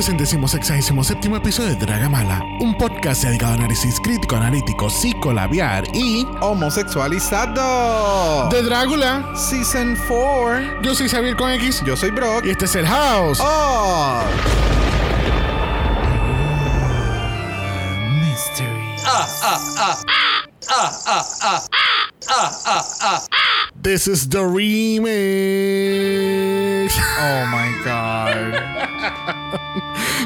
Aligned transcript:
al 0.00 0.18
centésimo 0.18 0.48
sexagésimo 0.48 1.04
séptimo 1.04 1.36
episodio 1.36 1.76
de 1.76 1.84
Dragamala, 1.84 2.42
un 2.60 2.74
podcast 2.74 3.22
dedicado 3.22 3.52
a 3.52 3.56
análisis 3.56 4.00
crítico, 4.00 4.34
analítico, 4.34 4.88
psicolabiar 4.88 5.84
y 5.94 6.26
Homosexualizado. 6.40 8.48
de 8.48 8.62
Drácula. 8.62 9.30
Season 9.36 9.94
4. 10.08 10.80
Yo 10.80 10.94
soy 10.94 11.06
Xavier 11.06 11.36
con 11.36 11.50
X 11.50 11.82
Yo 11.84 11.98
soy 11.98 12.12
Brock. 12.12 12.46
y 12.46 12.50
este 12.50 12.64
es 12.64 12.76
el 12.76 12.86
House. 12.86 13.40
Oh. 13.42 14.22
Mystery. 18.22 18.96
This 23.82 24.06
is 24.06 24.30
the 24.30 24.38
remix 24.38 25.10
Oh 27.18 27.44
my 27.52 27.70
god. 27.84 28.69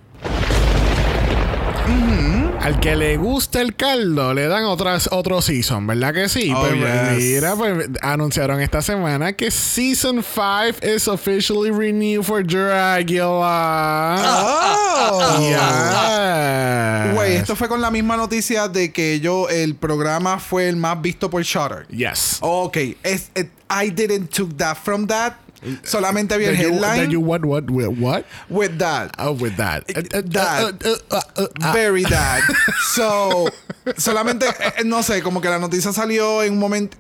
Al 2.61 2.81
que 2.81 2.97
le 2.97 3.17
gusta 3.17 3.61
el 3.63 3.75
caldo, 3.77 4.35
le 4.35 4.47
dan 4.49 4.65
otras, 4.65 5.09
otro 5.13 5.41
season, 5.41 5.87
¿verdad 5.87 6.13
que 6.13 6.29
sí? 6.29 6.53
Oh, 6.55 6.61
pues 6.61 6.75
yes. 6.75 7.25
mira, 7.25 7.55
pues 7.57 7.89
anunciaron 8.03 8.61
esta 8.61 8.83
semana 8.83 9.33
que 9.33 9.51
Season 9.51 10.23
5 10.23 10.85
is 10.87 11.09
officially 11.09 11.71
renewed 11.71 12.23
for 12.25 12.45
Dragula. 12.45 14.21
Oh. 14.21 15.39
Yes. 15.41 17.15
Güey, 17.15 17.37
esto 17.37 17.57
fue 17.57 17.69
con 17.69 17.81
la 17.81 17.91
misma 17.91 18.17
noticia 18.17 18.69
de 18.69 18.93
que 18.93 19.21
yo, 19.21 19.49
el 19.49 19.75
programa 19.77 20.39
fue 20.39 20.69
el 20.69 20.77
más 20.77 21.01
visto 21.01 21.31
por 21.31 21.43
Shutter. 21.43 21.87
Yes. 21.89 22.39
Ok, 22.41 22.77
es, 23.03 23.31
it- 23.37 23.51
I 23.71 23.91
didn't 23.91 24.31
took 24.31 24.57
that 24.57 24.77
from 24.77 25.07
that. 25.09 25.35
Solamente 25.83 26.39
vi 26.39 26.45
el 26.45 26.57
That 26.57 26.65
headline 26.65 27.05
that 27.05 27.11
you 27.11 27.21
what, 27.21 27.45
what, 27.45 27.65
with 27.71 27.99
what? 27.99 28.25
with 28.49 28.79
that. 28.79 29.11
Oh, 29.19 29.33
with 29.33 29.57
that. 29.57 29.85
Uh, 29.91 30.01
uh, 30.17 30.23
That. 30.23 30.85
uh, 30.85 30.97
uh, 31.11 31.21
uh, 31.37 31.47
uh, 31.61 31.73
Very 31.73 32.05
that. 32.05 32.43
So, 32.95 33.49
solamente, 33.97 34.47
eh, 34.47 34.85
no 34.85 35.03
sé, 35.03 35.23
como 35.23 35.41
que 35.41 35.49
la 35.49 35.59
noticia 35.59 35.93
salió 35.93 36.43
en 36.43 36.53
un 36.55 36.59
momento. 36.59 36.97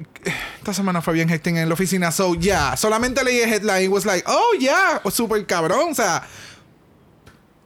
Esta 0.58 0.74
semana 0.74 1.00
fue 1.02 1.14
bien 1.14 1.28
hectic 1.28 1.56
en 1.56 1.68
la 1.68 1.74
oficina. 1.74 2.12
So, 2.12 2.34
yeah, 2.34 2.76
solamente 2.76 3.24
leí 3.24 3.40
el 3.40 3.48
headline 3.48 3.84
y 3.84 3.88
was 3.88 4.04
like, 4.04 4.24
oh, 4.26 4.54
yeah, 4.60 5.00
super 5.10 5.44
cabrón. 5.46 5.90
O 5.90 5.94
sea, 5.94 6.22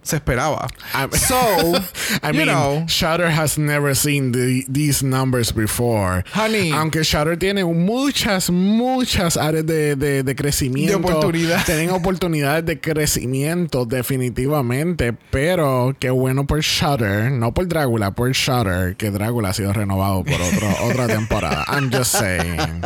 se 0.02 0.16
esperaba. 0.16 0.66
I'm- 0.94 1.10
So, 1.16 1.36
I 2.22 2.32
mean, 2.32 2.46
know. 2.46 2.84
Shutter 2.88 3.30
has 3.30 3.56
never 3.58 3.94
seen 3.94 4.32
the- 4.32 4.64
these 4.68 5.02
numbers 5.04 5.52
before. 5.52 6.24
Honey. 6.32 6.72
Aunque 6.72 7.02
Shutter 7.04 7.36
tiene 7.38 7.64
muchas, 7.64 8.50
muchas 8.50 9.36
áreas 9.36 9.64
de, 9.66 9.96
de, 9.96 10.22
de 10.22 10.34
crecimiento. 10.34 10.98
De 10.98 11.04
oportunidad. 11.04 11.64
Tienen 11.64 11.90
oportunidades 11.94 12.64
de 12.66 12.80
crecimiento, 12.80 13.84
definitivamente. 13.86 15.12
Pero 15.30 15.94
qué 15.98 16.10
bueno 16.10 16.46
por 16.46 16.60
Shutter. 16.60 17.30
No 17.30 17.52
por 17.54 17.68
Drácula, 17.68 18.10
por 18.10 18.30
Shutter. 18.32 18.96
Que 18.96 19.10
Drácula 19.10 19.50
ha 19.50 19.54
sido 19.54 19.72
renovado 19.72 20.24
por 20.24 20.40
otro, 20.40 20.68
otra 20.84 21.06
temporada. 21.06 21.64
I'm 21.68 21.90
just 21.92 22.12
saying. 22.16 22.82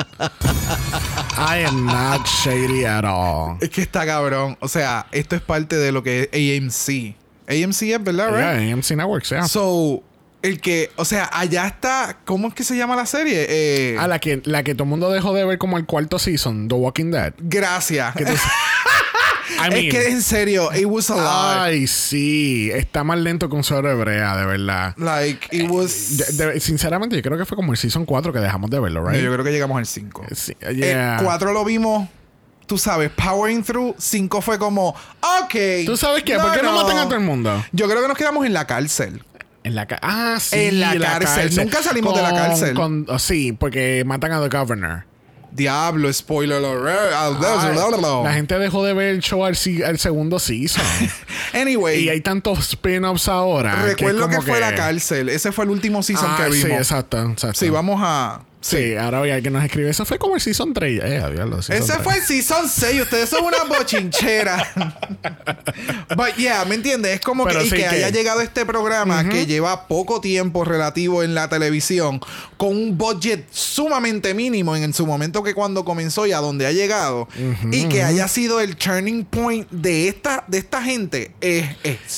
I 1.39 1.65
am 1.65 1.85
not 1.87 2.27
shady 2.27 2.85
at 2.85 3.05
all. 3.05 3.59
Es 3.61 3.71
que 3.71 3.83
está 3.83 4.07
cabrón. 4.07 4.57
O 4.61 4.69
sea, 4.69 5.07
esto 5.13 5.37
es 5.37 5.43
parte 5.43 5.77
de 5.77 5.93
lo 5.93 6.03
que 6.03 6.29
es 6.33 6.61
AMC. 6.61 7.15
AMC 7.49 7.83
es, 7.83 8.03
¿verdad? 8.03 8.31
Yeah, 8.31 8.55
right? 8.59 8.73
AMC 8.73 8.91
Networks, 8.97 9.29
yeah. 9.31 9.47
So, 9.47 10.03
el 10.43 10.61
que, 10.61 10.91
o 10.97 11.05
sea, 11.05 11.29
allá 11.33 11.67
está, 11.67 12.19
¿cómo 12.25 12.49
es 12.49 12.55
que 12.55 12.65
se 12.65 12.77
llama 12.77 12.97
la 12.97 13.07
serie? 13.07 13.47
Eh, 13.49 13.97
Ah, 13.99 14.09
la 14.09 14.19
que, 14.19 14.41
la 14.45 14.63
que 14.63 14.75
todo 14.75 14.85
el 14.85 14.91
mundo 14.91 15.11
dejó 15.11 15.35
de 15.35 15.45
ver 15.45 15.59
como 15.59 15.77
el 15.77 15.85
cuarto 15.87 16.19
season, 16.19 16.69
The 16.69 16.75
Walking 16.75 17.11
Dead. 17.11 17.35
gracias. 17.39 18.15
I 19.57 19.71
mean, 19.71 19.87
es 19.87 19.95
que 19.95 20.09
en 20.09 20.23
serio, 20.23 20.71
it 20.75 20.87
was 20.87 21.11
a 21.11 21.17
lot. 21.17 21.59
ay, 21.63 21.87
sí, 21.87 22.71
está 22.73 23.05
más 23.05 23.19
lento 23.19 23.49
que 23.49 23.57
un 23.57 23.65
suero 23.65 23.91
hebrea, 23.91 24.37
de 24.37 24.47
verdad. 24.47 24.95
Like, 24.97 25.49
it 25.57 25.69
was. 25.71 26.17
De- 26.37 26.53
de- 26.53 26.61
sinceramente, 26.61 27.17
yo 27.17 27.23
creo 27.23 27.37
que 27.39 27.45
fue 27.45 27.57
como 27.57 27.73
el 27.73 27.79
season 27.79 28.05
4 28.05 28.33
que 28.33 28.39
dejamos 28.39 28.71
de 28.71 28.81
verlo, 28.81 29.03
No, 29.03 29.11
right? 29.11 29.23
yo 29.23 29.33
creo 29.33 29.45
que 29.45 29.53
llegamos 29.53 29.79
al 29.79 29.87
5. 29.87 30.27
Sí, 30.35 30.55
yeah. 30.75 31.19
El 31.19 31.25
4 31.25 31.53
lo 31.53 31.65
vimos, 31.65 32.09
tú 32.67 32.79
sabes, 32.79 33.11
powering 33.11 33.63
through. 33.63 33.95
5 33.99 34.41
fue 34.41 34.59
como, 34.59 34.91
ok. 34.91 35.55
¿Tú 35.87 35.97
sabes 35.97 36.23
qué? 36.23 36.37
¿Por 36.39 36.53
qué 36.53 36.63
no, 36.63 36.73
matan 36.75 36.99
a 36.99 37.05
todo 37.05 37.15
el 37.17 37.21
mundo? 37.25 37.65
Yo 37.73 37.89
creo 37.89 38.03
que 38.03 38.09
nos 38.09 38.17
quedamos 38.19 38.45
en 38.47 38.53
la 38.53 38.67
cárcel. 38.67 39.23
En 39.65 39.75
la 39.75 39.87
ca- 39.87 39.99
ah, 40.01 40.37
sí, 40.41 40.57
En 40.57 40.79
la 40.81 40.97
cárcel. 40.97 41.51
Nunca 41.57 41.83
salimos 41.83 42.15
de 42.15 42.23
la 42.23 42.31
Con- 42.31 42.39
cárcel. 42.39 42.75
con- 42.75 43.07
oh, 43.09 43.19
sí, 43.19 43.51
porque 43.53 44.05
matan 44.07 44.31
a 44.33 44.41
The 44.49 44.57
Governor. 44.57 45.05
Diablo, 45.53 46.13
spoiler 46.13 46.63
alert. 46.65 47.13
Ay, 47.15 47.75
la 48.25 48.33
gente 48.33 48.59
dejó 48.59 48.85
de 48.85 48.93
ver 48.93 49.15
el 49.15 49.21
show 49.21 49.45
al, 49.45 49.57
segundo 49.57 50.39
season. 50.39 50.85
Anyway, 51.55 52.05
y 52.05 52.09
hay 52.11 52.21
tantos 52.21 52.59
spin-offs 52.59 53.29
ahora. 53.29 53.83
recuerdo 53.83 54.29
que, 54.29 54.37
como 54.37 54.43
fue 54.47 54.61
la 54.61 54.75
cárcel. 54.75 55.29
Ese 55.31 55.53
fue 55.53 55.65
el 55.65 55.71
último 55.71 56.03
season 56.03 56.29
Ah, 56.29 56.37
que 56.37 56.51
vimos. 56.51 56.69
Sí, 56.69 56.73
exacto, 56.73 57.23
exacto. 57.31 57.59
Sí, 57.59 57.71
vamos 57.71 58.01
a. 58.03 58.43
Sí, 58.69 58.97
ahora 58.97 59.21
hoy 59.21 59.31
alguien 59.31 59.53
nos 59.53 59.63
escribe. 59.65 59.89
Eso 59.91 60.05
fue 60.05 60.19
como 60.19 60.35
el 60.35 60.41
Season 60.41 60.75
3. 60.75 61.01
Eh, 61.05 61.21
season 61.37 61.59
Ese 61.61 61.93
3. 61.93 61.99
fue 62.03 62.15
el 62.17 62.23
Season 62.23 62.69
6. 62.69 63.03
Ustedes 63.03 63.29
son 63.29 63.45
una 63.45 63.63
bochinchera. 63.65 64.73
But 66.17 66.35
yeah, 66.37 66.65
¿me 66.65 66.75
entiendes? 66.75 67.15
Es 67.15 67.21
como 67.21 67.45
Pero 67.45 67.61
que, 67.61 67.67
y 67.67 67.71
sí 67.71 67.77
que, 67.77 67.83
que- 67.83 67.89
haya 67.89 68.11
llegado 68.11 68.41
este 68.41 68.67
programa 68.67 69.29
que 69.29 69.47
lleva 69.47 69.87
poco 69.87 70.21
tiempo 70.21 70.65
relativo 70.65 71.23
en 71.23 71.35
la 71.35 71.49
televisión 71.49 72.21
con 72.57 72.69
un 72.77 72.99
budget 72.99 73.47
sumamente 73.53 74.35
mínimo 74.35 74.75
en, 74.75 74.93
su 74.95 75.07
momento 75.07 75.43
que 75.43 75.55
cuando 75.55 75.85
comenzó 75.85 76.27
y 76.27 76.33
a 76.33 76.39
donde 76.39 76.67
ha 76.67 76.73
llegado 76.73 77.29
y 77.71 77.85
que 77.85 78.03
haya 78.03 78.27
sido 78.29 78.61
el 78.61 78.77
turning 78.77 79.25
point 79.25 79.69
de 79.71 80.09
esta, 80.09 80.45
de 80.49 80.59
esta 80.59 80.83
gente 80.83 81.33
es 81.41 81.67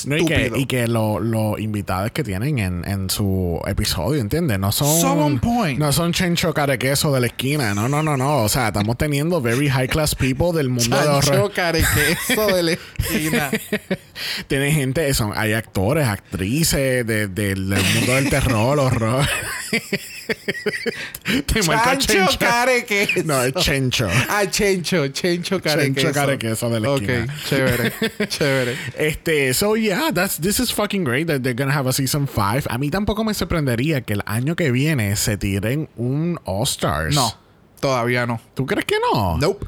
No, 0.05 0.15
y 0.15 0.19
estúpido. 0.21 0.53
que, 0.53 0.59
y 0.61 0.65
que 0.65 0.87
lo- 0.87 1.19
los 1.19 1.59
invitados 1.59 2.11
que 2.11 2.23
tienen 2.23 2.57
en, 2.59 2.87
en 2.87 3.09
su 3.09 3.59
episodio, 3.67 4.21
¿entiendes? 4.21 4.57
No 4.59 4.71
son. 4.71 4.99
So 5.01 5.11
on 5.13 5.39
point. 5.39 5.77
No 5.79 5.91
son 5.91 6.13
chencho 6.13 6.38
cara 6.53 6.71
de 6.73 6.79
queso 6.79 7.11
de 7.13 7.19
la 7.21 7.27
esquina. 7.27 7.73
No, 7.75 7.87
no, 7.89 8.01
no, 8.01 8.15
no. 8.17 8.43
O 8.43 8.49
sea, 8.49 8.67
estamos 8.69 8.97
teniendo 8.97 9.41
very 9.41 9.69
high 9.69 9.87
class 9.87 10.15
people 10.15 10.51
del 10.53 10.69
mundo 10.69 10.97
de 10.97 11.03
Chancho 11.03 11.31
horror. 11.33 11.51
carequeso 11.53 12.47
de 12.55 12.63
la 12.63 12.71
esquina. 12.71 13.51
Tienen 14.47 14.73
gente, 14.73 15.13
son, 15.13 15.33
hay 15.35 15.53
actores, 15.53 16.07
actrices 16.07 17.05
de- 17.05 17.27
del 17.27 17.69
del 17.69 17.83
mundo 17.95 18.15
del 18.15 18.29
terror, 18.29 18.79
horror. 18.79 19.27
Te 21.45 21.61
Chancho 21.61 22.37
carequeso. 22.39 23.23
No, 23.25 23.43
es 23.43 23.53
chencho. 23.55 24.07
Ah, 24.29 24.45
Chencho, 24.49 25.07
Chencho 25.09 25.61
carequeso. 25.61 26.07
Chencho 26.07 26.13
carequeso 26.13 26.69
de 26.69 26.79
la 26.79 26.89
Ok, 26.91 27.01
esquina. 27.01 27.35
chévere, 27.47 27.93
chévere. 28.27 28.77
Este, 28.97 29.53
so 29.53 29.75
yeah, 29.75 30.11
that's 30.11 30.37
this 30.39 30.59
is 30.59 30.71
fucking 30.71 31.03
great 31.03 31.27
that 31.27 31.41
they're 31.41 31.53
gonna 31.53 31.71
have 31.75 31.87
a 31.87 31.93
season 31.93 32.27
5. 32.27 32.67
A 32.69 32.77
mí 32.77 32.89
tampoco 32.89 33.23
me 33.23 33.33
sorprendería 33.33 34.01
que 34.01 34.13
el 34.13 34.23
año 34.25 34.55
que 34.55 34.71
viene 34.71 35.15
se 35.15 35.37
tiren 35.37 35.89
un 35.97 36.39
All 36.45 36.63
Stars. 36.63 37.15
No, 37.15 37.33
todavía 37.79 38.25
no. 38.25 38.41
¿Tú 38.55 38.65
crees 38.65 38.85
que 38.85 38.95
no? 39.13 39.37
Nope. 39.37 39.65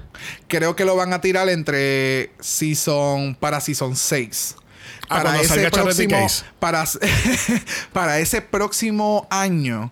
Creo 0.48 0.76
que 0.76 0.86
lo 0.86 0.96
van 0.96 1.14
a 1.14 1.22
tirar 1.22 1.50
entre 1.50 2.32
season 2.40 3.36
para 3.36 3.60
season 3.62 3.96
6. 3.96 4.56
Ah, 5.12 5.44
salga 5.44 5.72
Charity 5.72 6.08
Case. 6.08 6.44
para, 6.60 6.86
para 7.94 8.20
ese 8.20 8.42
próximo 8.42 9.28
año 9.30 9.92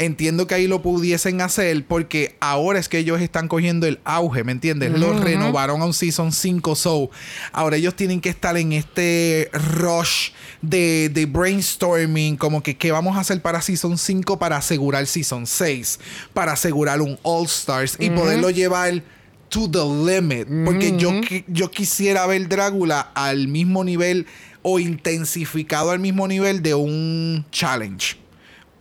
entiendo 0.00 0.46
que 0.46 0.54
ahí 0.54 0.66
lo 0.66 0.80
pudiesen 0.80 1.42
hacer 1.42 1.84
porque 1.84 2.34
ahora 2.40 2.78
es 2.78 2.88
que 2.88 2.98
ellos 2.98 3.20
están 3.20 3.48
cogiendo 3.48 3.86
el 3.86 4.00
auge, 4.04 4.44
¿me 4.44 4.52
entiendes? 4.52 4.98
Los 4.98 5.20
renovaron 5.20 5.82
a 5.82 5.84
un 5.84 5.92
season 5.92 6.32
5 6.32 6.74
so 6.74 7.10
ahora 7.52 7.76
ellos 7.76 7.94
tienen 7.94 8.22
que 8.22 8.30
estar 8.30 8.56
en 8.56 8.72
este 8.72 9.50
rush 9.52 10.30
de, 10.62 11.10
de 11.12 11.26
brainstorming 11.26 12.38
como 12.38 12.62
que 12.62 12.78
qué 12.78 12.92
vamos 12.92 13.16
a 13.18 13.20
hacer 13.20 13.42
para 13.42 13.60
season 13.60 13.98
5 13.98 14.38
para 14.38 14.56
asegurar 14.56 15.06
season 15.06 15.46
6, 15.46 16.00
para 16.32 16.52
asegurar 16.52 17.02
un 17.02 17.18
All 17.22 17.44
Stars 17.44 17.96
y 17.98 18.08
poderlo 18.08 18.48
llevar 18.48 19.02
to 19.50 19.70
the 19.70 19.84
limit. 19.84 20.48
Porque 20.64 20.96
yo, 20.96 21.12
yo 21.46 21.70
quisiera 21.70 22.26
ver 22.26 22.48
Drácula 22.48 23.10
al 23.14 23.48
mismo 23.48 23.84
nivel 23.84 24.26
o 24.62 24.78
intensificado 24.78 25.90
al 25.90 25.98
mismo 25.98 26.26
nivel 26.28 26.62
de 26.62 26.74
un 26.74 27.44
challenge. 27.50 28.16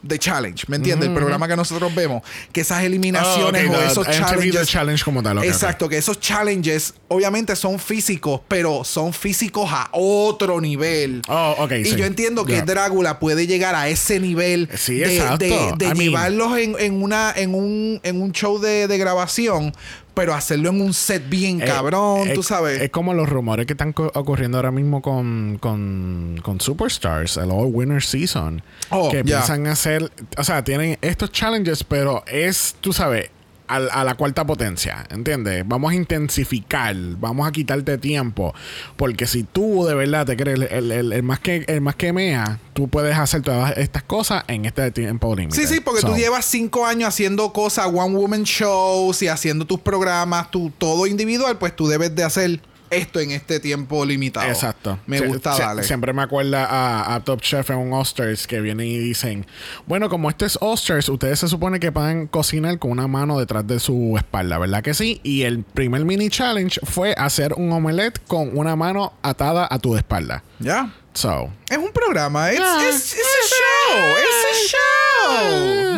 De 0.02 0.18
challenge, 0.18 0.64
¿me 0.70 0.78
entiendes? 0.78 1.10
El 1.10 1.14
programa 1.14 1.46
que 1.46 1.58
nosotros 1.58 1.94
vemos. 1.94 2.24
Que 2.54 2.62
esas 2.62 2.84
eliminaciones 2.86 3.66
Oh, 3.68 3.74
ok, 3.74 3.78
o 3.78 3.81
esos 3.81 4.08
challenges. 4.08 4.68
Challenge 4.70 5.04
como 5.04 5.22
tal. 5.22 5.44
Exacto, 5.44 5.90
que 5.90 5.98
esos 5.98 6.22
challenges 6.22 6.94
obviamente 7.10 7.54
son 7.58 7.78
físicos, 7.80 8.40
pero 8.48 8.86
son 8.86 9.12
físicos 9.12 9.70
a 9.70 9.90
otro 9.92 10.62
nivel. 10.62 11.22
Oh, 11.28 11.68
Y 11.70 11.84
sí. 11.84 11.98
yo 11.98 12.06
entiendo 12.06 12.46
que 12.46 12.54
Yeah. 12.54 12.64
Drácula 12.66 13.20
puede 13.20 13.46
llegar 13.46 13.76
a 13.76 13.90
ese 13.90 14.22
nivel 14.22 14.70
Sí, 14.78 15.00
de, 15.00 15.08
de- 15.38 15.74
de 15.78 15.86
I 15.86 15.90
mean- 15.90 15.98
llevarlos 15.98 16.58
en, 16.58 16.76
en 16.80 17.04
una, 17.04 17.34
en, 17.36 17.54
un, 17.54 18.00
en 18.04 18.22
un 18.22 18.31
show 18.31 18.58
de, 18.58 18.88
de 18.88 18.98
grabación, 18.98 19.74
pero 20.19 20.33
hacerlo 20.33 20.69
en 20.71 20.81
un 20.81 20.94
set 20.94 21.30
bien 21.30 21.62
Eh, 21.62 21.66
cabrón, 21.66 22.27
es- 22.27 22.33
tú 22.33 22.44
sabes. 22.44 22.81
Es 22.81 22.89
como 22.89 23.13
los 23.13 23.30
rumores 23.30 23.66
que 23.66 23.71
están 23.71 23.95
ocurriendo 24.16 24.57
ahora 24.57 24.69
mismo 24.69 25.01
con, 25.01 25.57
con, 25.62 26.38
con 26.44 26.60
Superstars, 26.60 27.38
el 27.38 27.51
All 27.51 27.69
Winner 27.71 28.04
Season. 28.04 28.62
Oh, 28.89 29.10
que 29.10 29.19
ya. 29.19 29.24
piensan 29.24 29.66
hacer, 29.68 30.12
o 30.38 30.44
sea, 30.44 30.62
tienen 30.66 30.98
estos 31.01 31.31
challenges, 31.31 31.86
pero 31.86 32.25
es, 32.27 32.75
tú 32.81 32.92
sabes, 32.92 33.30
a, 33.69 34.04
la 34.04 34.16
cuarta 34.16 34.45
potencia, 34.45 35.06
¿entiendes? 35.10 35.63
Vamos 35.68 35.92
a 35.92 35.95
intensificar, 35.95 36.95
vamos 37.19 37.48
a 37.48 37.51
quitarte 37.51 37.98
tiempo, 37.98 38.54
porque 38.98 39.27
si 39.27 39.44
tú 39.44 39.86
de 39.86 39.94
verdad 39.95 40.25
te 40.25 40.36
crees 40.36 40.60
el, 40.71 40.92
el- 40.92 41.24
más 41.24 41.39
que 41.39 41.63
el 41.68 41.81
más 41.81 41.95
que 41.95 42.12
mea, 42.12 42.60
tú 42.74 42.88
puedes 42.88 43.18
hacer 43.18 43.42
todas 43.42 43.77
estas 43.77 44.04
cosas 44.04 44.44
en 44.48 44.66
este 44.66 44.89
tiempo 44.92 45.36
límite. 45.36 45.56
Sí, 45.56 45.68
sí, 45.68 45.80
porque 45.80 46.01
tú 46.01 46.16
llevas 46.16 46.45
cinco 46.45 46.86
años 46.86 47.10
haciendo 47.10 47.54
cosas, 47.54 47.88
one 47.88 48.16
woman 48.16 48.44
shows 48.44 49.21
y 49.21 49.27
haciendo 49.27 49.66
tus 49.66 49.80
programas, 49.80 50.50
tu, 50.50 50.71
todo 50.71 51.06
individual, 51.07 51.57
pues 51.57 51.75
tú 51.75 51.88
debes 51.88 52.16
de 52.16 52.24
hacer 52.24 52.60
esto 52.92 53.20
en 53.20 53.32
este 53.32 53.60
tiempo 53.60 54.06
limitado. 54.06 54.48
Exacto. 54.50 55.00
Me 55.06 55.20
Sie- 55.20 55.28
gusta 55.28 55.58
darle. 55.58 55.84
Siempre 55.84 56.14
me 56.14 56.22
acuerda 56.22 56.66
a, 56.66 57.16
a 57.16 57.24
Top 57.24 57.42
Chef 57.42 57.70
en 57.70 57.78
un 57.78 57.94
Osters 57.94 58.48
que 58.48 58.62
vienen 58.62 58.88
y 58.88 58.98
dicen, 58.98 59.46
bueno, 59.88 60.10
como 60.10 60.30
esto 60.30 60.46
es 60.46 60.58
Osters, 60.62 61.10
ustedes 61.10 61.40
se 61.40 61.48
supone 61.48 61.80
que 61.80 61.92
pueden 61.92 62.28
cocinar 62.28 62.80
con 62.80 62.92
una 62.92 63.08
mano 63.08 63.40
detrás 63.40 63.66
de 63.68 63.80
su 63.80 64.16
espalda, 64.18 64.58
¿verdad 64.58 64.82
que 64.84 64.94
sí? 64.94 65.20
Y 65.24 65.44
el 65.44 65.64
primer 65.64 66.06
mini 66.06 66.30
challenge 66.30 66.80
fue 66.84 67.14
hacer 67.18 67.54
un 67.54 67.72
omelette 67.72 68.20
con 68.28 68.58
una 68.58 68.76
mano 68.76 69.14
atada 69.22 69.68
a 69.70 69.80
tu 69.80 69.96
espalda. 69.98 70.44
Ya. 70.60 70.94
So, 71.14 71.50
Es 71.70 71.78
un 71.78 71.92
programa. 71.92 72.52
Es 72.52 72.60
es 72.60 73.16
a 73.16 73.96
show. 73.98 74.16
Es 74.18 74.74
a 74.74 74.78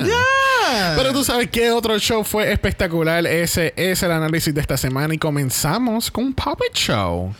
show. 0.08 0.12
Pero 0.96 1.12
tú 1.14 1.24
sabes 1.24 1.50
qué 1.50 1.72
otro 1.72 1.98
show 2.00 2.24
fue 2.24 2.52
espectacular. 2.52 3.26
Ese 3.26 3.74
es 3.76 4.02
el 4.04 4.12
análisis 4.12 4.54
de 4.54 4.62
esta 4.62 4.78
semana 4.78 5.14
y 5.14 5.18
comenzamos 5.18 6.10
con 6.12 6.26
un 6.26 6.34
puppet 6.34 6.74
show. 6.74 7.34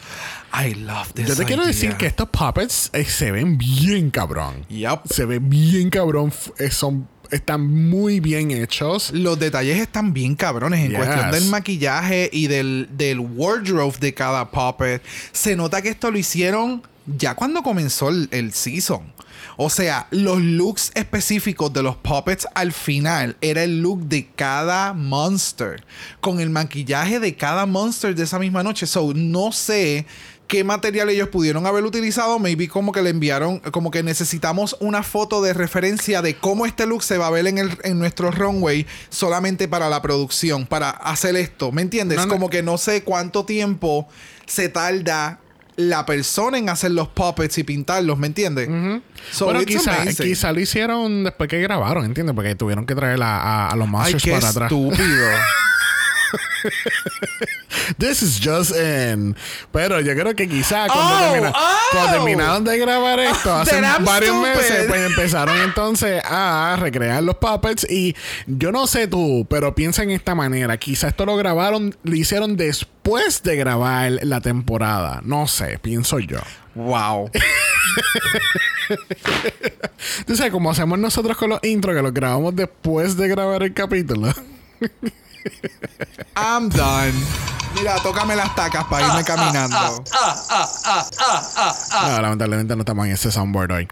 I 0.54 0.74
love 0.74 1.14
this 1.14 1.28
Yo 1.28 1.36
te 1.36 1.46
quiero 1.46 1.66
decir 1.66 1.96
que 1.96 2.06
estos 2.08 2.28
puppets 2.30 2.90
eh, 2.94 3.06
se 3.06 3.32
ven 3.32 3.58
bien 3.58 4.12
cabrón. 4.12 4.66
Yup. 4.70 5.02
Se 5.10 5.26
ve 5.26 5.40
bien 5.40 5.90
cabrón. 5.90 6.34
Eh, 6.60 6.70
son, 6.72 7.08
están 7.30 7.66
muy 7.90 8.20
bien 8.20 8.52
hechos. 8.52 9.12
Los 9.14 9.40
detalles 9.40 9.80
están 9.80 10.12
bien 10.14 10.36
cabrones 10.36 10.82
en 10.82 10.90
Yes. 10.92 10.98
cuestión 10.98 11.32
del 11.32 11.46
maquillaje 11.46 12.30
y 12.34 12.48
del, 12.48 12.90
del 12.92 13.20
wardrobe 13.22 13.96
de 14.02 14.14
cada 14.14 14.50
puppet. 14.52 15.02
Se 15.32 15.56
nota 15.56 15.82
que 15.82 15.88
esto 15.90 16.12
lo 16.12 16.18
hicieron 16.18 16.84
ya 17.18 17.34
cuando 17.36 17.64
comenzó 17.64 18.10
el, 18.10 18.28
el 18.32 18.52
season. 18.54 19.14
O 19.58 19.70
sea, 19.70 20.08
los 20.12 20.42
looks 20.42 20.92
específicos 20.96 21.72
de 21.74 21.84
los 21.84 21.96
puppets 21.98 22.48
al 22.54 22.72
final 22.72 23.36
era 23.42 23.64
el 23.64 23.82
look 23.82 24.02
de 24.04 24.28
cada 24.36 24.94
monster. 24.94 25.84
Con 26.20 26.40
el 26.40 26.50
maquillaje 26.50 27.20
de 27.20 27.36
cada 27.36 27.66
monster 27.66 28.16
de 28.16 28.24
esa 28.24 28.40
misma 28.40 28.64
noche. 28.64 28.88
So, 28.88 29.14
no 29.14 29.52
sé 29.52 30.06
qué 30.52 30.66
material 30.66 31.10
ellos 31.10 31.30
pudieron 31.30 31.66
haber 31.66 31.86
utilizado. 31.86 32.38
Maybe 32.38 32.68
como 32.68 32.92
que 32.92 33.02
le 33.02 33.10
enviaron, 33.10 33.60
como 33.60 33.90
que 33.90 34.04
necesitamos 34.04 34.76
una 34.82 35.02
foto 35.02 35.42
de 35.42 35.54
referencia 35.54 36.22
de 36.22 36.36
cómo 36.36 36.66
este 36.66 36.86
look 36.86 37.04
se 37.04 37.18
va 37.18 37.28
a 37.28 37.32
ver 37.32 37.48
en, 37.48 37.58
el, 37.58 37.78
en 37.84 37.98
nuestro 38.00 38.32
runway 38.32 38.86
solamente 39.10 39.70
para 39.70 39.90
la 39.90 40.02
producción, 40.02 40.66
para 40.66 40.90
hacer 40.90 41.38
esto. 41.38 41.72
¿Me 41.72 41.82
entiendes? 41.82 42.18
No, 42.18 42.26
no. 42.26 42.34
Como 42.34 42.50
que 42.50 42.64
no 42.64 42.78
sé 42.78 43.04
cuánto 43.04 43.46
tiempo 43.46 44.10
se 44.46 44.68
tarda 44.68 45.40
la 45.90 46.06
persona 46.06 46.58
en 46.58 46.70
hacer 46.70 46.92
los 46.92 47.08
puppets 47.10 47.58
y 47.58 47.64
pintarlos, 47.64 48.18
¿me 48.18 48.28
entiendes? 48.28 48.70
So 49.32 49.46
bueno, 49.46 49.62
it's 49.62 49.72
quizá, 50.20 50.52
lo 50.54 50.60
hicieron 50.60 51.24
después 51.24 51.50
que 51.50 51.60
grabaron, 51.62 52.06
¿entiendes? 52.06 52.36
Porque 52.36 52.56
tuvieron 52.56 52.86
que 52.86 52.96
traer 52.96 53.22
a, 53.22 53.38
a- 53.42 53.70
a 53.70 53.76
los 53.76 53.88
Ay, 53.96 54.14
qué 54.16 54.32
para 54.32 54.50
atrás. 54.50 54.72
estúpido. 54.72 55.28
This 57.98 58.22
is 58.22 58.40
just 58.40 58.76
in. 58.76 59.36
Pero 59.72 60.00
yo 60.02 60.14
creo 60.14 60.34
que 60.36 60.48
quizá 60.48 60.88
cuando, 60.88 61.16
Oh, 61.16 61.32
termina- 61.34 61.54
oh. 61.56 61.78
cuando 61.92 62.12
terminaron 62.14 62.64
de 62.64 62.78
grabar 62.78 63.20
esto 63.20 63.54
hace 63.54 63.82
varios 63.82 64.36
stupid. 64.36 64.50
meses, 64.50 64.86
pues 64.88 65.02
empezaron 65.10 65.58
entonces 65.62 66.22
a 66.26 66.78
recrear 66.80 67.22
los 67.24 67.36
puppets. 67.36 67.86
Y 67.90 68.16
yo 68.48 68.72
no 68.72 68.88
sé 68.88 69.08
tú, 69.08 69.46
pero 69.50 69.74
piensa 69.76 70.04
en 70.04 70.12
esta 70.12 70.36
manera. 70.36 70.78
Quizá 70.78 71.08
esto 71.10 71.26
lo 71.26 71.36
grabaron, 71.38 71.96
lo 72.04 72.16
hicieron 72.16 72.56
después 72.58 73.44
de 73.44 73.56
grabar 73.56 74.12
la 74.24 74.42
temporada. 74.42 75.22
No 75.24 75.48
sé, 75.48 75.80
pienso 75.82 76.20
yo. 76.20 76.40
wow. 76.76 77.30
Tú 80.26 80.36
sabes, 80.36 80.52
como 80.52 80.72
hacemos 80.72 81.00
nosotros 81.00 81.38
con 81.38 81.50
los 81.50 81.64
intros, 81.64 81.96
que 81.96 82.02
los 82.02 82.14
grabamos 82.14 82.56
después 82.56 83.16
de 83.18 83.28
grabar 83.28 83.64
el 83.64 83.74
capítulo. 83.74 84.34
I'm 86.36 86.70
done. 86.70 87.14
Mira, 87.74 87.96
tócame 88.04 88.36
las 88.36 88.54
tacas 88.54 88.84
para 88.84 89.08
irme 89.08 89.24
caminando. 89.24 90.04
No, 92.04 92.22
lamentablemente 92.22 92.76
no 92.76 92.82
estamos 92.82 93.06
en 93.06 93.14
ese 93.14 93.32
soundboard 93.32 93.72
hoy. 93.72 93.88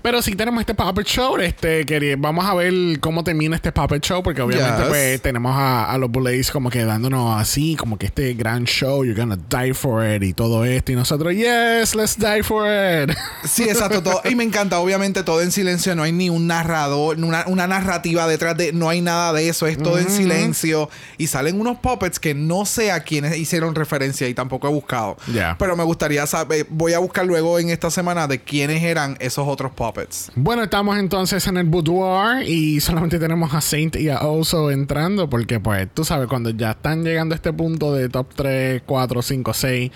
Pero 0.00 0.22
sí 0.22 0.36
tenemos 0.36 0.60
este 0.60 0.74
Puppet 0.74 1.06
Show. 1.06 1.36
Este, 1.38 1.84
quería- 1.84 2.14
vamos 2.16 2.44
a 2.46 2.54
ver 2.54 2.72
cómo 3.00 3.24
termina 3.24 3.56
este 3.56 3.72
Puppet 3.72 4.00
Show. 4.04 4.22
Porque 4.22 4.42
obviamente 4.42 4.78
Yes. 4.82 4.88
pues, 4.88 5.22
tenemos 5.22 5.56
a, 5.56 5.90
a 5.90 5.98
los 5.98 6.08
Bullets 6.08 6.52
como 6.52 6.70
que 6.70 6.84
dándonos 6.84 7.40
así, 7.40 7.74
como 7.74 7.98
que 7.98 8.06
este 8.06 8.32
gran 8.34 8.64
show. 8.64 9.04
You're 9.04 9.20
gonna 9.20 9.36
die 9.36 9.74
for 9.74 10.06
it 10.06 10.22
y 10.22 10.32
todo 10.32 10.64
esto. 10.64 10.92
Y 10.92 10.94
nosotros, 10.94 11.32
yes, 11.34 11.96
let's 11.96 12.16
die 12.16 12.42
for 12.44 12.66
it. 12.68 13.10
Sí, 13.44 13.64
exacto. 13.64 14.02
Todo. 14.04 14.22
Y 14.30 14.36
me 14.36 14.44
encanta, 14.44 14.78
obviamente, 14.78 15.24
todo 15.24 15.40
en 15.40 15.50
silencio. 15.50 15.94
No 15.96 16.04
hay 16.04 16.12
ni 16.12 16.30
un 16.30 16.46
narrador, 16.46 17.16
una, 17.18 17.44
una 17.48 17.66
narrativa 17.66 18.26
detrás 18.28 18.56
de. 18.56 18.72
No 18.72 18.88
hay 18.88 19.00
nada 19.00 19.32
de 19.32 19.48
eso. 19.48 19.66
Es 19.66 19.78
todo 19.78 19.98
en 19.98 20.10
silencio. 20.10 20.85
Y 21.18 21.26
salen 21.26 21.60
unos 21.60 21.78
puppets 21.78 22.18
que 22.18 22.34
no 22.34 22.66
sé 22.66 22.92
a 22.92 23.00
quiénes 23.00 23.36
hicieron 23.36 23.74
referencia 23.74 24.28
y 24.28 24.34
tampoco 24.34 24.68
he 24.68 24.70
buscado. 24.70 25.16
Pero 25.58 25.76
me 25.76 25.84
gustaría 25.84 26.26
saber. 26.26 26.66
Voy 26.70 26.92
a 26.92 26.98
buscar 26.98 27.26
luego 27.26 27.58
en 27.58 27.70
esta 27.70 27.90
semana 27.90 28.26
de 28.26 28.40
quiénes 28.40 28.82
eran 28.82 29.16
esos 29.20 29.46
otros 29.46 29.72
puppets. 29.72 30.30
Bueno, 30.34 30.62
estamos 30.62 30.98
entonces 30.98 31.46
en 31.46 31.56
el 31.56 31.64
boudoir 31.64 32.48
y 32.48 32.80
solamente 32.80 33.18
tenemos 33.18 33.54
a 33.54 33.60
Saint 33.60 33.96
y 33.96 34.08
a 34.08 34.20
Oso 34.20 34.70
entrando 34.70 35.28
porque 35.28 35.60
pues 35.60 35.88
tú 35.92 36.04
sabes, 36.04 36.28
cuando 36.28 36.50
ya 36.50 36.72
están 36.72 37.04
llegando 37.04 37.34
a 37.34 37.36
este 37.36 37.52
punto 37.52 37.94
de 37.94 38.08
top 38.08 38.28
3, 38.34 38.82
4, 38.84 39.22
5, 39.22 39.54
6, 39.54 39.90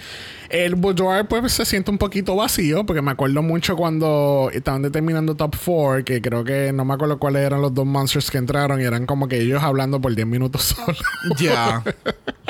el 0.51 0.75
boudoir 0.75 1.27
pues 1.27 1.53
se 1.53 1.65
siente 1.65 1.91
un 1.91 1.99
poquito 1.99 2.37
vacío 2.37 2.85
porque 2.85 3.03
me 3.03 3.13
acuerdo 3.13 3.43
mucho 3.43 3.77
cuando 3.77 4.51
estaban 4.53 4.83
determinando 4.83 5.37
top 5.37 5.55
4 5.65 6.05
que 6.05 6.21
creo 6.21 6.45
que 6.45 6.73
no 6.73 6.85
me 6.85 6.95
acuerdo 6.95 7.19
cuáles 7.19 7.43
eran 7.43 7.63
los 7.63 7.73
dos 7.73 7.87
monsters 7.87 8.31
que 8.31 8.39
entraron 8.39 8.81
y 8.81 8.85
eran 8.85 9.07
como 9.07 9.29
que 9.29 9.41
ellos 9.41 9.63
hablando 9.63 10.01
por 10.01 10.15
10 10.15 10.27
minutos 10.27 10.63
solo. 10.77 10.99
Yeah. 11.39 11.85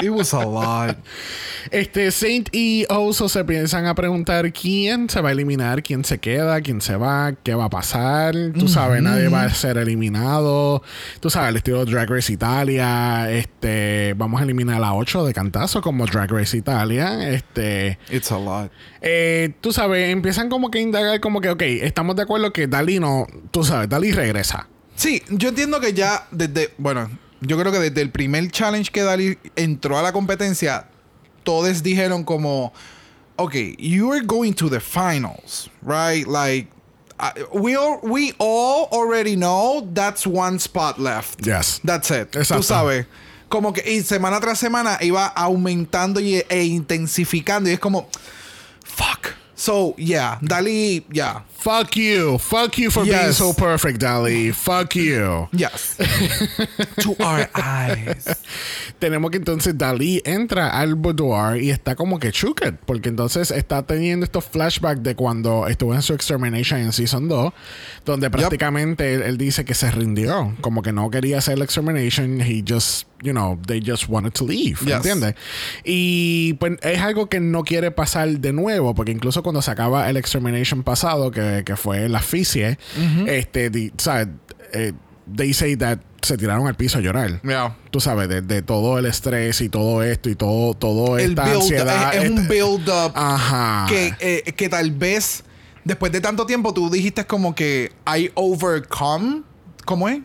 It 0.03 0.11
was 0.11 0.33
a 0.35 0.45
lot. 0.45 0.97
Este, 1.71 2.11
Saint 2.11 2.49
y 2.53 2.87
Oso 2.89 3.29
se 3.29 3.45
piensan 3.45 3.87
a 3.87 3.95
preguntar 3.95 4.51
quién 4.53 5.11
se 5.11 5.21
va 5.21 5.29
a 5.29 5.33
eliminar, 5.33 5.83
quién 5.83 6.05
se 6.05 6.19
queda, 6.19 6.61
quién 6.63 6.81
se 6.81 6.97
va, 6.97 7.35
qué 7.43 7.55
va 7.55 7.67
a 7.67 7.71
pasar. 7.71 8.35
Tú 8.59 8.67
sabes, 8.69 9.03
nadie 9.03 9.29
va 9.29 9.43
a 9.45 9.55
ser 9.55 9.77
eliminado. 9.79 10.83
Tú 11.21 11.29
sabes, 11.31 11.51
el 11.51 11.57
estilo 11.57 11.85
Drag 11.85 12.09
Race 12.09 12.33
Italia. 12.33 13.31
Este, 13.31 14.15
vamos 14.17 14.41
a 14.41 14.45
eliminar 14.45 14.83
a 14.83 14.95
8 14.95 15.27
de 15.27 15.35
cantazo 15.35 15.83
como 15.83 16.07
Drag 16.07 16.31
Race 16.31 16.57
Italia. 16.57 17.31
Este, 17.31 17.99
It's 18.11 18.33
a 18.33 18.39
lot. 18.39 18.73
eh, 19.03 19.53
tú 19.61 19.73
sabes, 19.73 20.11
empiezan 20.11 20.49
como 20.49 20.71
que 20.71 20.79
a 20.79 20.83
indagar, 20.83 21.21
como 21.21 21.41
que, 21.41 21.51
ok, 21.51 21.63
estamos 21.63 22.17
de 22.17 22.23
acuerdo 22.23 22.53
que 22.53 22.67
Dali 22.67 22.99
no, 23.01 23.27
tú 23.51 23.65
sabes, 23.65 23.89
Dali 23.89 24.13
regresa. 24.13 24.67
Sí, 24.97 25.23
yo 25.29 25.51
entiendo 25.51 25.81
que 25.81 25.93
ya 25.93 26.27
desde, 26.31 26.71
bueno, 26.79 27.11
yo 27.41 27.59
creo 27.59 27.73
que 27.73 27.79
desde 27.79 28.03
el 28.03 28.11
primer 28.11 28.51
challenge 28.51 28.91
que 28.91 29.03
Dali 29.03 29.39
entró 29.57 29.99
a 29.99 30.03
la 30.03 30.13
competencia, 30.13 30.87
todos 31.45 31.83
dijeron 31.83 32.25
como, 32.25 32.73
ok, 33.37 33.55
you 33.79 34.13
are 34.13 34.21
going 34.21 34.53
to 34.53 34.69
the 34.69 34.81
finals, 34.81 35.71
right? 35.83 36.27
Like, 36.27 36.69
uh, 37.19 37.33
we, 37.53 37.77
all, 37.77 37.99
we 38.03 38.33
all 38.39 38.89
already 38.93 39.37
know 39.37 39.89
that's 39.93 40.27
one 40.27 40.59
spot 40.59 40.99
left. 40.99 41.47
Yes. 41.47 41.81
That's 41.83 42.11
it. 42.11 42.33
Exacto. 42.33 42.59
Tú 42.59 42.63
sabes. 42.63 43.07
Como 43.49 43.73
que 43.73 43.83
y 43.83 44.03
semana 44.03 44.41
tras 44.41 44.61
semana 44.61 44.99
iba 45.01 45.27
aumentando 45.35 46.21
y, 46.21 46.43
e 46.49 46.65
intensificando. 46.65 47.69
Y 47.69 47.73
es 47.73 47.81
como, 47.81 48.09
fuck. 48.85 49.35
So, 49.61 49.95
yeah, 49.99 50.39
Dali, 50.41 51.05
yeah. 51.13 51.43
Fuck 51.51 51.95
you. 51.95 52.39
Fuck 52.39 52.79
you 52.79 52.91
for 52.91 53.05
being 53.05 53.33
so 53.33 53.53
perfect, 53.53 54.01
Dali. 54.01 54.55
Fuck 54.55 54.97
you. 54.97 55.49
Yes. 55.53 55.99
to 57.01 57.15
our 57.21 57.47
eyes. 57.55 58.25
tenemos 59.01 59.31
que 59.31 59.37
entonces 59.37 59.77
Dalí 59.77 60.23
entra 60.25 60.71
al 60.71 60.95
boudoir 60.95 61.61
y 61.61 61.71
está 61.71 61.95
como 61.95 62.19
que 62.19 62.31
shooked, 62.31 62.77
porque 62.87 63.11
entonces 63.11 63.51
está 63.51 63.83
teniendo 63.83 64.25
estos 64.25 64.47
flashbacks 64.47 65.03
de 65.03 65.15
cuando 65.15 65.67
estuvo 65.69 65.95
en 65.95 66.01
su 66.01 66.15
extermination 66.15 66.81
en 66.81 66.93
Season 66.93 67.29
2, 67.29 67.53
donde 68.07 68.31
prácticamente 68.31 69.15
él, 69.15 69.23
él 69.23 69.37
dice 69.37 69.67
que 69.67 69.75
se 69.75 69.91
rindió, 69.91 70.57
como 70.63 70.81
que 70.81 70.93
no 70.93 71.11
quería 71.11 71.37
hacer 71.37 71.59
el 71.59 71.63
extermination, 71.63 72.41
he 72.41 72.65
just, 72.67 73.07
you 73.23 73.33
know, 73.33 73.59
they 73.67 73.81
just 73.85 74.09
wanted 74.09 74.33
to 74.33 74.45
leave, 74.47 74.79
Yes. 74.85 74.97
¿entiendes? 74.97 75.35
Y 75.85 76.55
pues 76.55 76.79
es 76.83 77.01
algo 77.01 77.29
que 77.29 77.41
no 77.41 77.63
quiere 77.65 77.91
pasar 77.91 78.29
de 78.41 78.53
nuevo, 78.53 78.95
porque 78.95 79.13
incluso 79.13 79.43
cuando 79.43 79.61
se 79.63 79.71
acaba 79.71 80.09
el 80.09 80.17
extermination 80.17 80.83
pasado, 80.83 81.31
que, 81.31 81.63
que 81.65 81.77
fue 81.77 82.09
la 82.09 82.19
asfixia, 82.19 82.79
este, 83.27 83.93
¿sabes? 83.99 84.29
Eh, 84.73 84.93
they 85.35 85.53
say 85.53 85.77
that 85.77 85.99
se 86.23 86.37
tiraron 86.37 86.67
al 86.67 86.75
piso 86.75 86.99
a 86.99 87.01
llorar 87.01 87.41
Yeah. 87.43 87.77
tú 87.91 87.99
sabes, 88.01 88.29
de, 88.29 88.43
de 88.43 88.63
todo 88.63 88.99
el 88.99 89.07
estrés 89.07 89.61
y 89.63 89.69
todo 89.69 90.03
esto 90.03 90.29
y 90.29 90.35
todo, 90.35 90.75
todo 90.75 91.19
el 91.19 91.31
esta 91.31 91.45
build 91.45 91.57
ansiedad. 91.63 92.15
es, 92.15 92.25
es 92.25 92.31
un 92.31 92.39
este- 92.39 92.49
build 92.55 92.89
up 92.89 93.13
Ajá. 93.15 93.87
que, 93.89 94.15
eh, 94.21 94.53
que 94.53 94.69
tal 94.69 94.91
vez 94.91 95.43
después 95.85 96.13
de 96.13 96.21
tanto 96.21 96.45
tiempo 96.47 96.75
tú 96.75 96.91
dijiste 96.91 97.25
como 97.27 97.55
que 97.55 97.93
I 98.07 98.31
overcome 98.35 99.43
¿cómo 99.87 100.09
es? 100.09 100.21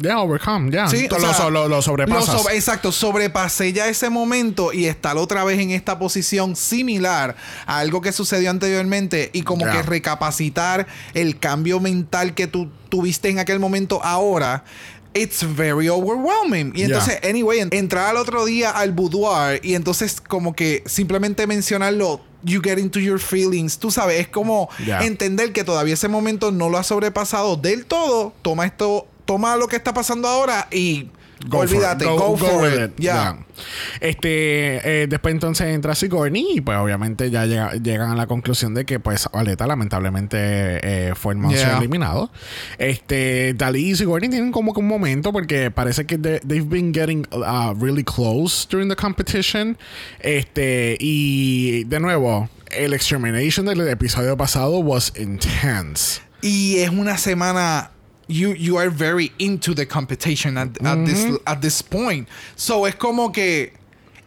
Ya, 0.00 0.18
overcome, 0.20 0.70
ya. 0.70 0.88
Sí, 0.88 1.06
lo, 1.08 1.20
sea, 1.20 1.34
so- 1.34 1.50
lo- 1.50 1.68
lo 1.68 1.82
sobrepasas. 1.82 2.26
lo 2.34 2.38
sobre- 2.40 2.56
exacto, 2.56 2.90
sobrepasé 2.92 3.72
ya 3.72 3.88
ese 3.88 4.08
momento 4.10 4.72
y 4.72 4.86
estar 4.86 5.16
otra 5.16 5.44
vez 5.44 5.58
en 5.60 5.70
esta 5.70 5.98
posición 5.98 6.56
similar 6.56 7.36
a 7.66 7.78
algo 7.78 8.00
que 8.00 8.12
sucedió 8.12 8.50
anteriormente 8.50 9.30
y 9.32 9.42
como 9.42 9.64
que 9.72 9.82
recapacitar 9.82 10.86
el 11.14 11.38
cambio 11.38 11.80
mental 11.80 12.34
que 12.34 12.46
tú 12.46 12.68
tuviste 12.88 13.28
en 13.28 13.38
aquel 13.38 13.58
momento 13.60 14.00
ahora. 14.02 14.64
It's 15.12 15.44
very 15.56 15.88
overwhelming. 15.88 16.72
Y 16.74 16.82
entonces, 16.82 17.18
anyway, 17.28 17.58
en- 17.60 17.68
entrar 17.72 18.10
al 18.10 18.16
otro 18.16 18.44
día 18.44 18.70
al 18.70 18.92
boudoir 18.92 19.60
y 19.64 19.74
entonces 19.74 20.20
como 20.20 20.54
que 20.54 20.84
simplemente 20.86 21.46
mencionarlo, 21.48 22.20
you 22.44 22.60
get 22.62 22.78
into 22.78 23.00
your 23.00 23.18
feelings, 23.18 23.76
tú 23.78 23.90
sabes, 23.90 24.20
es 24.20 24.28
como 24.28 24.70
entender 25.04 25.52
que 25.52 25.64
todavía 25.64 25.94
ese 25.94 26.06
momento 26.08 26.52
no 26.52 26.68
lo 26.70 26.78
ha 26.78 26.84
sobrepasado 26.84 27.56
del 27.56 27.86
todo, 27.86 28.32
toma 28.42 28.64
esto, 28.66 29.06
toma 29.30 29.56
lo 29.56 29.68
que 29.68 29.76
está 29.76 29.94
pasando 29.94 30.26
ahora 30.26 30.66
y 30.72 31.08
Go 31.46 31.58
for 31.58 31.64
it. 31.66 31.70
olvídate, 31.72 32.04
go, 32.04 32.36
for, 32.36 32.68
it. 32.68 32.90
Ya. 32.98 33.38
Este, 34.00 35.02
eh, 35.02 35.06
después 35.08 35.32
entonces 35.32 35.68
entra 35.68 35.94
Sigourney 35.94 36.46
y 36.56 36.60
pues 36.60 36.76
obviamente 36.78 37.30
ya 37.30 37.46
llega- 37.46 37.72
llegan 37.74 38.10
a 38.10 38.14
la 38.16 38.26
conclusión 38.26 38.74
de 38.74 38.84
que 38.84 38.98
pues 39.00 39.26
Aleta 39.32 39.66
lamentablemente 39.66 40.36
eh, 40.38 41.14
fue 41.14 41.34
el 41.34 41.38
monstruo 41.38 41.66
Yeah. 41.70 41.78
eliminado. 41.78 42.30
Este, 42.78 43.54
Dalí 43.54 43.90
y 43.92 43.96
Sigourney 43.96 44.28
tienen 44.28 44.52
como 44.52 44.74
que 44.74 44.80
un 44.80 44.88
momento 44.88 45.32
porque 45.32 45.70
parece 45.70 46.04
que 46.06 46.18
they- 46.18 46.40
they've 46.40 46.68
been 46.68 46.92
getting 46.92 47.26
uh, 47.32 47.72
really 47.80 48.04
close 48.04 48.66
during 48.68 48.88
the 48.88 48.96
competition. 48.96 49.78
Este, 50.18 50.96
y 51.00 51.84
de 51.84 52.00
nuevo, 52.00 52.48
el 52.70 52.92
extermination 52.92 53.64
del 53.66 53.86
episodio 53.88 54.36
pasado 54.36 54.78
was 54.80 55.12
intense. 55.18 56.20
Y 56.42 56.78
es 56.78 56.90
una 56.90 57.16
semana 57.18 57.90
you 58.30 58.54
you 58.54 58.78
are 58.78 58.88
very 58.90 59.32
into 59.38 59.74
the 59.74 59.84
competition 59.86 60.56
at, 60.56 60.68
at 60.86 61.04
this 61.04 61.24
at 61.46 61.60
this 61.60 61.82
point. 61.82 62.28
So 62.56 62.86
es 62.86 62.94
como 62.94 63.30
que 63.32 63.72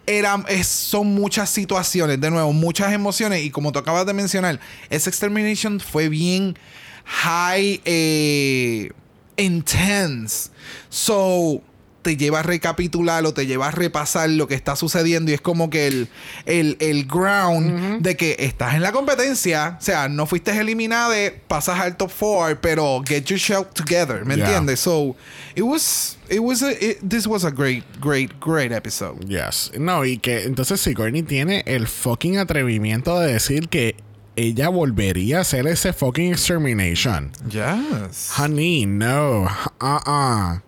eran 0.05 0.43
es- 0.49 0.67
son 0.67 1.15
muchas 1.15 1.49
situaciones, 1.49 2.19
de 2.19 2.29
nuevo, 2.29 2.51
muchas 2.53 2.91
emociones 2.93 3.41
y 3.43 3.49
como 3.49 3.71
tú 3.71 3.79
acabas 3.79 4.05
de 4.05 4.13
mencionar, 4.13 4.59
ese 4.89 5.09
extermination 5.09 5.79
fue 5.79 6.09
bien 6.09 6.57
high 7.05 7.79
eh, 7.85 8.89
intense. 9.37 10.49
So 10.89 11.61
te 12.03 12.15
lleva 12.17 12.41
a 12.41 12.43
recapitular 12.43 13.25
o 13.25 13.33
te 13.33 13.47
lleva 13.47 13.69
a 13.69 13.71
repasar 13.71 14.29
lo 14.29 14.47
que 14.47 14.53
está 14.53 14.75
sucediendo 14.75 15.31
y 15.31 15.33
es 15.33 15.41
como 15.41 15.69
que 15.71 15.87
el, 15.87 16.07
el, 16.45 16.77
el 16.79 17.05
ground 17.07 18.01
de 18.03 18.15
que 18.15 18.35
estás 18.39 18.75
en 18.75 18.83
la 18.83 18.91
competencia, 18.91 19.77
o 19.79 19.83
sea, 19.83 20.09
no 20.09 20.27
fuiste 20.27 20.51
eliminado, 20.51 21.13
pasas 21.47 21.79
al 21.79 21.97
top 21.97 22.11
4, 22.19 22.59
pero 22.61 23.01
get 23.07 23.23
yourself 23.25 23.67
together, 23.73 24.25
¿me 24.25 24.35
Yeah. 24.35 24.45
entiendes? 24.47 24.79
So, 24.81 25.15
it 25.55 25.63
was, 25.63 26.17
it 26.29 26.39
was 26.39 26.61
a, 26.61 26.71
it- 26.71 26.99
this 27.07 27.25
was 27.25 27.43
a 27.45 27.49
great, 27.51 27.83
great, 27.99 28.31
great 28.39 28.71
episode. 28.71 29.25
Yes. 29.27 29.71
No, 29.79 30.03
y 30.05 30.17
que 30.17 30.43
entonces 30.43 30.81
Sigourney 30.81 31.23
tiene 31.23 31.63
el 31.65 31.87
fucking 31.87 32.37
atrevimiento 32.37 33.19
de 33.19 33.33
decir 33.33 33.69
que 33.69 33.95
ella 34.35 34.69
volvería 34.69 35.37
a 35.37 35.41
hacer 35.41 35.67
ese 35.67 35.93
fucking 35.93 36.31
extermination. 36.31 37.31
Yes. 37.47 38.31
Honey, 38.37 38.85
no. 38.87 39.47
Uh-uh. 39.79 40.61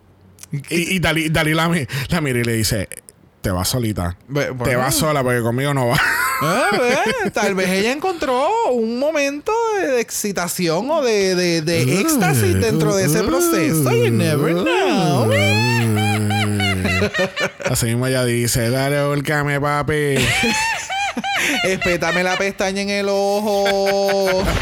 Y, 0.70 0.96
y 0.96 1.00
Dalí, 1.00 1.30
Dalí 1.30 1.54
la, 1.54 1.70
mi- 1.70 1.86
la 2.10 2.22
mira 2.22 2.40
y 2.40 2.44
le 2.44 2.54
dice, 2.54 2.88
te 3.42 3.50
vas 3.52 3.68
solita. 3.68 4.18
Be- 4.28 4.52
Te 4.64 4.76
vas 4.76 4.94
sola 4.96 5.24
porque 5.24 5.42
conmigo 5.42 5.74
no 5.74 5.88
va. 5.88 6.00
Ah, 6.42 6.70
tal 7.34 7.56
vez 7.56 7.70
ella 7.70 7.92
encontró 7.94 8.48
un 8.72 9.00
momento 9.00 9.52
de 9.80 10.02
excitación 10.02 10.90
o 10.92 11.02
de, 11.02 11.34
de, 11.36 11.62
de 11.62 12.02
éxtasis 12.02 12.60
dentro 12.60 12.94
de 12.96 13.06
ese 13.06 13.24
proceso. 13.24 13.90
You 13.92 14.12
never 14.12 14.54
know. 14.54 15.32
Así 17.70 17.86
mismo 17.88 18.08
ella 18.08 18.24
dice, 18.26 18.70
dale, 18.70 19.02
volcame, 19.04 19.60
papi. 19.62 19.94
Espétame 21.64 22.24
la 22.24 22.38
pestaña 22.38 22.82
en 22.82 22.90
el 22.90 23.08
ojo. 23.10 24.44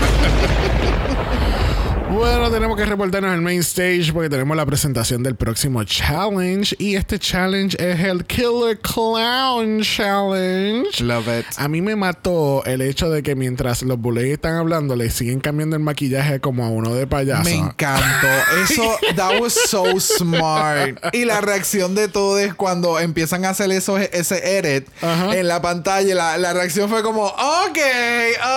Bueno, 2.14 2.52
tenemos 2.52 2.78
que 2.78 2.86
reportarnos 2.86 3.32
al 3.32 3.42
main 3.42 3.62
stage 3.62 4.14
porque 4.14 4.30
tenemos 4.30 4.56
la 4.56 4.68
presentación 4.68 5.24
del 5.24 5.36
próximo 5.36 5.84
challenge 5.84 6.76
y 6.78 6.96
este 6.96 7.18
challenge 7.18 7.76
es 7.80 8.00
el 8.02 8.24
Killer 8.26 8.80
Clown 8.80 9.82
Challenge. 9.82 11.04
Love 11.04 11.40
it. 11.40 11.46
A 11.58 11.68
mí 11.68 11.82
me 11.82 11.96
mató 11.96 12.64
el 12.66 12.84
hecho 12.84 13.10
de 13.10 13.24
que 13.24 13.36
mientras 13.36 13.82
los 13.82 13.98
bullets 13.98 14.34
están 14.34 14.58
hablando 14.58 14.96
le 14.96 15.10
siguen 15.10 15.40
cambiando 15.40 15.76
el 15.76 15.82
maquillaje 15.82 16.40
como 16.40 16.64
a 16.64 16.70
uno 16.70 16.94
de 16.94 17.08
payaso. 17.08 17.46
Me 17.46 17.56
encantó. 17.56 18.28
Eso, 18.64 18.96
that 19.16 19.42
was 19.42 19.54
so 19.54 20.00
smart. 20.00 21.00
Y 21.14 21.26
la 21.26 21.42
reacción 21.42 21.96
de 21.96 22.10
todos 22.10 22.54
cuando 22.54 23.00
empiezan 23.00 23.44
a 23.44 23.50
hacer 23.50 23.72
eso, 23.72 23.98
ese 23.98 24.60
edit 24.60 24.88
en 25.02 25.48
la 25.48 25.64
pantalla, 25.64 26.14
la, 26.14 26.38
la 26.38 26.54
reacción 26.54 26.92
fue 26.92 27.02
como, 27.02 27.26
ok, 27.26 27.80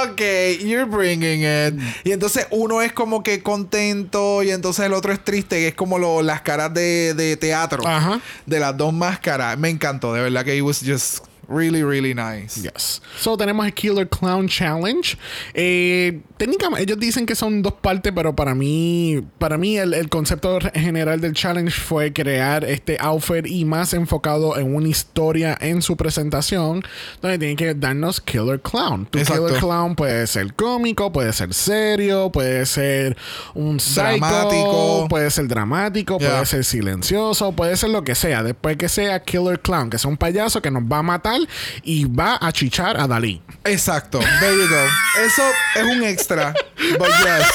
ok, 0.05 0.21
you're 0.61 0.85
bringing 0.85 1.41
it. 1.43 1.81
Y 2.05 2.13
entonces 2.13 2.47
uno 2.51 2.83
es 2.83 2.93
como 2.93 3.23
que 3.23 3.46
contento 3.47 4.43
y 4.43 4.51
entonces 4.51 4.85
el 4.85 4.93
otro 4.93 5.13
es 5.13 5.23
triste, 5.25 5.57
que 5.57 5.69
es 5.69 5.75
como 5.75 5.99
lo- 5.99 6.21
las 6.23 6.41
caras 6.43 6.75
de, 6.75 7.15
de 7.15 7.37
teatro. 7.37 7.87
Ajá. 7.87 8.21
De 8.45 8.59
las 8.59 8.77
dos 8.77 8.93
máscaras. 8.93 9.57
Me 9.57 9.71
encantó, 9.71 10.13
de 10.13 10.21
verdad 10.23 10.45
que 10.45 10.57
it 10.57 10.63
was 10.63 10.81
just 10.85 11.25
really, 11.49 11.83
really 11.83 12.15
nice. 12.15 12.61
Yes. 12.61 13.01
So 13.19 13.37
tenemos 13.37 13.65
el 13.67 13.73
Killer 13.75 14.09
Clown 14.09 14.49
Challenge. 14.49 15.17
Eh, 15.55 16.21
técnicamente, 16.37 16.83
ellos 16.85 16.99
dicen 16.99 17.27
que 17.27 17.35
son 17.35 17.63
dos 17.63 17.75
partes, 17.75 18.13
pero 18.15 18.35
para 18.35 18.55
mí, 18.55 19.23
para 19.39 19.57
mí 19.59 19.77
el, 19.79 19.95
el 19.95 20.09
concepto 20.09 20.59
general 20.75 21.21
del 21.21 21.33
challenge 21.35 21.71
fue 21.81 22.13
crear 22.13 22.65
este 22.65 22.97
outfit 23.01 23.47
y 23.47 23.65
más 23.65 23.95
enfocado 23.95 24.57
en 24.59 24.75
una 24.75 24.89
historia 24.89 25.57
en 25.61 25.83
su 25.83 25.97
presentación, 25.97 26.83
donde 27.23 27.39
tienen 27.39 27.57
que 27.57 27.75
darnos 27.75 28.21
Killer 28.21 28.61
Clown. 28.61 29.07
Tu 29.07 29.19
Exacto. 29.19 29.47
Killer 29.47 29.61
Clown 29.61 29.95
puede 29.97 30.27
ser 30.27 30.55
cómico, 30.55 31.13
puede 31.13 31.33
ser 31.33 31.53
serio, 31.55 32.31
puede 32.33 32.67
ser 32.67 33.17
un 33.55 33.79
psycho, 33.81 34.03
Dramático. 34.03 35.07
puede 35.09 35.31
ser 35.31 35.49
dramático, 35.49 36.19
Yeah. 36.19 36.31
puede 36.31 36.47
ser 36.47 36.65
silencioso, 36.65 37.53
puede 37.53 37.77
ser 37.77 37.91
lo 37.91 38.03
que 38.05 38.15
sea. 38.15 38.43
Después 38.43 38.77
que 38.77 38.89
sea 38.89 39.23
Killer 39.23 39.61
Clown, 39.61 39.91
que 39.91 39.99
sea 39.99 40.11
un 40.11 40.17
payaso 40.17 40.61
que 40.63 40.71
nos 40.71 40.83
va 40.83 40.99
a 40.99 41.03
matar 41.03 41.36
y 41.83 42.05
va 42.05 42.39
a 42.41 42.53
chichar 42.53 42.99
a 43.01 43.07
Dalí. 43.07 43.41
Exacto. 43.65 44.19
There 44.41 44.55
you 44.57 44.69
go. 44.69 44.85
Eso 45.25 45.43
es 45.77 45.83
un 45.97 46.03
extra. 46.05 46.55
But 46.99 47.09
yes. 47.09 47.47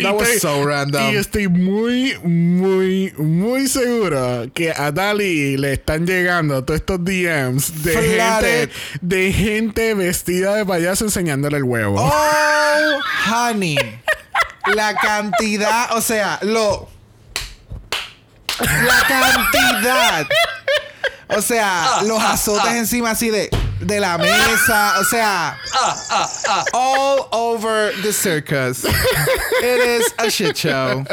That 0.00 0.14
was 0.14 0.28
estoy- 0.28 0.40
so 0.40 0.64
random. 0.64 1.12
Y 1.12 1.16
estoy 1.16 1.48
muy, 1.48 2.16
muy, 2.22 3.12
muy 3.16 3.66
seguro 3.68 4.46
que 4.54 4.70
a 4.70 4.92
Dalí 4.92 5.56
le 5.56 5.72
están 5.74 6.06
llegando 6.06 6.62
todos 6.64 6.80
estos 6.80 7.04
DMs 7.04 7.82
de 7.82 7.92
gente, 7.94 8.70
de 9.00 9.32
gente 9.32 9.94
vestida 9.94 10.54
de 10.54 10.64
payaso 10.66 11.04
enseñándole 11.04 11.56
el 11.58 11.64
huevo. 11.64 11.96
Oh, 11.98 13.00
honey. 13.30 13.76
La 14.74 14.94
cantidad, 14.94 15.96
o 15.96 16.00
sea, 16.00 16.38
lo. 16.42 16.88
La 18.60 19.02
cantidad. 19.08 20.26
O 21.28 21.40
sea, 21.42 22.02
los 22.04 22.22
azotes 22.22 22.72
encima 22.74 23.10
así 23.10 23.30
de, 23.30 23.48
de 23.82 24.00
la 24.00 24.18
mesa. 24.18 24.94
O 25.00 25.04
sea, 25.04 25.58
all 26.72 27.28
over 27.32 27.92
the 28.02 28.12
circus. 28.12 28.84
It 28.84 30.00
is 30.00 30.14
a 30.18 30.28
shit 30.28 30.56
show. 30.56 31.04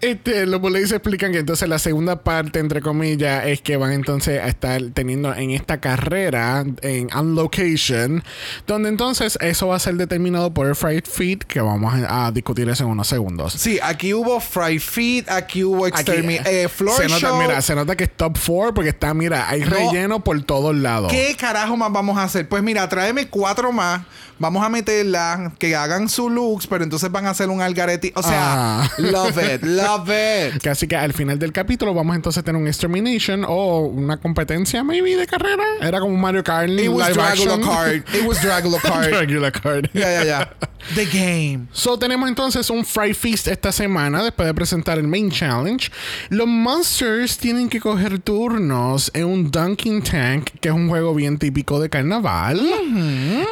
Este, 0.00 0.46
los 0.46 0.60
bullies 0.60 0.92
explican 0.92 1.32
que 1.32 1.38
entonces 1.38 1.68
la 1.68 1.78
segunda 1.78 2.22
parte, 2.22 2.58
entre 2.58 2.80
comillas, 2.80 3.46
es 3.46 3.60
que 3.60 3.76
van 3.76 3.92
entonces 3.92 4.40
a 4.42 4.48
estar 4.48 4.80
teniendo 4.94 5.34
en 5.34 5.50
esta 5.50 5.80
carrera 5.80 6.64
en 6.82 7.14
on 7.14 7.34
location, 7.34 8.24
donde 8.66 8.88
entonces 8.88 9.38
eso 9.40 9.68
va 9.68 9.76
a 9.76 9.78
ser 9.78 9.94
determinado 9.94 10.52
por 10.52 10.66
el 10.66 10.74
Fried 10.74 11.04
Feed, 11.04 11.38
que 11.40 11.60
vamos 11.60 11.94
a, 11.94 12.30
discutir 12.32 12.68
eso 12.68 12.84
en 12.84 12.90
unos 12.90 13.08
segundos. 13.08 13.52
Sí, 13.52 13.78
aquí 13.82 14.14
hubo 14.14 14.40
fried 14.40 14.80
feet, 14.80 15.28
aquí 15.28 15.62
hubo 15.64 15.84
Aquí, 15.86 15.96
extermi 16.00 16.38
eh, 16.44 16.68
floor 16.68 16.96
se 16.96 17.08
nota, 17.08 17.20
show. 17.20 17.40
mira, 17.40 17.60
se 17.62 17.74
nota 17.74 17.96
que 17.96 18.04
es 18.04 18.16
top 18.16 18.38
4 18.44 18.74
porque 18.74 18.90
está, 18.90 19.12
mira, 19.14 19.48
hay 19.48 19.60
No. 19.60 19.70
relleno 19.70 20.24
por 20.24 20.42
todos 20.42 20.74
lados. 20.74 21.10
¿Qué 21.12 21.33
carajo 21.36 21.76
más 21.76 21.92
vamos 21.92 22.16
a 22.18 22.24
hacer? 22.24 22.48
Pues 22.48 22.62
mira, 22.62 22.88
tráeme 22.88 23.26
cuatro 23.28 23.72
más. 23.72 24.02
Vamos 24.36 24.64
a 24.64 24.68
meterlas, 24.68 25.52
que 25.60 25.76
hagan 25.76 26.08
su 26.08 26.28
looks, 26.28 26.66
pero 26.66 26.82
entonces 26.82 27.08
van 27.10 27.24
a 27.26 27.30
hacer 27.30 27.48
un 27.50 27.62
algarete. 27.62 28.12
O 28.16 28.22
sea, 28.22 28.82
Ah. 28.82 28.90
love 28.98 29.36
it, 29.38 29.62
love 29.62 30.08
it. 30.08 30.58
Que 30.62 30.70
Así 30.70 30.88
que 30.88 30.96
al 30.96 31.12
final 31.12 31.38
del 31.38 31.52
capítulo 31.52 31.94
vamos 31.94 32.16
entonces 32.16 32.40
a 32.40 32.42
tener 32.44 32.60
un 32.60 32.66
extermination 32.66 33.44
o 33.46 33.82
una 33.82 34.16
competencia 34.16 34.82
maybe 34.82 35.14
de 35.16 35.26
carrera. 35.28 35.62
Era 35.80 36.00
como 36.00 36.12
un 36.12 36.20
Mario 36.20 36.42
Kart 36.42 36.68
It 36.68 36.88
was 36.88 37.08
live 37.10 37.14
Dragula 37.14 37.60
card. 37.64 38.02
It 38.12 38.26
was 38.26 38.42
Dragula 38.42 38.78
card. 38.82 39.08
Dragula 39.10 39.52
Kart. 39.52 39.86
Ya, 39.94 40.10
ya, 40.10 40.24
ya. 40.24 40.52
The 40.96 41.06
game. 41.06 41.68
So 41.72 41.96
tenemos 41.98 42.28
entonces 42.28 42.68
un 42.68 42.84
Fry 42.84 43.14
Feast 43.14 43.46
esta 43.48 43.70
semana 43.72 44.22
después 44.22 44.46
de 44.46 44.52
presentar 44.52 44.98
el 44.98 45.06
main 45.06 45.30
challenge. 45.30 45.90
Los 46.28 46.46
monsters 46.48 47.38
tienen 47.38 47.68
que 47.70 47.80
coger 47.80 48.18
turnos 48.18 49.10
en 49.14 49.24
un 49.26 49.50
Dunking 49.50 50.02
Tank, 50.02 50.50
que 50.60 50.68
es 50.68 50.74
un 50.74 50.88
juego 50.88 51.14
bien 51.14 51.23
típico 51.38 51.80
de 51.80 51.88
carnaval. 51.90 52.60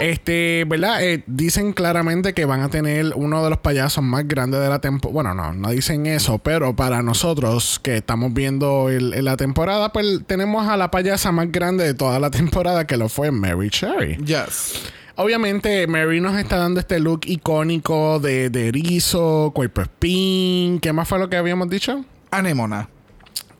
Este, 0.00 0.64
¿verdad? 0.66 1.02
Eh, 1.04 1.22
dicen 1.26 1.72
claramente 1.72 2.32
que 2.34 2.44
van 2.44 2.60
a 2.60 2.68
tener 2.68 3.12
uno 3.14 3.42
de 3.42 3.50
los 3.50 3.58
payasos 3.58 4.02
más 4.04 4.26
grandes 4.26 4.60
de 4.60 4.68
la 4.68 4.80
temporada. 4.80 5.12
Bueno, 5.12 5.34
no, 5.34 5.52
no 5.52 5.70
dicen 5.70 6.06
eso, 6.06 6.38
pero 6.38 6.74
para 6.76 7.02
nosotros 7.02 7.80
que 7.82 7.96
estamos 7.96 8.32
viendo 8.32 8.88
el- 8.88 9.14
el- 9.14 9.24
la 9.24 9.36
temporada, 9.36 9.92
pues 9.92 10.20
tenemos 10.26 10.68
a 10.68 10.76
la 10.76 10.90
payasa 10.90 11.32
más 11.32 11.50
grande 11.50 11.84
de 11.84 11.94
toda 11.94 12.18
la 12.20 12.30
temporada 12.30 12.86
que 12.86 12.96
lo 12.96 13.08
fue 13.08 13.30
Mary 13.30 13.70
Cherry. 13.70 14.16
Yes. 14.24 14.82
Obviamente, 15.16 15.86
Mary 15.86 16.20
nos 16.20 16.38
está 16.38 16.56
dando 16.56 16.80
este 16.80 16.98
look 16.98 17.20
icónico 17.26 18.18
de, 18.18 18.48
de 18.50 18.68
erizo, 18.68 19.52
cuerpo 19.54 19.82
spin. 19.82 20.80
¿Qué 20.80 20.92
más 20.92 21.06
fue 21.06 21.18
lo 21.18 21.28
que 21.28 21.36
habíamos 21.36 21.68
dicho? 21.68 22.04
Anémona. 22.30 22.88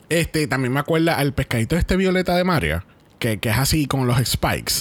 Este, 0.09 0.47
también 0.47 0.73
me 0.73 0.79
acuerda 0.79 1.17
al 1.17 1.33
pescadito 1.33 1.75
este 1.77 1.95
violeta 1.95 2.35
de 2.35 2.43
Mario, 2.43 2.83
que, 3.23 3.39
que 3.39 3.49
es 3.49 3.57
así 3.57 3.85
con 3.87 4.05
los 4.05 4.17
spikes. 4.25 4.73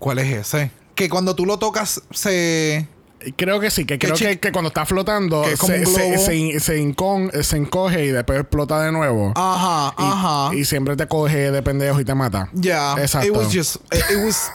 ¿Cuál 0.00 0.18
es 0.18 0.26
ese? 0.48 0.72
Que 0.96 1.08
cuando 1.08 1.36
tú 1.36 1.46
lo 1.46 1.56
tocas 1.60 2.02
se... 2.10 2.88
Creo 3.36 3.60
que 3.60 3.70
sí, 3.70 3.84
que 3.84 3.98
creo 3.98 4.16
que, 4.16 4.40
que 4.40 4.50
cuando 4.50 4.68
está 4.68 4.84
flotando 4.86 5.42
que 5.42 5.52
es 5.52 5.60
se, 5.60 5.84
se, 5.86 6.08
globo. 6.08 6.24
se- 6.24 6.58
se 6.60 6.82
encon- 6.82 7.42
se 7.42 7.56
encoge 7.58 8.06
y 8.06 8.08
después 8.08 8.40
explota 8.40 8.82
de 8.82 8.90
nuevo. 8.92 9.32
Ajá, 9.36 9.94
Y- 9.98 10.02
ajá. 10.02 10.54
Y, 10.56 10.64
siempre 10.64 10.96
te 10.96 11.06
coge 11.06 11.50
de 11.52 11.62
pendejo 11.62 12.00
y 12.00 12.04
te 12.04 12.14
mata. 12.14 12.48
Ya. 12.54 12.94
Exacto. 12.98 13.28
It 13.28 13.36
was 13.36 13.54
just... 13.54 13.76
It, 13.92 14.00
it 14.10 14.24
was... 14.24 14.50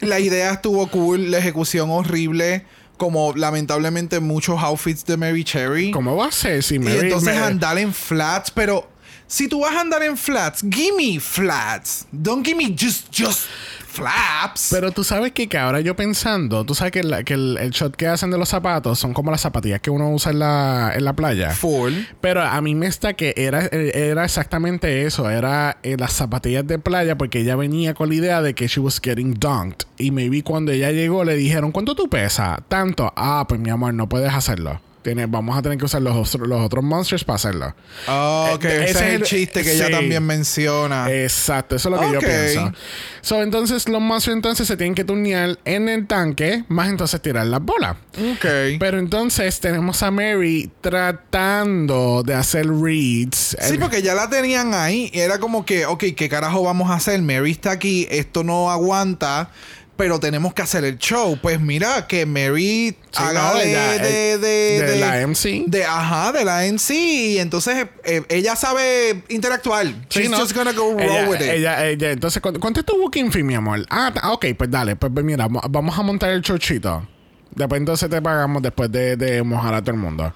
La 0.00 0.20
idea 0.20 0.52
estuvo 0.52 0.86
cool, 0.90 1.30
la 1.30 1.38
ejecución 1.38 1.90
horrible. 1.90 2.64
Como 2.96 3.34
lamentablemente 3.34 4.20
muchos 4.20 4.62
outfits 4.62 5.04
de 5.04 5.16
Mary 5.16 5.42
Cherry. 5.44 5.90
¿Cómo 5.90 6.16
va 6.16 6.26
a 6.28 6.32
ser 6.32 6.62
si 6.62 6.76
Y 6.76 6.78
Mary... 6.78 6.98
entonces 7.00 7.34
me- 7.34 7.42
andar 7.42 7.76
en 7.78 7.92
flats, 7.92 8.50
pero 8.52 8.88
si 9.26 9.48
tú 9.48 9.60
vas 9.60 9.74
a 9.74 9.80
andar 9.80 10.02
en 10.02 10.16
flats, 10.16 10.62
give 10.70 10.96
me 10.96 11.18
flats. 11.20 12.06
Don't 12.12 12.44
give 12.46 12.56
me 12.56 12.74
just, 12.78 13.08
just 13.12 13.46
flaps. 13.88 14.68
Pero 14.70 14.90
tú 14.90 15.04
sabes 15.04 15.32
que, 15.32 15.48
que 15.48 15.56
ahora 15.56 15.80
yo 15.80 15.94
pensando, 15.94 16.64
tú 16.64 16.74
sabes 16.74 16.92
que, 16.92 17.02
la- 17.04 17.22
que 17.22 17.34
el, 17.34 17.56
el 17.58 17.70
shot 17.70 17.94
que 17.94 18.08
hacen 18.08 18.30
de 18.30 18.38
los 18.38 18.48
zapatos 18.48 18.98
son 18.98 19.14
como 19.14 19.30
las 19.30 19.40
zapatillas 19.40 19.80
que 19.80 19.90
uno 19.90 20.10
usa 20.10 20.32
en 20.32 20.40
la, 20.40 20.92
en 20.96 21.04
la 21.04 21.12
playa. 21.12 21.50
Full. 21.50 21.92
Pero 22.20 22.42
a 22.42 22.60
mí 22.60 22.74
me 22.74 22.86
está 22.86 23.14
que 23.14 23.34
era, 23.36 23.66
era 23.66 24.24
exactamente 24.24 25.06
eso. 25.06 25.30
Era 25.30 25.78
eh, 25.84 25.96
las 25.98 26.12
zapatillas 26.12 26.66
de 26.66 26.78
playa 26.78 27.16
porque 27.16 27.40
ella 27.40 27.54
venía 27.56 27.94
con 27.94 28.08
la 28.08 28.14
idea 28.16 28.42
de 28.42 28.54
que 28.54 28.66
she 28.66 28.80
was 28.80 29.00
getting 29.02 29.34
dunked. 29.34 29.86
Y 29.96 30.10
maybe 30.10 30.42
cuando 30.42 30.72
ella 30.72 30.90
llegó 30.90 31.24
le 31.24 31.36
dijeron, 31.36 31.70
¿cuánto 31.72 31.94
tú 31.94 32.08
pesas? 32.08 32.58
Tanto. 32.68 33.12
Ah, 33.16 33.46
pues 33.48 33.60
mi 33.60 33.70
amor, 33.70 33.94
no 33.94 34.08
puedes 34.08 34.32
hacerlo. 34.34 34.80
Tienes, 35.04 35.30
vamos 35.30 35.56
a 35.56 35.62
tener 35.62 35.78
que 35.78 35.84
usar 35.84 36.02
los, 36.02 36.16
otros- 36.16 36.48
los 36.48 36.60
otros 36.60 36.82
monsters 36.82 37.22
para 37.24 37.36
hacerlo. 37.36 37.74
Oh, 38.08 38.48
ok. 38.54 38.64
Eh, 38.64 38.84
ese, 38.88 38.90
es 39.08 39.14
el 39.14 39.22
chiste 39.22 39.62
que 39.62 39.74
ella 39.74 39.90
también 39.90 40.24
menciona. 40.24 41.12
Exacto, 41.12 41.76
eso 41.76 41.90
es 41.90 41.94
lo 41.94 42.00
que 42.00 42.12
yo 42.14 42.18
pienso. 42.20 42.72
So, 43.20 43.42
entonces 43.42 43.88
los 43.88 44.00
monsters 44.00 44.34
entonces 44.34 44.66
se 44.66 44.76
tienen 44.76 44.94
que 44.94 45.04
turnear 45.04 45.58
en 45.66 45.88
el 45.88 46.06
tanque, 46.06 46.64
más 46.68 46.88
entonces 46.88 47.20
tirar 47.22 47.46
las 47.46 47.60
bolas. 47.62 47.96
ok. 48.18 48.46
Pero 48.80 48.98
entonces 48.98 49.60
tenemos 49.60 50.02
a 50.02 50.10
Mary 50.10 50.70
tratando 50.80 52.22
de 52.24 52.34
hacer 52.34 52.66
reads. 52.68 53.56
Sí, 53.60 53.74
El- 53.74 53.78
porque 53.78 54.02
ya 54.02 54.14
la 54.14 54.28
tenían 54.30 54.74
ahí. 54.74 55.10
Y 55.12 55.20
era 55.20 55.38
como 55.38 55.64
que, 55.64 55.86
ok, 55.86 56.04
¿qué 56.16 56.28
carajo 56.28 56.62
vamos 56.62 56.90
a 56.90 56.94
hacer? 56.94 57.20
Mary 57.22 57.50
está 57.50 57.72
aquí, 57.72 58.06
esto 58.10 58.42
no 58.42 58.70
aguanta, 58.70 59.50
pero 59.96 60.18
tenemos 60.20 60.54
que 60.54 60.62
hacer 60.62 60.84
el 60.84 60.98
show. 60.98 61.38
Pues 61.40 61.60
mira, 61.60 62.06
que 62.06 62.26
Mary 62.26 62.96
haga 63.16 63.52
no, 63.52 63.58
de, 63.58 63.70
ella- 63.70 63.98
de, 64.02 64.38
de, 64.38 64.82
de 64.82 64.96
la 65.00 65.26
MC. 65.26 65.64
De, 65.66 65.84
ajá, 65.84 66.32
de 66.32 66.44
la 66.44 66.64
MC. 66.66 66.90
Y 66.94 67.38
entonces 67.38 67.86
eh, 68.04 68.22
ella 68.28 68.56
sabe 68.56 69.22
interactuar. 69.28 69.86
Sí, 70.08 70.20
She's 70.22 70.30
¿no? 70.30 70.38
just 70.38 70.54
gonna 70.54 70.72
go 70.72 70.92
roll 70.92 71.00
ella, 71.02 71.28
with 71.28 71.36
it. 71.36 71.42
ella- 71.42 71.86
ella- 71.86 72.10
entonces, 72.10 72.42
¿cu- 72.42 72.58
¿cuánto 72.60 72.80
es 72.80 72.86
tu 72.86 72.96
booking 72.98 73.30
fee, 73.32 73.42
mi 73.42 73.54
amor? 73.54 73.84
Ah, 73.90 74.12
ok, 74.32 74.46
pues 74.56 74.70
dale, 74.70 74.96
pues 74.96 75.12
pues 75.14 75.24
mira, 75.24 75.48
mo- 75.48 75.62
vamos 75.68 75.98
a 75.98 76.02
montar 76.02 76.30
el 76.30 76.42
chochito. 76.42 77.08
Después 77.56 77.78
entonces 77.78 78.10
te 78.10 78.20
pagamos 78.20 78.62
después 78.62 78.90
de, 78.90 79.16
de 79.16 79.42
mojar 79.42 79.74
a 79.74 79.80
todo 79.82 79.92
el 79.92 80.00
mundo. 80.00 80.34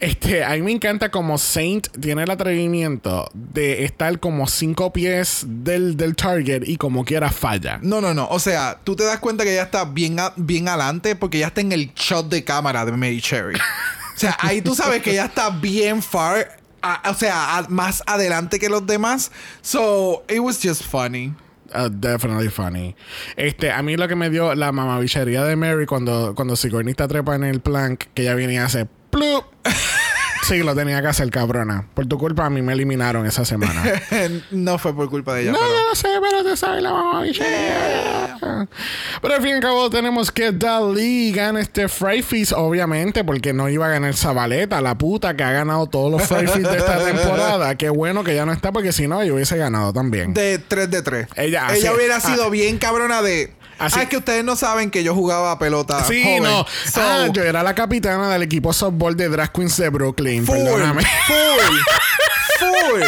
Este, 0.00 0.44
a 0.44 0.50
mí 0.50 0.62
me 0.62 0.72
encanta 0.72 1.10
como 1.10 1.38
Saint 1.38 1.86
tiene 2.00 2.24
el 2.24 2.30
atrevimiento 2.30 3.30
de 3.34 3.84
estar 3.84 4.18
como 4.18 4.46
cinco 4.48 4.92
pies 4.92 5.44
del, 5.46 5.96
del 5.96 6.16
target 6.16 6.62
y 6.66 6.76
como 6.76 7.04
quiera 7.04 7.30
falla. 7.30 7.78
No, 7.82 8.00
no, 8.00 8.14
no. 8.14 8.26
O 8.28 8.38
sea, 8.38 8.80
tú 8.82 8.96
te 8.96 9.04
das 9.04 9.18
cuenta 9.20 9.44
que 9.44 9.52
ella 9.52 9.62
está 9.64 9.84
bien, 9.84 10.18
a- 10.18 10.32
bien 10.36 10.68
adelante 10.68 11.14
porque 11.16 11.38
ella 11.38 11.48
está 11.48 11.60
en 11.60 11.72
el 11.72 11.92
shot 11.94 12.28
de 12.28 12.42
cámara 12.44 12.84
de 12.84 12.92
Mary 12.92 13.20
Cherry. 13.20 13.54
O 14.16 14.18
sea, 14.18 14.36
ahí 14.40 14.60
tú 14.62 14.74
sabes 14.74 15.02
que 15.02 15.10
ella 15.12 15.26
está 15.26 15.50
bien 15.50 16.02
far. 16.02 16.56
a- 16.82 17.10
o 17.10 17.14
sea, 17.14 17.58
a- 17.58 17.68
más 17.68 18.02
adelante 18.06 18.58
que 18.58 18.68
los 18.68 18.86
demás. 18.86 19.30
So, 19.62 20.24
it 20.28 20.38
was 20.40 20.58
just 20.62 20.82
funny. 20.84 21.34
Uh, 21.74 21.88
definitely 21.90 22.48
funny. 22.48 22.94
Este, 23.36 23.70
a 23.70 23.82
mí 23.82 23.96
lo 23.96 24.08
que 24.08 24.16
me 24.16 24.30
dio 24.30 24.54
la 24.54 24.72
mamabichería 24.72 25.44
de 25.44 25.56
Mary 25.56 25.86
cuando, 25.86 26.34
cuando 26.34 26.56
Sigourney 26.56 26.92
está 26.92 27.08
trepa 27.08 27.34
en 27.34 27.44
el 27.44 27.60
plank, 27.60 28.04
que 28.14 28.22
ella 28.22 28.34
viene 28.34 28.54
y 28.54 28.58
hace 28.58 28.86
plup. 29.10 29.44
sí, 30.42 30.58
lo 30.62 30.74
tenía 30.74 31.00
que 31.02 31.08
hacer, 31.08 31.30
cabrona. 31.30 31.86
Por 31.94 32.06
tu 32.06 32.18
culpa 32.18 32.46
a 32.46 32.50
mí 32.50 32.62
me 32.62 32.72
eliminaron 32.72 33.26
esa 33.26 33.44
semana. 33.44 33.82
no 34.50 34.78
fue 34.78 34.94
por 34.94 35.08
culpa 35.10 35.34
de 35.34 35.42
ella. 35.42 35.52
No, 35.52 35.58
pero- 35.58 35.70
yo 35.70 35.88
no 35.88 35.94
sé, 35.94 36.08
pero 36.20 36.44
te 36.44 36.56
sabe 36.56 36.80
la 36.80 36.92
mamabichería. 36.92 38.68
Pero 39.22 39.34
al 39.34 39.40
fin 39.40 39.50
y 39.50 39.52
al 39.54 39.60
cabo 39.60 39.90
tenemos 39.90 40.30
que 40.30 40.52
Dali 40.52 41.32
gana 41.32 41.60
este 41.60 41.88
Fry 41.88 42.22
Feast, 42.22 42.52
obviamente, 42.52 43.24
porque 43.24 43.52
no 43.52 43.68
iba 43.68 43.86
a 43.86 43.88
ganar 43.88 44.14
Zabaleta, 44.14 44.80
la 44.80 44.96
puta 44.96 45.34
que 45.36 45.42
ha 45.42 45.52
ganado 45.52 45.86
todos 45.88 46.10
los 46.10 46.22
Fry 46.22 46.46
Feast 46.46 46.70
de 46.70 46.78
esta 46.78 46.98
temporada. 47.04 47.74
Qué 47.76 47.88
bueno 47.88 48.24
que 48.24 48.34
ya 48.34 48.46
no 48.46 48.52
está, 48.52 48.72
porque 48.72 48.92
si 48.92 49.08
no, 49.08 49.22
yo 49.24 49.34
hubiese 49.34 49.56
ganado 49.56 49.92
también. 49.92 50.34
De 50.34 50.58
3 50.58 50.90
de 50.90 51.02
3. 51.02 51.28
Ella 51.36 51.66
hace- 51.66 51.90
hubiera 51.90 52.16
ah. 52.16 52.20
sido 52.20 52.50
bien 52.50 52.78
cabrona 52.78 53.22
de. 53.22 53.52
Así- 53.78 53.98
Ah, 53.98 54.02
es 54.04 54.08
que 54.08 54.16
ustedes 54.16 54.42
no 54.44 54.56
saben 54.56 54.90
que 54.90 55.02
yo 55.04 55.14
jugaba 55.14 55.58
pelota. 55.58 56.02
Sí, 56.04 56.22
joven. 56.22 56.42
no. 56.44 56.66
So, 56.92 57.00
ah, 57.02 57.26
yo 57.32 57.42
era 57.42 57.62
la 57.62 57.74
capitana 57.74 58.28
del 58.30 58.42
equipo 58.42 58.72
softball 58.72 59.16
de 59.16 59.28
Drag 59.28 59.52
Queens 59.52 59.76
de 59.76 59.88
Brooklyn. 59.90 60.46
full, 60.46 60.56
Perdóname. 60.56 61.02
full, 61.26 61.76
full, 62.58 63.02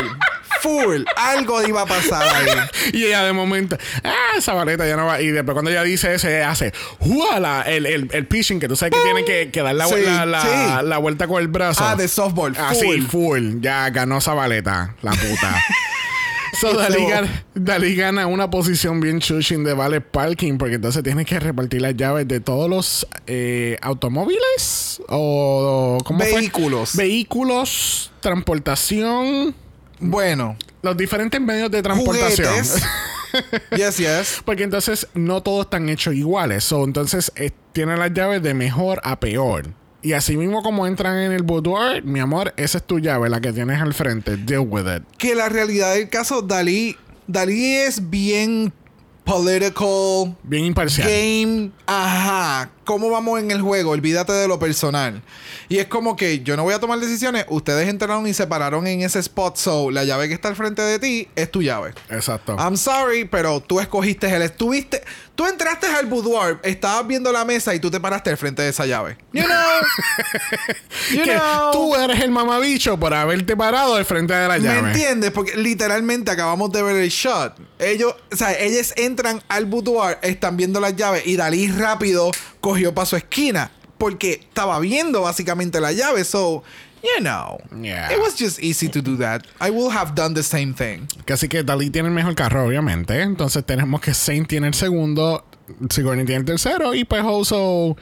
full. 0.62 1.02
Algo 1.16 1.62
iba 1.66 1.82
a 1.82 1.86
pasar 1.86 2.22
ahí. 2.22 2.48
Y 2.92 3.04
ella 3.06 3.22
de 3.24 3.32
momento, 3.32 3.78
ah, 4.04 4.36
esa 4.36 4.52
baleta 4.54 4.86
ya 4.86 4.96
no 4.96 5.06
va. 5.06 5.20
Y 5.22 5.28
después 5.28 5.54
cuando 5.54 5.70
ella 5.70 5.82
dice 5.84 6.14
eso, 6.14 6.28
ella 6.28 6.50
hace, 6.50 6.72
¡Juala! 6.98 7.62
El, 7.66 7.86
el, 7.86 8.08
el 8.12 8.26
pitching, 8.26 8.60
que 8.60 8.68
tú 8.68 8.76
sabes 8.76 8.92
que 8.94 9.00
tiene 9.02 9.24
que, 9.24 9.50
que 9.50 9.62
dar 9.62 9.74
la, 9.74 9.86
Sí, 9.86 9.94
la, 10.04 10.26
la- 10.26 10.42
sí. 10.42 10.86
la 10.86 10.98
vuelta 10.98 11.26
con 11.26 11.40
el 11.40 11.48
brazo. 11.48 11.82
Ah, 11.84 11.96
de 11.96 12.08
softball. 12.08 12.54
Ah, 12.58 12.72
sí, 12.74 12.84
full. 12.86 13.06
full. 13.06 13.60
Ya 13.60 13.88
ganó 13.90 14.18
esa 14.18 14.34
la 15.02 15.12
puta. 15.12 15.62
So, 16.60 16.72
Dalí, 16.78 17.06
gana, 17.06 17.44
Dalí 17.54 17.94
gana 17.94 18.26
una 18.26 18.50
posición 18.50 19.00
bien 19.00 19.20
chushing 19.20 19.64
de 19.64 19.74
vale 19.74 20.00
parking 20.00 20.58
porque 20.58 20.76
entonces 20.76 21.02
tienes 21.02 21.26
que 21.26 21.38
repartir 21.40 21.82
las 21.82 21.96
llaves 21.96 22.26
de 22.28 22.40
todos 22.40 22.68
los 22.68 23.06
eh, 23.26 23.76
automóviles 23.82 25.00
o 25.08 25.98
¿cómo 26.04 26.20
fue? 26.20 26.32
Vehículos. 26.40 26.96
Vehículos, 26.96 28.10
transportación, 28.20 29.54
Bueno, 30.00 30.56
los 30.82 30.96
diferentes 30.96 31.40
medios 31.40 31.70
de 31.70 31.82
transportación. 31.82 32.48
juguetes. 32.48 32.82
yes, 33.76 33.96
yes. 33.98 34.42
Porque 34.44 34.62
entonces 34.62 35.06
no 35.14 35.42
todos 35.42 35.66
están 35.66 35.88
hechos 35.88 36.14
iguales. 36.14 36.64
So, 36.64 36.84
entonces 36.84 37.32
eh, 37.36 37.50
tienen 37.72 37.98
las 37.98 38.12
llaves 38.12 38.42
de 38.42 38.54
mejor 38.54 39.00
a 39.04 39.18
peor. 39.20 39.66
Y 40.00 40.12
así 40.12 40.36
mismo 40.36 40.62
como 40.62 40.86
entran 40.86 41.18
en 41.18 41.32
el 41.32 41.42
boudoir, 41.42 42.04
mi 42.04 42.20
amor, 42.20 42.54
esa 42.56 42.78
es 42.78 42.84
tu 42.84 43.00
llave, 43.00 43.28
la 43.28 43.40
que 43.40 43.52
tienes 43.52 43.80
al 43.80 43.94
frente. 43.94 44.36
Deal 44.36 44.60
with 44.60 44.86
it. 44.86 45.02
Que 45.18 45.34
la 45.34 45.48
realidad 45.48 45.94
del 45.94 46.08
caso, 46.08 46.42
Dalí, 46.42 46.96
Dalí 47.26 47.74
es 47.74 48.08
bien 48.08 48.72
political. 49.24 50.36
Bien 50.44 50.64
imparcial. 50.64 51.08
Game, 51.08 51.70
ajá. 51.86 52.70
¿Cómo 52.88 53.10
vamos 53.10 53.38
en 53.38 53.50
el 53.50 53.60
juego? 53.60 53.90
Olvídate 53.90 54.32
de 54.32 54.48
lo 54.48 54.58
personal. 54.58 55.20
Y 55.68 55.76
es 55.76 55.88
como 55.88 56.16
que 56.16 56.40
yo 56.40 56.56
no 56.56 56.62
voy 56.62 56.72
a 56.72 56.80
tomar 56.80 56.98
decisiones. 56.98 57.44
Ustedes 57.50 57.86
entraron 57.86 58.26
y 58.26 58.32
se 58.32 58.46
pararon 58.46 58.86
en 58.86 59.02
ese 59.02 59.18
spot. 59.18 59.58
So, 59.58 59.90
la 59.90 60.04
llave 60.04 60.26
que 60.26 60.32
está 60.32 60.48
al 60.48 60.56
frente 60.56 60.80
de 60.80 60.98
ti 60.98 61.28
es 61.36 61.50
tu 61.50 61.60
llave. 61.60 61.92
Exacto. 62.08 62.56
I'm 62.58 62.78
sorry, 62.78 63.26
pero 63.26 63.60
tú 63.60 63.78
escogiste 63.78 64.34
el. 64.34 64.40
Estuviste. 64.40 65.02
Tú 65.34 65.46
entraste 65.46 65.86
al 65.86 66.06
boudoir, 66.06 66.58
estabas 66.64 67.06
viendo 67.06 67.30
la 67.30 67.44
mesa 67.44 67.72
y 67.72 67.78
tú 67.78 67.92
te 67.92 68.00
paraste 68.00 68.30
al 68.30 68.36
frente 68.36 68.62
de 68.62 68.70
esa 68.70 68.86
llave. 68.86 69.18
You 69.32 69.44
know. 69.44 69.52
you 71.12 71.22
que 71.22 71.36
know. 71.36 71.70
tú 71.70 71.94
eres 71.94 72.20
el 72.22 72.32
mamabicho 72.32 72.98
por 72.98 73.14
haberte 73.14 73.56
parado 73.56 73.94
al 73.94 74.04
frente 74.04 74.34
de 74.34 74.48
la 74.48 74.58
¿Me 74.58 74.60
llave. 74.64 74.88
entiendes? 74.90 75.30
Porque 75.30 75.56
literalmente 75.56 76.32
acabamos 76.32 76.72
de 76.72 76.82
ver 76.82 76.96
el 76.96 77.08
shot. 77.08 77.54
Ellos, 77.78 78.16
o 78.32 78.36
sea, 78.36 78.58
ellos 78.58 78.92
entran 78.96 79.40
al 79.46 79.66
boudoir, 79.66 80.18
están 80.22 80.56
viendo 80.56 80.80
las 80.80 80.96
llaves 80.96 81.24
y 81.24 81.36
Dalí 81.36 81.70
rápido 81.70 82.32
cogió 82.60 82.94
para 82.94 83.06
su 83.06 83.16
esquina 83.16 83.70
porque 83.98 84.32
estaba 84.48 84.78
viendo 84.80 85.22
básicamente 85.22 85.80
la 85.80 85.92
llave. 85.92 86.24
So, 86.24 86.62
you 87.02 87.20
know, 87.22 87.58
Yeah. 87.82 88.12
it 88.12 88.18
was 88.20 88.36
just 88.38 88.60
easy 88.62 88.88
to 88.88 89.00
do 89.02 89.16
that. 89.18 89.42
I 89.60 89.70
will 89.70 89.90
have 89.90 90.14
done 90.14 90.34
the 90.34 90.42
same 90.42 90.72
thing. 90.74 91.06
Que 91.26 91.32
Así 91.34 91.48
que 91.48 91.62
Dalí 91.64 91.90
tiene 91.90 92.08
el 92.08 92.14
mejor 92.14 92.34
carro, 92.34 92.64
obviamente. 92.66 93.20
Entonces 93.20 93.64
tenemos 93.64 94.00
que 94.00 94.14
Saint 94.14 94.48
tiene 94.48 94.68
el 94.68 94.74
segundo, 94.74 95.44
Sigourney 95.90 96.24
tiene 96.24 96.40
el 96.40 96.44
tercero 96.46 96.94
y 96.94 97.04
pues 97.04 97.22
Hoso... 97.24 97.96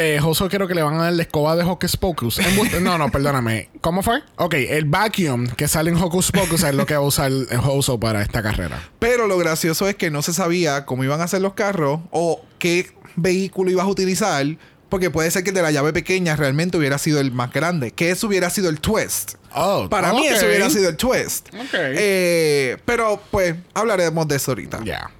Eh, 0.00 0.20
Hoso 0.22 0.48
creo 0.48 0.68
que 0.68 0.76
le 0.76 0.82
van 0.82 0.94
a 0.94 1.02
dar 1.04 1.12
la 1.12 1.22
escoba 1.22 1.56
de 1.56 1.64
Hocus 1.64 1.96
Pocus. 1.96 2.38
No, 2.80 2.98
no, 2.98 3.10
perdóname. 3.10 3.68
¿Cómo 3.80 4.04
fue? 4.04 4.22
Ok, 4.36 4.54
el 4.54 4.84
vacuum 4.84 5.48
que 5.48 5.66
sale 5.66 5.90
en 5.90 5.96
Hocus 5.96 6.30
Pocus 6.30 6.62
es 6.62 6.72
lo 6.72 6.86
que 6.86 6.94
va 6.94 7.00
a 7.00 7.06
usar 7.06 7.32
Hoso 7.64 7.98
para 7.98 8.22
esta 8.22 8.40
carrera. 8.40 8.80
Pero 9.00 9.26
lo 9.26 9.36
gracioso 9.38 9.88
es 9.88 9.96
que 9.96 10.12
no 10.12 10.22
se 10.22 10.32
sabía 10.32 10.84
cómo 10.86 11.02
iban 11.02 11.20
a 11.20 11.24
hacer 11.24 11.40
los 11.40 11.54
carros 11.54 11.98
o 12.12 12.40
qué 12.60 12.92
vehículo 13.22 13.70
ibas 13.70 13.86
a 13.86 13.88
utilizar. 13.88 14.46
Porque 14.88 15.10
puede 15.10 15.30
ser 15.30 15.44
que 15.44 15.50
el 15.50 15.54
de 15.54 15.60
la 15.60 15.70
llave 15.70 15.92
pequeña 15.92 16.34
realmente 16.34 16.78
hubiera 16.78 16.96
sido 16.96 17.20
el 17.20 17.30
más 17.30 17.52
grande. 17.52 17.90
Que 17.90 18.10
eso 18.10 18.26
hubiera 18.26 18.48
sido 18.48 18.70
el 18.70 18.80
twist. 18.80 19.34
Oh, 19.54 19.86
Para 19.90 20.12
mí 20.14 20.26
eso 20.26 20.46
hubiera 20.46 20.70
sido 20.70 20.88
el 20.88 20.96
twist. 20.96 21.48
Eh, 21.74 22.78
pero 22.86 23.20
pues 23.30 23.54
hablaremos 23.74 24.26
de 24.28 24.36
eso 24.36 24.52
ahorita. 24.52 24.80
Ya. 24.84 25.10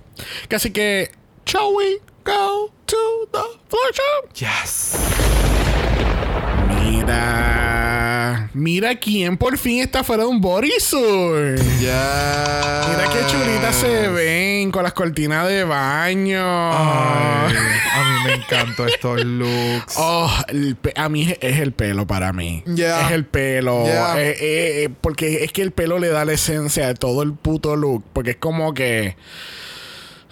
Que 0.49 0.57
Así 0.57 0.71
que, 0.71 1.11
shall 1.45 1.75
we 1.77 2.01
go 2.25 2.73
to 2.87 2.97
the 3.31 3.39
floor 3.69 3.93
show? 3.93 4.29
Yes. 4.35 4.95
Mira, 6.69 7.68
mira 8.55 8.95
quién 8.97 9.37
por 9.37 9.57
fin 9.59 9.81
está 9.81 10.03
fuera 10.05 10.23
de 10.25 10.29
un 10.29 10.41
bodysuit. 10.41 11.61
Ya. 11.81 12.87
Mira 12.89 13.09
qué 13.13 13.21
chulita 13.31 13.73
se 13.73 14.09
ven 14.09 14.71
con 14.71 14.83
las 14.83 14.93
cortinas 14.93 15.47
de 15.49 15.65
baño. 15.65 16.41
Ay, 16.43 17.55
a 17.57 18.05
mí 18.05 18.25
me 18.27 18.35
encantan 18.35 18.89
estos 18.89 19.25
looks. 19.25 19.95
Oh, 19.97 20.31
a 20.97 21.09
mí 21.09 21.23
es- 21.31 21.39
es 21.41 21.61
el 21.61 21.73
pelo 21.73 22.07
para 22.07 22.33
mí. 22.33 22.63
Yeah. 22.73 23.07
Es 23.07 23.13
el 23.13 23.25
pelo. 23.25 23.85
Yeah. 23.85 24.21
Eh, 24.21 24.31
eh, 24.31 24.83
eh, 24.85 24.89
porque 25.01 25.45
es 25.45 25.53
que 25.53 25.63
el 25.63 25.73
pelo 25.73 25.99
le 25.99 26.09
da 26.09 26.25
la 26.25 26.33
esencia 26.33 26.87
de 26.87 26.95
todo 26.95 27.23
el 27.23 27.33
puto 27.35 27.77
look. 27.77 28.05
Porque 28.13 28.31
es 28.33 28.37
como 28.37 28.75
que. 28.75 29.17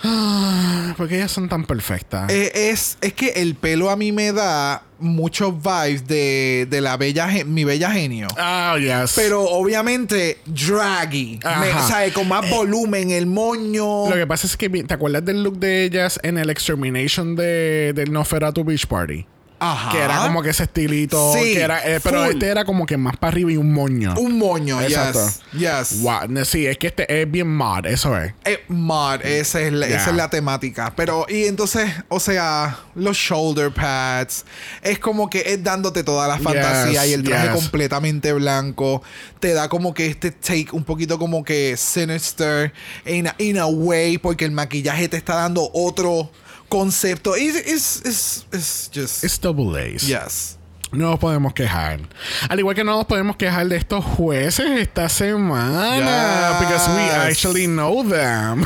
Ah, 0.09 0.95
porque 0.97 1.17
ellas 1.17 1.33
son 1.33 1.49
tan 1.49 1.65
perfectas. 1.65 2.31
Eh, 2.31 2.71
es, 2.71 2.97
es 3.01 3.13
que 3.13 3.29
el 3.37 3.55
pelo 3.55 3.91
a 3.91 3.97
mí 3.97 4.13
me 4.13 4.33
da 4.33 4.83
muchos 4.99 5.53
vibes 5.63 6.07
de, 6.07 6.67
de 6.71 6.81
la 6.81 6.97
bella 6.97 7.29
mi 7.45 7.65
bella 7.65 7.91
genio. 7.91 8.29
Ah, 8.39 8.77
yes. 8.79 9.13
Pero 9.17 9.43
obviamente 9.43 10.39
draggy. 10.47 11.39
Me- 11.61 11.73
o 11.75 11.87
sea, 11.87 12.13
con 12.13 12.29
más 12.29 12.49
volumen, 12.49 13.11
el 13.11 13.27
moño. 13.27 14.09
Lo 14.09 14.15
que 14.15 14.27
pasa 14.27 14.47
es 14.47 14.57
que, 14.57 14.69
¿te 14.71 14.95
acuerdas 14.95 15.25
del 15.25 15.43
look 15.43 15.59
de 15.59 15.85
ellas 15.85 16.19
en 16.23 16.39
el 16.39 16.51
Extermination 16.51 17.37
de, 17.37 17.93
del 17.95 18.13
Nosferatu 18.13 18.65
Beach 18.65 18.87
Party? 18.87 19.27
Ajá. 19.59 19.91
Que 19.91 19.99
era 19.99 20.19
como 20.19 20.43
que 20.43 20.51
ese 20.51 20.65
estilito. 20.65 21.33
Sí, 21.33 21.55
que 21.55 21.61
era, 21.61 21.87
eh, 21.87 22.01
pero 22.03 22.25
este 22.25 22.47
era 22.47 22.65
como 22.65 22.85
que 22.87 22.97
más 22.97 23.17
para 23.17 23.33
arriba 23.33 23.53
y 23.53 23.57
un 23.57 23.73
moño. 23.73 24.15
Un 24.19 24.39
moño, 24.39 24.81
Exacto. 24.83 25.27
yes. 25.53 25.91
Yes. 25.91 26.01
Wow, 26.01 26.45
Sí, 26.45 26.67
es 26.67 26.79
que 26.79 26.89
este 26.89 27.23
es 27.23 27.31
bien 27.31 27.55
mod, 27.55 27.87
eso 27.87 28.17
es. 28.19 28.35
Eh, 28.45 28.63
mod, 28.69 29.21
esa 29.25 29.61
es, 29.61 29.73
la, 29.73 29.87
esa 29.87 30.11
es 30.11 30.17
la 30.17 30.29
temática. 30.29 30.93
Pero, 30.95 31.27
y 31.29 31.45
entonces, 31.45 31.91
o 32.09 32.21
sea, 32.21 32.79
los 32.95 33.17
shoulder 33.17 33.73
pads, 33.73 34.45
es 34.83 34.99
como 34.99 35.31
que 35.31 35.43
es 35.47 35.63
dándote 35.63 36.03
toda 36.03 36.29
la 36.29 36.39
fantasía 36.39 37.03
Yes, 37.03 37.11
y 37.11 37.15
el 37.15 37.23
traje 37.23 37.49
yes. 37.49 37.57
completamente 37.57 38.33
blanco. 38.33 39.03
Te 39.41 39.53
da 39.55 39.69
como 39.69 39.95
que 39.95 40.07
este 40.07 40.31
take 40.31 40.69
un 40.73 40.85
poquito 40.85 41.19
como 41.19 41.43
que 41.45 41.77
sinister 41.77 42.73
in 43.07 43.29
a, 43.29 43.35
in 43.39 43.59
a 43.59 43.67
way, 43.67 44.19
porque 44.19 44.45
el 44.45 44.53
maquillaje 44.53 45.09
te 45.09 45.17
está 45.17 45.37
dando 45.37 45.71
otro 45.73 46.31
concepto. 46.69 47.35
It's, 47.37 47.57
it's, 47.67 48.03
it's, 48.05 48.47
it's 48.53 48.91
just. 48.93 49.25
Es 49.25 49.41
double 49.41 49.77
A's. 49.77 50.07
yes. 50.07 50.59
No 50.93 51.11
nos 51.11 51.19
podemos 51.19 51.53
quejar. 51.53 52.01
Al 52.49 52.59
igual 52.59 52.77
que 52.77 52.85
no 52.85 52.97
nos 52.97 53.07
podemos 53.07 53.37
quejar 53.37 53.67
de 53.69 53.77
estos 53.77 54.05
jueces 54.05 54.71
esta 54.81 55.09
semana. 55.09 55.97
Yes. 55.99 56.61
Because 56.61 56.89
we 56.91 57.11
actually 57.11 57.67
know 57.67 58.03
them. 58.03 58.65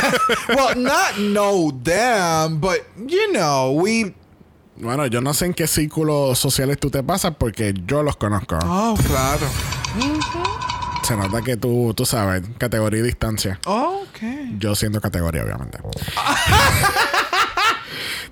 well, 0.48 0.76
not 0.76 1.16
know 1.18 1.72
them, 1.82 2.60
but 2.60 2.86
you 3.06 3.32
know, 3.32 3.72
we. 3.72 4.14
bueno, 4.76 5.06
yo 5.06 5.20
no 5.20 5.34
sé 5.34 5.46
en 5.46 5.54
qué 5.54 5.66
círculos 5.66 6.38
sociales 6.38 6.78
tú 6.78 6.88
te 6.90 7.02
pasas 7.02 7.34
porque 7.36 7.74
yo 7.86 8.02
los 8.02 8.16
conozco. 8.16 8.58
Oh, 8.62 8.96
claro. 9.06 9.46
Se 11.02 11.16
nota 11.16 11.42
que 11.42 11.56
tú, 11.56 11.92
tú 11.94 12.06
sabes, 12.06 12.42
categoría 12.58 13.00
y 13.00 13.02
distancia. 13.02 13.60
Oh, 13.66 14.02
ok. 14.02 14.58
Yo 14.58 14.74
siendo 14.74 15.00
categoría, 15.00 15.44
obviamente. 15.44 15.78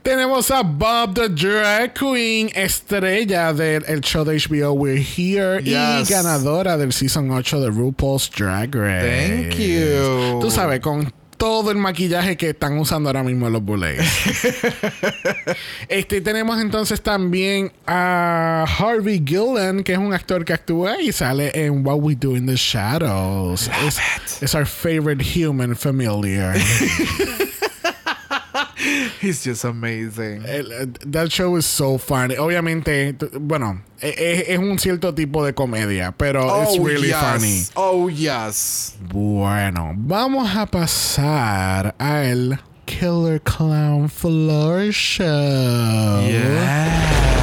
Tenemos 0.04 0.50
a 0.50 0.62
Bob 0.62 1.14
the 1.14 1.30
Drag 1.30 1.94
Queen, 1.94 2.50
estrella 2.54 3.54
del 3.54 3.82
el 3.88 4.02
show 4.02 4.22
de 4.22 4.36
HBO 4.36 4.72
We're 4.74 5.00
Here 5.00 5.62
Yes. 5.62 6.10
y 6.10 6.12
ganadora 6.12 6.76
del 6.76 6.92
Season 6.92 7.30
8 7.30 7.58
de 7.62 7.70
RuPaul's 7.70 8.30
Drag 8.30 8.74
Race. 8.74 9.48
Thank 9.48 9.58
you. 9.58 10.40
Tú 10.42 10.50
sabes, 10.50 10.80
con 10.80 11.10
todo 11.38 11.70
el 11.70 11.78
maquillaje 11.78 12.36
que 12.36 12.50
están 12.50 12.76
usando 12.78 13.08
ahora 13.08 13.22
mismo 13.22 13.48
los 13.48 13.62
bullets. 13.62 14.04
este 15.88 16.20
tenemos 16.20 16.60
entonces 16.60 17.00
también 17.00 17.72
a 17.86 18.66
Harvey 18.78 19.22
Gillen, 19.26 19.82
que 19.82 19.94
es 19.94 19.98
un 19.98 20.12
actor 20.12 20.44
que 20.44 20.52
actúa 20.52 21.00
y 21.00 21.12
sale 21.12 21.50
en 21.54 21.84
What 21.84 21.96
We 22.00 22.14
Do 22.14 22.36
in 22.36 22.44
the 22.44 22.56
Shadows. 22.56 23.70
Es, 23.86 24.42
es 24.42 24.54
our 24.54 24.66
favorite 24.66 25.24
human 25.24 25.74
familiar. 25.74 26.56
He's 29.24 29.42
just 29.42 29.64
amazing. 29.64 30.44
El- 30.44 30.70
eh, 30.70 30.86
that 31.06 31.32
show 31.32 31.56
is 31.56 31.64
so 31.64 31.96
funny. 31.96 32.36
Obviamente, 32.36 33.14
bueno, 33.40 33.80
e- 34.02 34.08
e- 34.08 34.52
es, 34.52 34.58
un 34.58 34.78
cierto 34.78 35.14
tipo 35.14 35.42
de 35.46 35.54
comedia, 35.54 36.12
pero 36.14 36.62
it's 36.62 36.78
really 36.78 37.08
yes. 37.08 37.16
funny. 37.16 37.62
Oh, 37.74 38.10
yes. 38.10 38.96
Bueno, 39.00 39.94
vamos 39.96 40.54
a 40.54 40.66
pasar 40.66 41.94
al 41.98 42.60
Killer 42.84 43.40
Clown 43.40 44.10
Floor 44.10 44.92
Show. 44.92 45.24
Y 46.28 47.33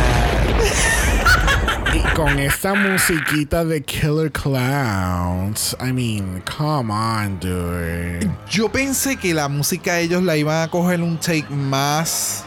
con 2.21 2.37
esta 2.37 2.75
musiquita 2.75 3.65
de 3.65 3.81
Killer 3.81 4.31
Clowns, 4.31 5.75
I 5.79 5.91
mean, 5.91 6.43
come 6.45 6.93
on, 6.93 7.39
dude. 7.39 8.29
Yo 8.47 8.69
pensé 8.71 9.17
que 9.17 9.33
la 9.33 9.47
música 9.47 9.99
ellos 9.99 10.21
la 10.21 10.37
iban 10.37 10.61
a 10.61 10.69
coger 10.69 11.01
un 11.01 11.17
take 11.17 11.49
más 11.49 12.43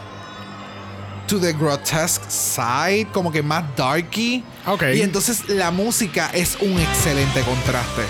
to 1.26 1.40
the 1.40 1.52
grotesque 1.52 2.24
side, 2.28 3.08
como 3.12 3.32
que 3.32 3.42
más 3.42 3.64
darky. 3.76 4.44
Ok. 4.64 4.84
Y 4.94 5.02
entonces 5.02 5.48
la 5.48 5.72
música 5.72 6.30
es 6.32 6.56
un 6.60 6.78
excelente 6.78 7.40
contraste. 7.40 8.02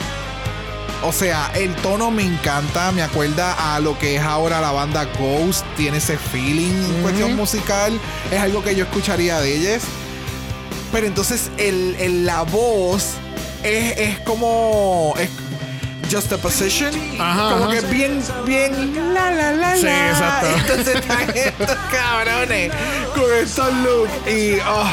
O 1.02 1.12
sea, 1.12 1.50
el 1.54 1.74
tono 1.76 2.10
me 2.10 2.24
encanta, 2.24 2.92
me 2.92 3.00
acuerda 3.00 3.74
a 3.74 3.80
lo 3.80 3.98
que 3.98 4.16
es 4.16 4.22
ahora 4.22 4.60
la 4.60 4.70
banda 4.70 5.06
Ghost, 5.18 5.64
tiene 5.78 5.96
ese 5.96 6.18
feeling 6.18 6.74
en 6.74 7.02
cuestión 7.02 7.36
musical, 7.36 7.98
es 8.30 8.38
algo 8.38 8.62
que 8.62 8.76
yo 8.76 8.84
escucharía 8.84 9.40
de 9.40 9.56
ellos. 9.56 9.82
Pero 10.94 11.06
entonces 11.08 11.50
el, 11.58 11.94
el- 11.98 12.24
la 12.24 12.42
voz 12.42 13.14
es, 13.62 13.98
es 13.98 14.18
como 14.20 15.12
es 15.18 15.28
just 16.12 16.32
a 16.32 16.38
position, 16.38 16.92
Ajá, 17.18 17.50
como 17.54 17.64
ajá. 17.64 17.80
que 17.80 17.86
bien 17.88 18.22
bien 18.46 19.12
la 19.14 19.30
la 19.32 19.52
la 19.52 19.74
Sí, 19.76 19.82
la. 19.84 20.10
exacto. 20.10 20.46
Entonces 20.60 20.94
están 20.96 21.30
estos 21.34 21.76
cabrones 21.90 22.72
con 23.14 23.24
estos 23.42 23.74
looks 23.82 24.12
y 24.32 24.58
oh, 24.66 24.90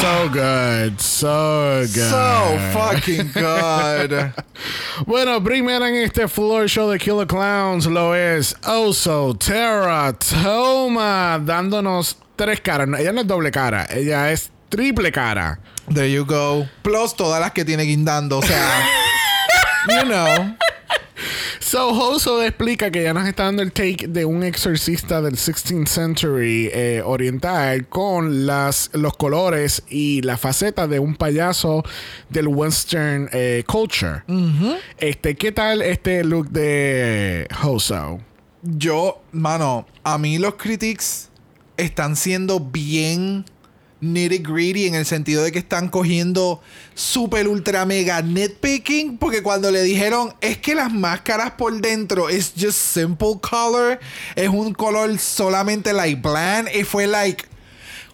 So 0.00 0.30
good, 0.30 0.98
so 0.98 1.80
good. 1.80 2.10
so 2.10 2.58
fucking 2.72 3.32
good. 3.34 4.30
Bueno, 5.06 5.44
primero 5.44 5.84
en 5.86 5.96
este 5.96 6.26
floor 6.28 6.66
show 6.68 6.88
de 6.90 6.98
Killer 6.98 7.26
Clowns 7.26 7.84
lo 7.84 8.14
es 8.14 8.56
Oso 8.66 9.34
Terra 9.36 10.14
Toma, 10.14 11.38
dándonos 11.44 12.16
tres 12.36 12.60
caras. 12.62 12.88
Ella 12.98 13.12
no 13.12 13.20
es 13.20 13.26
doble 13.26 13.50
cara, 13.50 13.86
ella 13.90 14.32
es 14.32 14.50
triple 14.68 15.10
cara. 15.10 15.58
There 15.92 16.10
you 16.10 16.24
go. 16.24 16.68
Plus 16.82 17.14
todas 17.14 17.40
las 17.40 17.52
que 17.52 17.64
tiene 17.64 17.84
guindando, 17.84 18.38
o 18.38 18.42
sea, 18.42 18.86
you 19.88 20.08
know. 20.08 20.56
So, 21.60 21.88
Oso 21.88 22.44
explica 22.44 22.92
que 22.92 23.02
ya 23.02 23.12
nos 23.12 23.26
está 23.26 23.44
dando 23.44 23.60
el 23.60 23.72
take 23.72 24.06
de 24.06 24.24
un 24.24 24.44
exorcista 24.44 25.20
del 25.20 25.34
16th 25.34 25.88
century 25.88 26.70
eh, 26.72 27.02
oriental 27.04 27.88
con 27.88 28.46
las, 28.46 28.90
los 28.92 29.16
colores 29.16 29.82
y 29.88 30.22
la 30.22 30.36
faceta 30.36 30.86
de 30.86 31.00
un 31.00 31.16
payaso 31.16 31.82
del 32.28 32.46
western 32.46 33.28
eh, 33.32 33.64
culture. 33.66 34.22
Este, 34.98 35.34
¿qué 35.34 35.50
tal 35.50 35.82
este 35.82 36.22
look 36.22 36.50
de 36.50 37.48
Hoso? 37.64 38.20
Yo, 38.62 39.20
mano, 39.32 39.88
a 40.04 40.18
mí 40.18 40.38
los 40.38 40.54
critics 40.54 41.30
están 41.76 42.14
siendo 42.14 42.60
bien 42.60 43.44
nitty 44.00 44.38
gritty 44.38 44.86
en 44.86 44.94
el 44.94 45.06
sentido 45.06 45.42
de 45.42 45.52
que 45.52 45.58
están 45.58 45.88
cogiendo 45.88 46.60
super 46.94 47.48
ultra 47.48 47.86
mega 47.86 48.20
nitpicking 48.22 49.16
porque 49.18 49.42
cuando 49.42 49.70
le 49.70 49.82
dijeron 49.82 50.34
es 50.40 50.58
que 50.58 50.74
las 50.74 50.92
máscaras 50.92 51.52
por 51.52 51.80
dentro 51.80 52.28
es 52.28 52.52
just 52.60 52.78
simple 52.78 53.38
color 53.40 53.98
es 54.34 54.48
un 54.48 54.74
color 54.74 55.18
solamente 55.18 55.92
like 55.92 56.20
bland 56.20 56.68
y 56.74 56.84
fue 56.84 57.06
like 57.06 57.44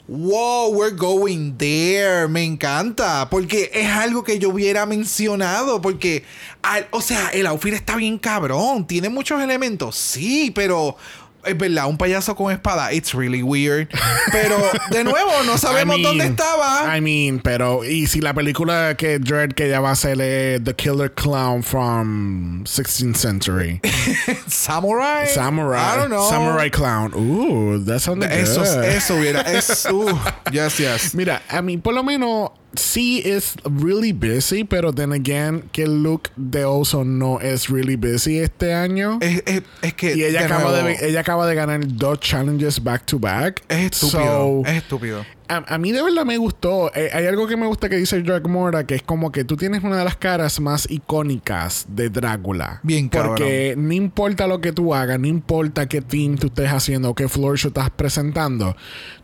Wow, 0.09 0.71
we're 0.75 0.95
going 0.95 1.57
there. 1.57 2.27
Me 2.29 2.43
encanta. 2.43 3.31
Porque 3.31 3.71
es 3.73 3.87
algo 3.89 4.25
que 4.25 4.39
yo 4.41 4.51
hubiera 4.51 4.85
mencionado. 4.85 5.81
Porque, 5.81 6.25
al- 6.61 6.89
o 6.91 7.01
sea, 7.01 7.29
el 7.29 7.47
outfit 7.47 7.73
está 7.73 7.95
bien 7.97 8.19
cabrón. 8.19 8.85
Tiene 8.87 9.09
muchos 9.09 9.41
elementos. 9.41 9.97
Sí, 9.97 10.51
pero 10.55 10.97
es 11.45 11.57
verdad, 11.59 11.87
un 11.89 11.97
payaso 11.99 12.35
con 12.37 12.53
espada. 12.53 12.93
It's 12.93 13.15
really 13.15 13.43
weird. 13.43 13.89
Pero, 14.31 14.57
de 14.91 15.05
nuevo, 15.05 15.31
no 15.45 15.59
sabemos 15.59 15.97
I 15.97 16.03
mean, 16.03 16.19
dónde 16.19 16.27
estaba. 16.27 16.97
I 16.97 17.01
mean, 17.01 17.41
pero 17.41 17.85
y 17.85 18.07
si 18.07 18.21
la 18.21 18.35
película 18.35 18.95
que 18.97 19.19
Dread 19.19 19.53
que 19.53 19.69
ya 19.69 19.81
va 19.81 19.91
a 19.93 19.97
ser 19.97 20.19
eh, 20.21 20.61
The 20.63 20.75
Killer 20.75 21.13
Clown 21.13 21.63
from 21.63 22.65
16th 22.65 23.17
century. 23.17 23.81
Samurai. 24.47 25.27
Samurai. 25.27 25.95
I 25.95 25.97
don't 25.97 26.11
know. 26.11 26.29
Samurai 26.29 26.71
Clown. 26.71 27.13
Ooh, 27.15 27.79
that 27.85 28.01
sounds 28.01 28.25
Eso, 28.25 28.61
good. 28.63 28.85
eso 28.85 29.15
hubiera. 29.17 29.41
Es, 29.43 29.87
uh, 29.91 30.17
yes, 30.53 30.79
yes. 30.79 31.15
Mira, 31.15 31.43
a 31.49 31.61
mí 31.63 31.77
por 31.77 31.95
lo 31.95 32.03
menos 32.03 32.51
sí 32.75 33.23
es 33.25 33.55
really 33.65 34.13
busy, 34.13 34.65
pero 34.65 34.93
then 34.93 35.13
again, 35.13 35.65
que 35.73 35.83
el 35.85 36.03
look 36.03 36.31
de 36.37 36.65
Oso 36.65 37.05
no 37.05 37.41
es 37.41 37.69
really 37.69 37.97
busy 37.97 38.39
este 38.39 38.73
año. 38.75 39.19
Es, 39.21 39.43
es- 39.47 39.63
es 39.83 39.95
que. 39.95 40.17
y 40.17 40.25
ella 40.25 40.41
de 40.41 40.45
acaba, 40.47 40.71
nuevo, 40.71 40.87
de, 40.89 41.09
ella 41.09 41.21
acaba 41.21 41.47
de 41.47 41.55
ganar 41.55 41.81
dos 41.87 42.21
challenges 42.21 42.83
back 42.83 43.05
to 43.07 43.19
back. 43.19 43.63
Es 43.69 43.93
estúpido. 43.93 44.63
So, 44.63 44.63
es 44.67 44.77
estúpido. 44.83 45.25
A, 45.53 45.75
a 45.75 45.79
mí 45.79 45.93
de 45.93 46.03
verdad 46.03 46.25
me 46.25 46.37
gustó. 46.37 46.95
Eh, 46.95 47.11
hay 47.13 47.27
algo 47.27 47.47
que 47.47 47.57
me 47.57 47.67
gusta 47.67 47.89
que 47.89 47.97
dice 47.97 48.23
Drag 48.23 48.49
Mora, 48.49 48.87
que 48.87 48.95
es 48.95 49.03
como 49.03 49.31
que 49.31 49.45
tú 49.45 49.57
tienes 49.57 49.83
una 49.83 49.99
de 49.99 50.05
las 50.05 50.17
caras 50.17 50.61
más 50.61 50.91
icónicas 50.91 51.87
de 51.89 52.09
Drácula. 52.09 52.81
Bien 52.83 53.09
cabrón. 53.09 53.37
Porque 53.37 53.75
no 53.77 53.93
importa 53.93 54.47
lo 54.47 54.61
que 54.61 54.73
tú 54.73 54.95
hagas, 54.95 55.19
no 55.21 55.27
importa 55.27 55.87
qué 55.87 56.01
team 56.01 56.37
tú 56.37 56.47
estés 56.47 56.71
haciendo 56.71 57.11
o 57.11 57.15
qué 57.15 57.29
floor 57.29 57.59
show 57.59 57.69
estás 57.69 57.91
presentando, 57.91 58.77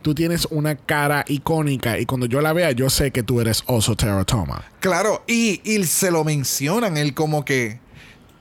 tú 0.02 0.14
tienes 0.14 0.46
una 0.50 0.76
cara 0.76 1.24
icónica 1.28 1.98
y 1.98 2.06
cuando 2.06 2.26
yo 2.26 2.40
la 2.40 2.52
vea, 2.52 2.72
yo 2.72 2.90
sé 2.90 3.10
que 3.10 3.22
tú 3.22 3.40
eres 3.40 3.62
Oso 3.66 3.96
Teratoma. 3.96 4.64
Claro, 4.80 5.22
y, 5.26 5.60
y 5.64 5.84
se 5.84 6.10
lo 6.10 6.24
mencionan, 6.24 6.96
él 6.96 7.14
como 7.14 7.44
que 7.44 7.80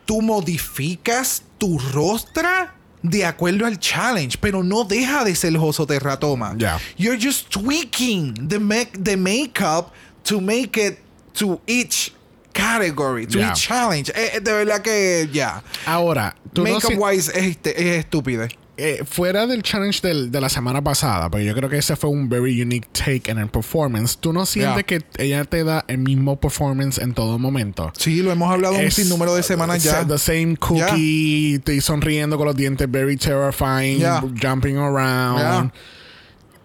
tú 0.05 0.21
modificas 0.21 1.43
tu 1.57 1.79
rostra 1.79 2.76
de 3.03 3.23
acuerdo 3.25 3.65
al 3.65 3.77
challenge, 3.79 4.37
pero 4.39 4.63
no 4.63 4.83
deja 4.83 5.23
de 5.23 5.35
ser 5.35 5.55
Joso 5.57 5.85
Terratoma. 5.85 6.55
Ya. 6.57 6.79
You're 6.97 7.17
just 7.19 7.49
tweaking 7.49 8.33
the, 8.47 8.59
the 8.99 9.15
makeup 9.17 9.91
to 10.23 10.41
make 10.41 10.77
it 10.77 10.99
to 11.35 11.61
each 11.67 12.11
category, 12.53 13.27
to 13.27 13.39
each 13.39 13.67
challenge. 13.67 14.09
Eh, 14.15 14.31
eh, 14.35 14.39
de 14.39 14.51
verdad 14.51 14.81
que 14.81 15.29
ya. 15.31 15.61
Ahora, 15.85 16.35
tú 16.53 16.63
no 16.63 16.73
Makeup 16.73 16.91
si- 16.91 16.97
wise 16.97 17.29
es, 17.35 17.45
este- 17.55 17.75
es 17.79 18.05
estúpido. 18.05 18.47
Eh, 18.77 19.03
fuera 19.09 19.47
del 19.47 19.63
challenge 19.63 20.01
del- 20.01 20.31
de 20.31 20.39
la 20.41 20.49
semana 20.49 20.83
pasada, 20.83 21.29
porque 21.29 21.45
yo 21.45 21.55
creo 21.55 21.69
que 21.69 21.77
ese 21.77 21.95
fue 21.95 22.09
un 22.09 22.29
very 22.29 22.61
unique 22.61 22.87
take 22.93 23.31
en 23.31 23.39
el 23.39 23.47
performance, 23.49 24.17
¿tú 24.19 24.31
no 24.33 24.45
sientes 24.45 24.77
Ya. 24.77 24.83
que 24.83 25.01
ella 25.17 25.43
te 25.45 25.63
da 25.63 25.83
el 25.87 25.97
mismo 25.97 26.39
performance 26.39 26.99
en 26.99 27.13
todo 27.13 27.39
momento? 27.39 27.91
Sí, 27.97 28.21
lo 28.21 28.31
hemos 28.31 28.51
hablado 28.51 28.75
un 28.75 28.81
Es- 28.81 28.93
sinnúmero 28.93 29.33
de 29.35 29.43
semanas 29.43 29.83
ya. 29.83 30.05
The 30.05 30.17
same 30.19 30.55
cookie, 30.57 31.55
estoy 31.55 31.81
sonriendo 31.81 32.37
con 32.37 32.45
los 32.47 32.55
dientes 32.55 32.89
very 32.89 33.17
terrifying, 33.17 33.99
Ya. 33.99 34.21
jumping 34.21 34.77
around. 34.77 35.71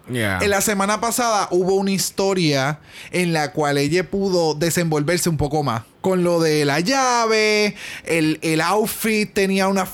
En 0.08 0.50
la 0.50 0.60
semana 0.60 1.00
pasada 1.00 1.48
hubo 1.50 1.74
una 1.74 1.92
historia 1.92 2.80
en 3.10 3.32
la 3.32 3.52
cual 3.52 3.78
ella 3.78 4.08
pudo 4.08 4.54
desenvolverse 4.54 5.28
un 5.28 5.36
poco 5.36 5.62
más. 5.62 5.82
Con 6.00 6.24
lo 6.24 6.40
de 6.40 6.64
la 6.64 6.80
llave, 6.80 7.76
el, 8.04 8.40
el 8.42 8.60
outfit 8.60 9.32
tenía, 9.32 9.68
una 9.68 9.86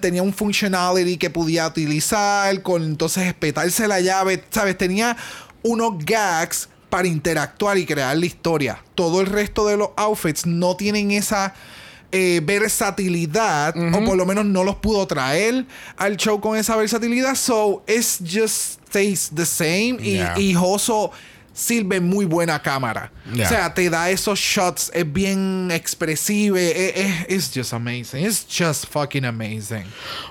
tenía 0.00 0.22
un 0.22 0.34
functionality 0.34 1.16
que 1.16 1.30
podía 1.30 1.66
utilizar, 1.66 2.60
con 2.62 2.82
entonces 2.82 3.26
espetarse 3.26 3.88
la 3.88 4.00
llave, 4.00 4.44
¿sabes? 4.50 4.76
Tenía 4.76 5.16
unos 5.62 6.04
gags 6.04 6.68
para 6.90 7.08
interactuar 7.08 7.78
y 7.78 7.86
crear 7.86 8.16
la 8.16 8.26
historia. 8.26 8.84
Todo 8.94 9.20
el 9.20 9.26
resto 9.26 9.66
de 9.66 9.76
los 9.78 9.88
outfits 9.96 10.46
no 10.46 10.76
tienen 10.76 11.10
esa 11.10 11.54
eh, 12.16 12.40
versatilidad, 12.44 13.74
o 13.76 14.04
por 14.04 14.16
lo 14.16 14.24
menos 14.24 14.46
no 14.46 14.62
los 14.62 14.76
pudo 14.76 15.04
traer 15.06 15.66
al 15.96 16.16
show 16.16 16.40
con 16.40 16.56
esa 16.56 16.76
versatilidad. 16.76 17.34
So, 17.34 17.82
it's 17.88 18.20
just 18.24 18.78
stays 18.86 19.30
the 19.34 19.44
same. 19.44 19.98
Y, 20.00 20.20
y 20.36 20.54
Joso 20.54 21.10
sirve 21.54 22.00
muy 22.00 22.26
buena 22.26 22.60
cámara. 22.60 23.10
Yeah. 23.32 23.46
O 23.46 23.48
sea, 23.48 23.72
te 23.74 23.88
da 23.88 24.10
esos 24.10 24.38
shots, 24.38 24.90
es 24.92 25.10
bien 25.10 25.70
expresivo. 25.72 26.56
Es, 26.56 26.74
es- 26.96 27.26
it's 27.28 27.50
just 27.54 27.72
amazing. 27.72 28.26
It's 28.26 28.44
just 28.46 28.86
fucking 28.86 29.24
amazing. 29.24 29.84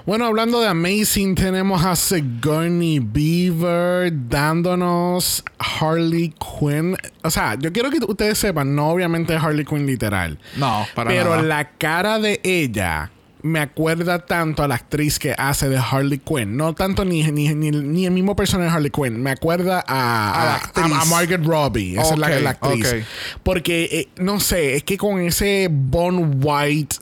Bueno, 0.06 0.26
hablando 0.26 0.60
de 0.62 0.68
Amazing, 0.68 1.34
tenemos 1.36 1.84
a 1.84 1.96
Sigourney 1.96 3.00
Beaver 3.00 4.12
dándonos 4.30 5.44
Harley 5.60 6.34
Quinn. 6.40 6.96
O 7.24 7.32
sea, 7.32 7.56
yo 7.60 7.72
quiero 7.72 7.90
que 7.90 8.00
ustedes 8.06 8.38
sepan, 8.38 8.76
no 8.76 8.90
obviamente 8.90 9.34
Harley 9.36 9.66
Quinn 9.66 9.86
literal. 9.86 10.38
No, 10.58 10.86
para 10.94 11.10
pero 11.10 11.32
nada. 11.32 11.42
la 11.42 11.70
cara 11.78 12.20
de 12.20 12.40
ella 12.44 13.12
me 13.44 13.60
acuerda 13.60 14.26
tanto 14.26 14.64
a 14.64 14.70
la 14.70 14.76
actriz 14.76 15.20
que 15.20 15.36
hace 15.38 15.68
de 15.68 15.78
Harley 15.78 16.20
Quinn. 16.20 16.56
No 16.56 16.74
tanto 16.74 17.04
ni, 17.04 17.24
ni, 17.24 17.54
ni, 17.54 17.72
ni 17.72 18.06
el 18.06 18.12
mismo 18.12 18.38
personaje 18.38 18.70
de 18.70 18.76
Harley 18.76 18.90
Quinn. 18.90 19.22
Me 19.22 19.32
acuerda 19.32 19.84
a, 19.86 20.56
A 20.56 20.56
a, 20.56 21.02
a 21.02 21.06
Margaret 21.06 21.46
Robbie. 21.46 22.00
Esa 22.00 22.14
es 22.14 22.20
la, 22.42 22.50
actriz. 22.52 23.06
Porque, 23.44 23.84
eh, 23.92 24.08
no 24.18 24.40
sé, 24.40 24.76
es 24.76 24.84
que 24.84 24.98
con 24.98 25.20
ese 25.20 25.68
Bone 25.70 26.38
White 26.42 26.96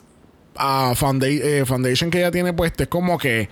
ah, 0.56 0.92
founda- 0.96 1.28
eh, 1.28 1.64
foundation 1.64 2.10
que 2.10 2.18
ella 2.18 2.32
tiene 2.32 2.52
puesto, 2.52 2.82
es 2.82 2.88
como 2.88 3.18
que. 3.18 3.48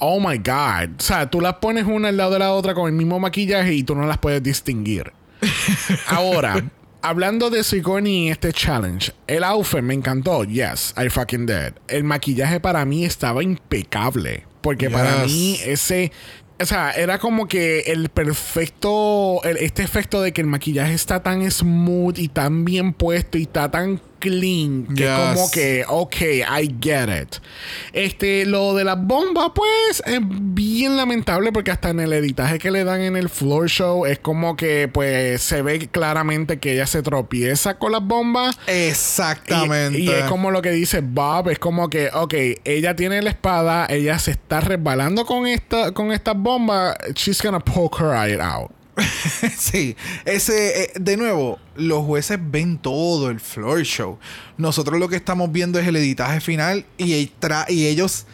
Oh 0.00 0.20
my 0.20 0.36
God. 0.36 0.96
O 0.98 1.02
sea, 1.02 1.28
tú 1.28 1.40
las 1.40 1.54
pones 1.54 1.84
una 1.86 2.08
al 2.08 2.16
lado 2.18 2.32
de 2.32 2.38
la 2.38 2.52
otra 2.52 2.74
con 2.74 2.86
el 2.86 2.92
mismo 2.92 3.18
maquillaje 3.18 3.74
y 3.74 3.82
tú 3.82 3.94
no 3.94 4.06
las 4.06 4.18
puedes 4.18 4.42
distinguir. 4.42 5.12
Ahora, 6.08 6.62
hablando 7.08 7.50
de 7.50 7.64
Sigourney 7.64 8.26
y 8.26 8.30
este 8.30 8.52
challenge, 8.52 9.12
el 9.26 9.44
outfit 9.44 9.80
me 9.82 9.94
encantó. 9.94 10.44
Yes, 10.44 10.94
I 10.96 11.08
fucking 11.08 11.46
did. 11.46 11.74
El 11.88 12.04
maquillaje 12.04 12.60
para 12.60 12.84
mí 12.84 13.04
estaba 13.04 13.42
impecable. 13.42 14.44
Porque 14.60 14.90
para 14.90 15.24
mí 15.24 15.58
ese. 15.64 16.12
O 16.60 16.66
sea, 16.66 16.90
era 16.90 17.18
como 17.18 17.46
que 17.46 17.80
el 17.86 18.08
perfecto. 18.08 19.40
el- 19.44 19.58
este 19.58 19.82
efecto 19.82 20.20
de 20.22 20.32
que 20.32 20.40
el 20.40 20.46
maquillaje 20.48 20.92
está 20.94 21.22
tan 21.22 21.48
smooth 21.50 22.18
y 22.18 22.28
tan 22.28 22.64
bien 22.64 22.92
puesto 22.92 23.38
y 23.38 23.42
está 23.42 23.70
tan 23.70 24.00
clean. 24.18 24.86
Que 24.94 25.04
Yes. 25.04 25.10
como 25.34 25.50
que, 25.50 25.84
ok, 25.88 26.16
I 26.60 26.74
get 26.80 27.08
it. 27.22 27.36
Este, 27.92 28.46
lo 28.46 28.74
de 28.74 28.84
las 28.84 28.98
bombas, 29.00 29.52
pues, 29.54 30.02
es 30.06 30.20
bien 30.22 30.96
lamentable 30.96 31.52
porque 31.52 31.70
hasta 31.70 31.90
en 31.90 32.00
el 32.00 32.12
editaje 32.12 32.58
que 32.58 32.70
le 32.70 32.84
dan 32.84 33.00
en 33.00 33.16
el 33.16 33.28
floor 33.28 33.68
show 33.68 34.06
es 34.06 34.18
como 34.18 34.56
que, 34.56 34.88
pues, 34.88 35.42
se 35.42 35.62
ve 35.62 35.88
claramente 35.88 36.58
que 36.58 36.72
ella 36.72 36.86
se 36.86 37.02
tropieza 37.02 37.78
con 37.78 37.92
las 37.92 38.02
bombas. 38.02 38.58
Y, 38.66 38.70
Exactamente. 38.88 39.98
y 39.98 40.08
es 40.08 40.24
como 40.24 40.50
lo 40.50 40.62
que 40.62 40.70
dice 40.70 41.00
Bob, 41.00 41.48
es 41.50 41.58
como 41.58 41.88
que, 41.90 42.10
ok, 42.12 42.34
ella 42.64 42.94
tiene 42.96 43.22
la 43.22 43.30
espada, 43.30 43.86
ella 43.88 44.18
se 44.18 44.32
está 44.32 44.60
resbalando 44.60 45.24
con 45.26 45.46
esta, 45.46 45.92
con 45.92 46.12
estas 46.12 46.36
bombas, 46.36 46.96
she's 47.14 47.40
gonna 47.42 47.60
poke 47.60 48.00
her 48.00 48.12
eye 48.14 48.38
out. 48.40 48.70
sí, 49.56 49.96
ese, 50.24 50.84
eh, 50.84 50.92
de 50.98 51.16
nuevo, 51.16 51.58
los 51.76 52.04
jueces 52.04 52.38
ven 52.40 52.78
todo 52.78 53.30
el 53.30 53.40
floor 53.40 53.82
show. 53.82 54.18
Nosotros 54.56 54.98
lo 54.98 55.08
que 55.08 55.16
estamos 55.16 55.52
viendo 55.52 55.78
es 55.78 55.86
el 55.86 55.96
editaje 55.96 56.40
final 56.40 56.84
y, 56.96 57.14
y 57.68 57.86
ellos 57.86 58.26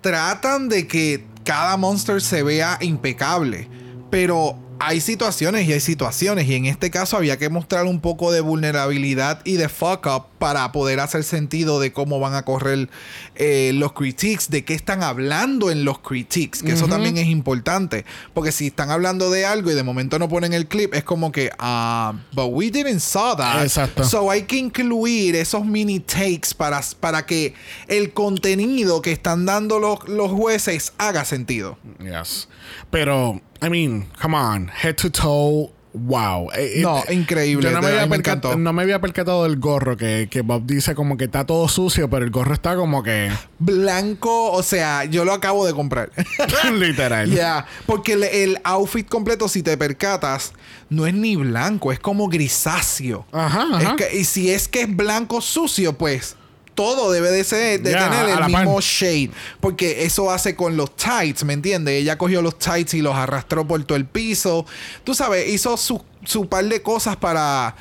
tratan 0.00 0.68
de 0.68 0.86
que 0.86 1.24
cada 1.44 1.76
monster 1.76 2.20
se 2.20 2.42
vea 2.42 2.78
impecable. 2.80 3.68
Pero 4.10 4.58
hay 4.84 5.00
situaciones 5.00 5.68
y 5.68 5.72
hay 5.72 5.80
situaciones. 5.80 6.48
Y 6.48 6.54
en 6.56 6.66
este 6.66 6.90
caso 6.90 7.16
había 7.16 7.38
que 7.38 7.48
mostrar 7.48 7.86
un 7.86 8.00
poco 8.00 8.32
de 8.32 8.40
vulnerabilidad 8.40 9.40
y 9.44 9.54
de 9.54 9.68
fuck 9.68 10.06
up 10.06 10.24
para 10.38 10.72
poder 10.72 10.98
hacer 10.98 11.22
sentido 11.22 11.78
de 11.78 11.92
cómo 11.92 12.18
van 12.18 12.34
a 12.34 12.44
correr 12.44 12.90
eh, 13.36 13.70
los 13.74 13.92
critiques, 13.92 14.50
de 14.50 14.64
qué 14.64 14.74
están 14.74 15.04
hablando 15.04 15.70
en 15.70 15.84
los 15.84 16.00
critiques. 16.00 16.64
Que 16.64 16.72
eso 16.72 16.88
también 16.88 17.16
es 17.16 17.28
importante. 17.28 18.04
Porque 18.34 18.50
si 18.50 18.66
están 18.68 18.90
hablando 18.90 19.30
de 19.30 19.46
algo 19.46 19.70
y 19.70 19.74
de 19.74 19.84
momento 19.84 20.18
no 20.18 20.28
ponen 20.28 20.52
el 20.52 20.66
clip, 20.66 20.94
es 20.94 21.04
como 21.04 21.30
que, 21.30 21.50
ah, 21.58 22.14
but 22.32 22.48
we 22.50 22.70
didn't 22.70 23.00
saw 23.00 23.36
that. 23.36 23.62
Exacto. 23.62 24.02
So 24.04 24.30
hay 24.30 24.42
que 24.42 24.56
incluir 24.56 25.36
esos 25.36 25.64
mini 25.64 26.00
takes 26.00 26.54
para, 26.56 26.80
para 26.98 27.24
que 27.24 27.54
el 27.86 28.12
contenido 28.12 29.00
que 29.00 29.12
están 29.12 29.46
dando 29.46 29.78
los, 29.78 30.08
los 30.08 30.32
jueces 30.32 30.92
haga 30.98 31.24
sentido. 31.24 31.78
Yes. 32.00 32.48
Pero, 32.90 33.40
I 33.62 33.68
mean, 33.70 34.06
come 34.20 34.36
on, 34.36 34.68
head 34.68 34.96
to 34.96 35.10
toe. 35.10 35.70
Wow. 35.94 36.48
Eh, 36.56 36.78
eh, 36.78 36.80
No, 36.82 37.02
increíble, 37.10 37.68
Yo 37.68 37.70
no 37.76 37.82
me, 37.82 37.88
había 37.88 38.06
me 38.06 38.56
no 38.56 38.72
me 38.72 38.80
había 38.82 38.98
percatado 38.98 39.42
del 39.42 39.58
gorro, 39.58 39.94
que, 39.98 40.26
que 40.30 40.40
Bob 40.40 40.62
dice 40.64 40.94
como 40.94 41.18
que 41.18 41.24
está 41.24 41.44
todo 41.44 41.68
sucio, 41.68 42.08
pero 42.08 42.24
el 42.24 42.30
gorro 42.30 42.54
está 42.54 42.76
como 42.76 43.02
que 43.02 43.30
Blanco, 43.58 44.52
o 44.52 44.62
sea, 44.62 45.04
yo 45.04 45.26
lo 45.26 45.34
acabo 45.34 45.66
de 45.66 45.74
comprar. 45.74 46.10
literal. 46.72 47.30
Ya, 47.30 47.66
porque 47.84 48.14
el, 48.14 48.22
el 48.24 48.58
outfit 48.64 49.06
completo, 49.06 49.48
si 49.48 49.62
te 49.62 49.76
percatas, 49.76 50.54
no 50.88 51.06
es 51.06 51.12
ni 51.12 51.36
blanco, 51.36 51.92
es 51.92 52.00
como 52.00 52.28
grisáceo. 52.28 53.26
Ajá, 53.30 53.66
Es 53.78 53.84
ajá. 53.86 53.96
que- 53.96 54.16
y 54.16 54.24
si 54.24 54.50
es 54.50 54.68
que 54.68 54.82
es 54.82 54.96
blanco 54.96 55.42
sucio, 55.42 55.92
pues 55.98 56.36
todo 56.74 57.10
debe 57.12 57.30
de 57.30 57.44
ser 57.44 57.82
de 57.82 57.92
tener 57.92 58.28
el 58.28 58.44
mismo 58.46 58.80
shade. 58.80 59.30
Porque 59.60 60.04
eso 60.04 60.30
hace 60.30 60.54
con 60.54 60.76
los 60.76 60.96
tights, 60.96 61.44
¿me 61.44 61.52
entiendes? 61.52 61.94
Ella 61.94 62.18
cogió 62.18 62.42
los 62.42 62.58
tights 62.58 62.94
y 62.94 63.02
los 63.02 63.14
arrastró 63.14 63.66
por 63.66 63.82
todo 63.84 63.96
el 63.96 64.06
piso. 64.06 64.66
Tú 65.04 65.14
sabes, 65.14 65.48
hizo 65.48 65.76
su, 65.76 66.02
su 66.24 66.48
par 66.48 66.64
de 66.66 66.82
cosas 66.82 67.16
para 67.16 67.76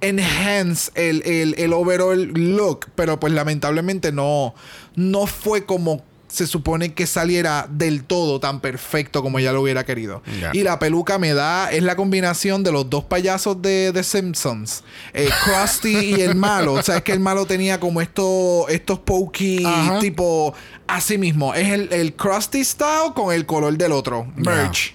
enhance 0.00 0.90
el, 0.94 1.22
el, 1.24 1.54
el 1.58 1.72
overall 1.72 2.32
look. 2.34 2.86
Pero 2.94 3.20
pues 3.20 3.32
lamentablemente 3.32 4.12
no, 4.12 4.54
no 4.96 5.26
fue 5.26 5.64
como 5.64 6.02
se 6.30 6.46
supone 6.46 6.94
que 6.94 7.06
saliera 7.06 7.66
del 7.68 8.04
todo 8.04 8.40
tan 8.40 8.60
perfecto 8.60 9.22
como 9.22 9.38
ella 9.38 9.52
lo 9.52 9.62
hubiera 9.62 9.84
querido. 9.84 10.22
Y 10.52 10.62
la 10.62 10.78
peluca 10.78 11.18
me 11.18 11.34
da, 11.34 11.70
es 11.70 11.82
la 11.82 11.96
combinación 11.96 12.62
de 12.62 12.72
los 12.72 12.88
dos 12.88 13.04
payasos 13.04 13.60
de 13.60 13.90
The 13.92 14.02
Simpsons, 14.02 14.84
eh, 15.12 15.28
Krusty 15.44 15.96
y 15.96 16.20
el 16.20 16.36
malo. 16.36 16.74
O 16.74 16.82
sea, 16.82 16.98
es 16.98 17.02
que 17.02 17.12
el 17.12 17.20
malo 17.20 17.46
tenía 17.46 17.80
como 17.80 18.00
estos, 18.00 18.70
estos 18.70 19.00
pokey 19.00 19.64
Ajá. 19.64 19.98
tipo 19.98 20.54
así 20.86 21.18
mismo. 21.18 21.54
Es 21.54 21.68
el, 21.68 21.92
el 21.92 22.14
Krusty 22.14 22.64
style 22.64 23.12
con 23.14 23.34
el 23.34 23.44
color 23.44 23.76
del 23.76 23.92
otro. 23.92 24.26
Merch. 24.36 24.94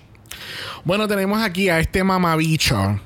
Bueno, 0.85 1.07
tenemos 1.07 1.41
aquí 1.41 1.69
a 1.69 1.79
este 1.79 2.03
mamabicho. 2.03 2.99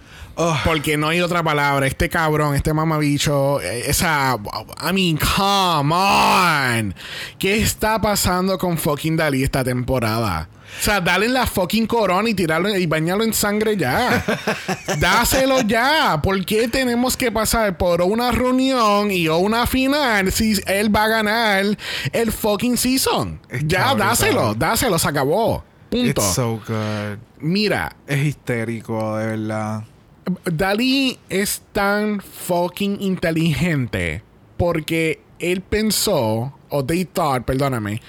Porque 0.64 0.96
no 0.98 1.10
hay 1.10 1.22
otra 1.22 1.44
palabra. 1.44 1.86
Este 1.88 2.08
cabrón, 2.10 2.56
este 2.56 2.74
mamabicho. 2.74 3.60
eh, 3.62 3.84
Esa. 3.90 4.38
I 4.90 4.94
mean, 4.94 5.18
come 5.18 5.94
on. 5.94 6.96
¿Qué 7.38 7.62
está 7.62 8.00
pasando 8.00 8.58
con 8.58 8.78
fucking 8.78 9.18
Dalí 9.18 9.44
esta 9.44 9.64
temporada? 9.64 10.48
O 10.80 10.82
sea, 10.84 11.02
dale 11.02 11.28
la 11.28 11.48
fucking 11.48 11.88
corona 11.88 12.30
y 12.30 12.36
tirarlo 12.36 12.70
y 12.78 12.86
bañarlo 12.86 13.24
en 13.24 13.34
sangre 13.34 13.76
ya. 13.76 14.24
Dáselo 15.00 15.62
ya. 15.62 16.20
¿Por 16.22 16.46
qué 16.46 16.68
tenemos 16.68 17.18
que 17.18 17.32
pasar 17.32 17.76
por 17.76 18.02
una 18.04 18.32
reunión 18.32 19.12
y 19.12 19.28
una 19.28 19.66
final 19.66 20.32
si 20.32 20.62
él 20.68 20.96
va 20.96 21.06
a 21.06 21.08
ganar 21.08 21.66
el 22.14 22.32
fucking 22.32 22.78
season? 22.78 23.40
Ya, 23.66 23.96
dáselo, 23.96 24.54
dáselo, 24.54 25.00
se 25.00 25.08
acabó. 25.10 25.64
Punto. 25.90 26.22
It's 26.22 26.34
so 26.36 26.62
good. 26.68 27.18
Mira, 27.40 27.96
Es 28.06 28.20
histérico, 28.20 29.18
de 29.18 29.26
verdad. 29.26 29.84
Dalí 30.46 31.20
es 31.30 31.62
tan 31.72 32.22
fucking 32.22 33.02
inteligente 33.02 34.24
porque 34.58 35.22
él 35.40 35.62
pensó, 35.62 36.54
o 36.70 36.86
they 36.86 37.06
thought, 37.06 37.46
perdóname, 37.46 38.02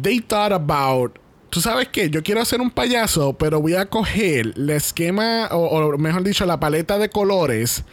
they 0.00 0.20
thought 0.20 0.52
about, 0.52 1.18
tú 1.50 1.60
sabes 1.60 1.88
qué, 1.88 2.08
yo 2.10 2.22
quiero 2.22 2.40
hacer 2.40 2.60
un 2.60 2.70
payaso, 2.70 3.32
pero 3.32 3.60
voy 3.60 3.74
a 3.74 3.86
coger 3.86 4.54
el 4.56 4.70
esquema, 4.70 5.48
o 5.50 5.98
mejor 5.98 6.22
dicho, 6.22 6.46
la 6.46 6.60
paleta 6.60 6.98
de 6.98 7.10
colores 7.10 7.84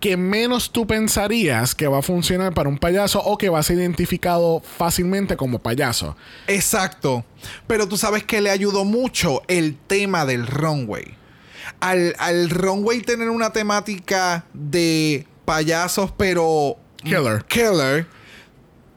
que 0.00 0.16
menos 0.16 0.70
tú 0.70 0.86
pensarías 0.86 1.74
que 1.74 1.86
va 1.86 2.00
a 2.00 2.02
funcionar 2.02 2.52
para 2.52 2.68
un 2.68 2.78
payaso 2.78 3.22
o 3.22 3.38
que 3.38 3.48
va 3.48 3.60
a 3.60 3.62
ser 3.62 3.78
identificado 3.78 4.60
fácilmente 4.60 5.36
como 5.36 5.58
payaso. 5.58 6.16
Exacto. 6.46 7.24
Pero 7.66 7.88
tú 7.88 7.96
sabes 7.96 8.22
que 8.22 8.40
le 8.40 8.50
ayudó 8.50 8.84
mucho 8.84 9.42
el 9.48 9.76
tema 9.76 10.26
del 10.26 10.46
runway. 10.46 11.21
Al, 11.80 12.14
al 12.18 12.50
runway 12.50 13.00
tener 13.00 13.30
una 13.30 13.52
temática 13.52 14.44
de 14.52 15.26
payasos, 15.44 16.12
pero. 16.16 16.76
Killer. 17.02 17.44
Killer. 17.46 18.06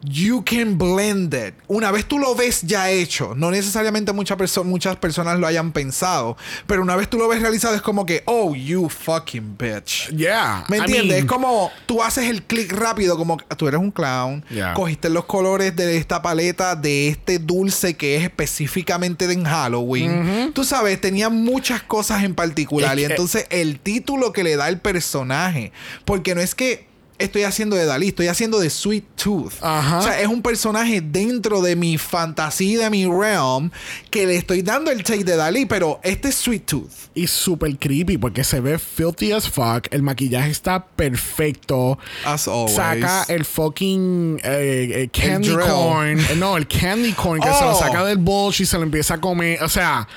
You 0.05 0.43
can 0.45 0.77
blend 0.77 1.33
it. 1.33 1.55
Una 1.67 1.91
vez 1.91 2.05
tú 2.05 2.19
lo 2.19 2.35
ves 2.35 2.61
ya 2.61 2.89
hecho, 2.91 3.33
no 3.35 3.51
necesariamente 3.51 4.13
muchas 4.13 4.37
perso- 4.37 4.63
muchas 4.63 4.95
personas 4.97 5.39
lo 5.39 5.47
hayan 5.47 5.71
pensado, 5.71 6.37
pero 6.67 6.81
una 6.81 6.95
vez 6.95 7.09
tú 7.09 7.17
lo 7.17 7.27
ves 7.27 7.41
realizado 7.41 7.75
es 7.75 7.81
como 7.81 8.05
que, 8.05 8.23
oh, 8.25 8.53
you 8.55 8.89
fucking 8.89 9.57
bitch. 9.57 10.09
Yeah. 10.15 10.63
¿Me 10.69 10.77
I 10.77 10.79
entiendes? 10.81 11.07
mean- 11.11 11.19
es 11.19 11.25
como 11.25 11.71
tú 11.85 12.03
haces 12.03 12.29
el 12.29 12.43
clic 12.43 12.71
rápido, 12.71 13.17
como 13.17 13.37
tú 13.57 13.67
eres 13.67 13.79
un 13.79 13.91
clown, 13.91 14.43
Yeah. 14.49 14.73
cogiste 14.73 15.09
los 15.09 15.25
colores 15.25 15.75
de 15.75 15.97
esta 15.97 16.21
paleta, 16.21 16.75
de 16.75 17.07
este 17.07 17.39
dulce 17.39 17.95
que 17.95 18.15
es 18.17 18.23
específicamente 18.23 19.27
de 19.27 19.35
en 19.35 19.43
Halloween. 19.43 20.51
Tú 20.53 20.63
sabes, 20.63 20.99
tenía 21.01 21.29
muchas 21.29 21.83
cosas 21.83 22.23
en 22.23 22.35
particular. 22.35 22.97
Es 22.97 23.03
y 23.03 23.07
que- 23.07 23.13
entonces 23.13 23.47
el 23.49 23.79
título 23.79 24.31
que 24.31 24.43
le 24.43 24.55
da 24.55 24.69
el 24.69 24.79
personaje, 24.79 25.71
porque 26.05 26.35
no 26.35 26.41
es 26.41 26.55
que 26.55 26.85
estoy 27.17 27.43
haciendo 27.43 27.75
de 27.75 27.85
Dalí, 27.85 28.09
estoy 28.09 28.27
haciendo 28.27 28.59
de 28.59 28.69
Sweet 28.69 29.05
Tooth. 29.15 29.53
Ajá. 29.61 29.99
O 29.99 30.01
sea, 30.01 30.19
es 30.19 30.27
un 30.27 30.41
personaje 30.41 31.01
dentro 31.01 31.61
de 31.61 31.75
mi 31.75 31.97
fantasía, 31.97 32.79
de 32.83 32.89
mi 32.89 33.05
realm, 33.05 33.71
que 34.09 34.25
le 34.27 34.35
estoy 34.35 34.61
dando 34.61 34.91
el 34.91 35.03
take 35.03 35.23
de 35.23 35.35
Dalí, 35.35 35.65
pero 35.65 35.99
este 36.03 36.29
es 36.29 36.35
Sweet 36.35 36.65
Tooth. 36.65 36.91
Y 37.13 37.27
súper 37.27 37.77
creepy 37.77 38.17
porque 38.17 38.43
se 38.43 38.59
ve 38.59 38.77
filthy 38.77 39.31
as 39.31 39.49
fuck. 39.49 39.87
El 39.91 40.01
maquillaje 40.03 40.51
está 40.51 40.85
perfecto. 40.85 41.97
As 42.25 42.47
always. 42.47 42.75
Saca 42.75 43.25
el 43.29 43.45
fucking 43.45 44.41
eh, 44.43 44.89
eh, 45.03 45.09
candy 45.11 45.55
corn. 45.55 46.19
Eh, 46.19 46.35
No, 46.35 46.57
el 46.57 46.67
candy 46.67 47.13
corn 47.13 47.39
que 47.41 47.47
se 47.53 47.61
lo 47.61 47.71
Oh. 47.71 47.79
saca 47.79 48.03
del 48.05 48.17
bolso 48.17 48.63
y 48.63 48.65
se 48.65 48.77
lo 48.77 48.83
empieza 48.83 49.13
a 49.15 49.21
comer. 49.21 49.63
O 49.63 49.69
sea, 49.69 50.07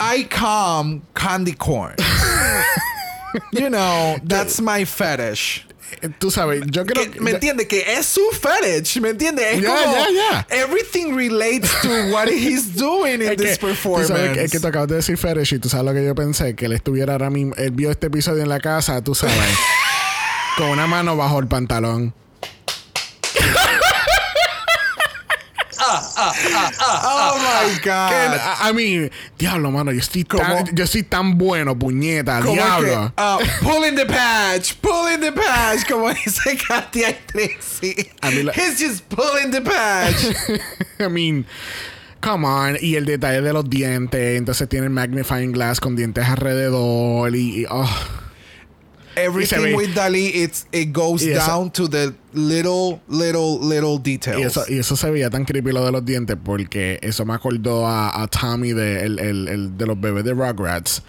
I 0.00 0.24
come 0.24 1.02
candy 1.14 1.52
corn. 1.52 1.94
you 3.52 3.68
know, 3.68 4.16
that's 4.26 4.60
my 4.60 4.84
fetish. 4.84 5.64
Eh, 6.00 6.08
tú 6.18 6.30
sabes, 6.30 6.62
yo 6.66 6.84
creo 6.86 7.10
que, 7.10 7.20
¿Me 7.20 7.32
entiendes? 7.32 7.66
Que 7.66 7.94
es 7.94 8.06
su 8.06 8.20
fetish, 8.40 9.00
¿me 9.00 9.10
entiendes? 9.10 9.44
Es 9.56 9.60
Ya, 9.60 9.68
como 9.68 9.92
ya, 9.92 10.06
ya. 10.10 10.46
everything 10.50 11.14
relates 11.14 11.70
to 11.82 11.88
what 12.12 12.28
he's 12.28 12.74
doing 12.74 13.16
in 13.16 13.22
Es 13.22 13.30
que, 13.30 13.36
this 13.36 13.58
tú 13.58 13.66
performance. 13.66 14.08
sabes 14.08 14.32
que, 14.32 14.44
es 14.44 14.50
que 14.52 14.60
tú 14.60 14.66
acabas 14.68 14.88
de 14.88 14.96
decir 14.96 15.16
fetish 15.18 15.54
y 15.54 15.58
tú 15.58 15.68
sabes 15.68 15.86
lo 15.86 15.92
que 15.94 16.04
yo 16.04 16.14
pensé, 16.14 16.54
que 16.54 16.66
él 16.66 16.72
estuviera 16.72 17.12
ahora 17.12 17.30
mismo, 17.30 17.54
él 17.56 17.70
vio 17.72 17.90
este 17.90 18.06
episodio 18.06 18.42
en 18.42 18.48
la 18.48 18.60
casa, 18.60 19.02
tú 19.02 19.14
sabes, 19.14 19.34
con 20.56 20.68
una 20.70 20.86
mano 20.86 21.16
bajo 21.16 21.38
el 21.38 21.46
pantalón. 21.48 22.14
Oh 25.92 27.38
my 27.38 27.78
god. 27.82 28.12
I 28.38 28.70
I 28.70 28.72
mean, 28.72 29.10
diablo, 29.38 29.70
mano, 29.70 29.92
yo 29.92 29.98
estoy, 30.00 30.24
tan, 30.24 30.66
yo 30.74 30.84
estoy 30.84 31.02
tan 31.02 31.36
bueno, 31.38 31.76
puñeta, 31.78 32.40
Como 32.40 32.52
es 32.52 32.58
diablo. 32.58 33.06
que, 33.08 33.12
ah, 33.16 33.38
pulling 33.62 33.94
the 33.96 34.06
patch, 34.06 34.74
pulling 34.80 35.20
the 35.20 35.32
patch, 35.32 35.86
como 35.88 36.08
dice 36.12 36.56
Katia 36.66 37.10
y 37.10 37.16
Tracy. 37.26 38.10
A 38.20 38.30
mí 38.30 38.42
la- 38.42 38.52
He's 38.52 38.78
just 38.78 39.04
pulling 39.08 39.50
the 39.50 39.60
patch. 39.60 40.60
I 41.00 41.08
mean, 41.08 41.44
come 42.20 42.44
on. 42.46 42.76
Y 42.80 42.96
el 42.96 43.04
detalle 43.04 43.42
de 43.42 43.52
los 43.52 43.68
dientes. 43.68 44.38
Entonces 44.38 44.68
tiene 44.68 44.86
el 44.86 44.92
magnifying 44.92 45.52
glass 45.52 45.80
con 45.80 45.96
dientes 45.96 46.26
alrededor. 46.26 47.34
Y, 47.34 47.62
y, 47.62 47.66
oh. 47.68 47.88
Everything 49.16 49.62
ve- 49.62 49.74
with 49.74 49.94
Dali, 49.94 50.30
it's, 50.34 50.66
it 50.72 50.92
goes 50.92 51.22
Y 51.22 51.30
eso- 51.32 51.46
down 51.46 51.70
to 51.72 51.88
the 51.88 52.12
little, 52.32 53.00
little, 53.08 53.58
little 53.60 53.98
details. 53.98 54.40
Y 54.40 54.42
eso, 54.44 54.64
y 54.68 54.78
eso 54.78 54.96
se 54.96 55.10
veía 55.10 55.28
tan 55.30 55.44
creepy 55.44 55.72
lo 55.72 55.84
de 55.84 55.92
los 55.92 56.04
dientes 56.04 56.36
porque 56.42 56.98
eso 57.02 57.24
me 57.24 57.34
acordó 57.34 57.86
a, 57.86 58.22
a 58.22 58.26
Tommy 58.28 58.72
de, 58.72 59.04
el, 59.04 59.18
el- 59.18 59.48
el 59.48 59.76
de 59.78 59.86
los 59.86 60.00
bebés 60.00 60.24
de 60.24 60.32
Rugrats. 60.32 61.02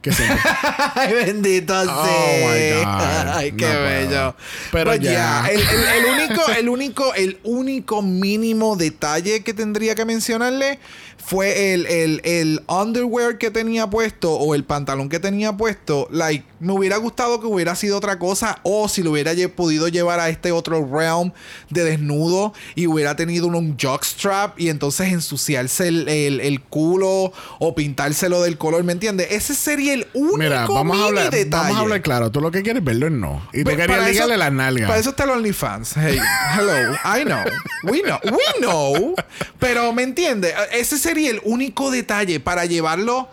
Que 0.00 0.10
siempre, 0.10 0.36
Ay, 0.96 1.12
bendito 1.14 1.74
Oh, 1.78 2.04
sea. 2.04 2.48
my 2.48 2.84
God. 2.84 3.36
Ay, 3.36 3.52
qué 3.52 3.68
No 3.68 3.80
bello. 3.82 4.36
Pero 4.72 4.90
But 4.90 5.00
ya. 5.00 5.10
yeah, 5.12 5.46
el, 5.48 5.60
el- 5.60 5.84
el 5.84 6.04
único, 6.26 6.48
el 6.58 6.68
único, 6.68 7.14
el 7.14 7.38
único 7.44 8.02
mínimo 8.02 8.74
detalle 8.74 9.44
que 9.44 9.54
tendría 9.54 9.94
que 9.94 10.04
mencionarle 10.04 10.80
fue 11.24 11.72
el, 11.74 11.86
el, 11.86 12.20
el 12.24 12.62
underwear 12.66 13.38
que 13.38 13.50
tenía 13.50 13.88
puesto 13.88 14.32
o 14.32 14.54
el 14.54 14.64
pantalón 14.64 15.08
que 15.08 15.20
tenía 15.20 15.56
puesto. 15.56 16.08
Like, 16.10 16.44
me 16.60 16.72
hubiera 16.72 16.96
gustado 16.96 17.40
que 17.40 17.46
hubiera 17.46 17.76
sido 17.76 17.96
otra 17.96 18.18
cosa 18.18 18.58
o 18.64 18.88
si 18.88 19.02
lo 19.02 19.12
hubiera 19.12 19.32
podido 19.54 19.88
llevar 19.88 20.20
a 20.20 20.28
este 20.28 20.52
otro 20.52 20.84
realm 20.84 21.32
de 21.70 21.84
desnudo 21.84 22.52
y 22.74 22.86
hubiera 22.86 23.14
tenido 23.16 23.46
un, 23.46 23.54
un 23.54 23.76
jockstrap 23.80 24.58
y 24.58 24.68
entonces 24.68 25.12
ensuciarse 25.12 25.88
el, 25.88 26.08
el- 26.08 26.40
el 26.40 26.60
culo 26.60 27.32
o 27.58 27.74
pintárselo 27.74 28.42
del 28.42 28.58
color, 28.58 28.82
¿me 28.84 28.92
entiendes? 28.92 29.28
Ese 29.30 29.54
sería 29.54 29.94
el 29.94 30.06
único 30.14 30.38
mira, 30.38 30.66
vamos 30.66 30.94
a, 30.96 30.96
mini 30.96 31.06
hablar, 31.08 31.30
detalle. 31.30 31.62
vamos 31.62 31.76
a 31.76 31.80
hablar 31.80 32.02
claro. 32.02 32.30
Tú 32.32 32.40
lo 32.40 32.50
que 32.50 32.62
quieres 32.62 32.82
verlo 32.82 33.06
es 33.06 33.12
no. 33.12 33.46
Y 33.52 33.62
tú 33.64 33.70
Pe- 33.70 33.76
querías 33.76 34.08
ligarle 34.08 34.36
las 34.36 34.52
nalgas. 34.52 34.88
Para 34.88 34.98
eso 35.00 35.10
está 35.10 35.24
el 35.24 35.30
OnlyFans. 35.30 35.92
Hey, 35.96 36.18
hello, 36.58 36.92
I 37.04 37.24
know. 37.24 37.44
We 37.84 38.02
know. 38.02 38.18
We 38.24 38.60
know. 38.60 39.14
Pero, 39.58 39.92
¿me 39.92 40.02
entiendes? 40.02 40.52
Ese 40.72 40.98
sería 40.98 41.11
el 41.18 41.40
único 41.44 41.90
detalle 41.90 42.40
para 42.40 42.66
llevarlo 42.66 43.28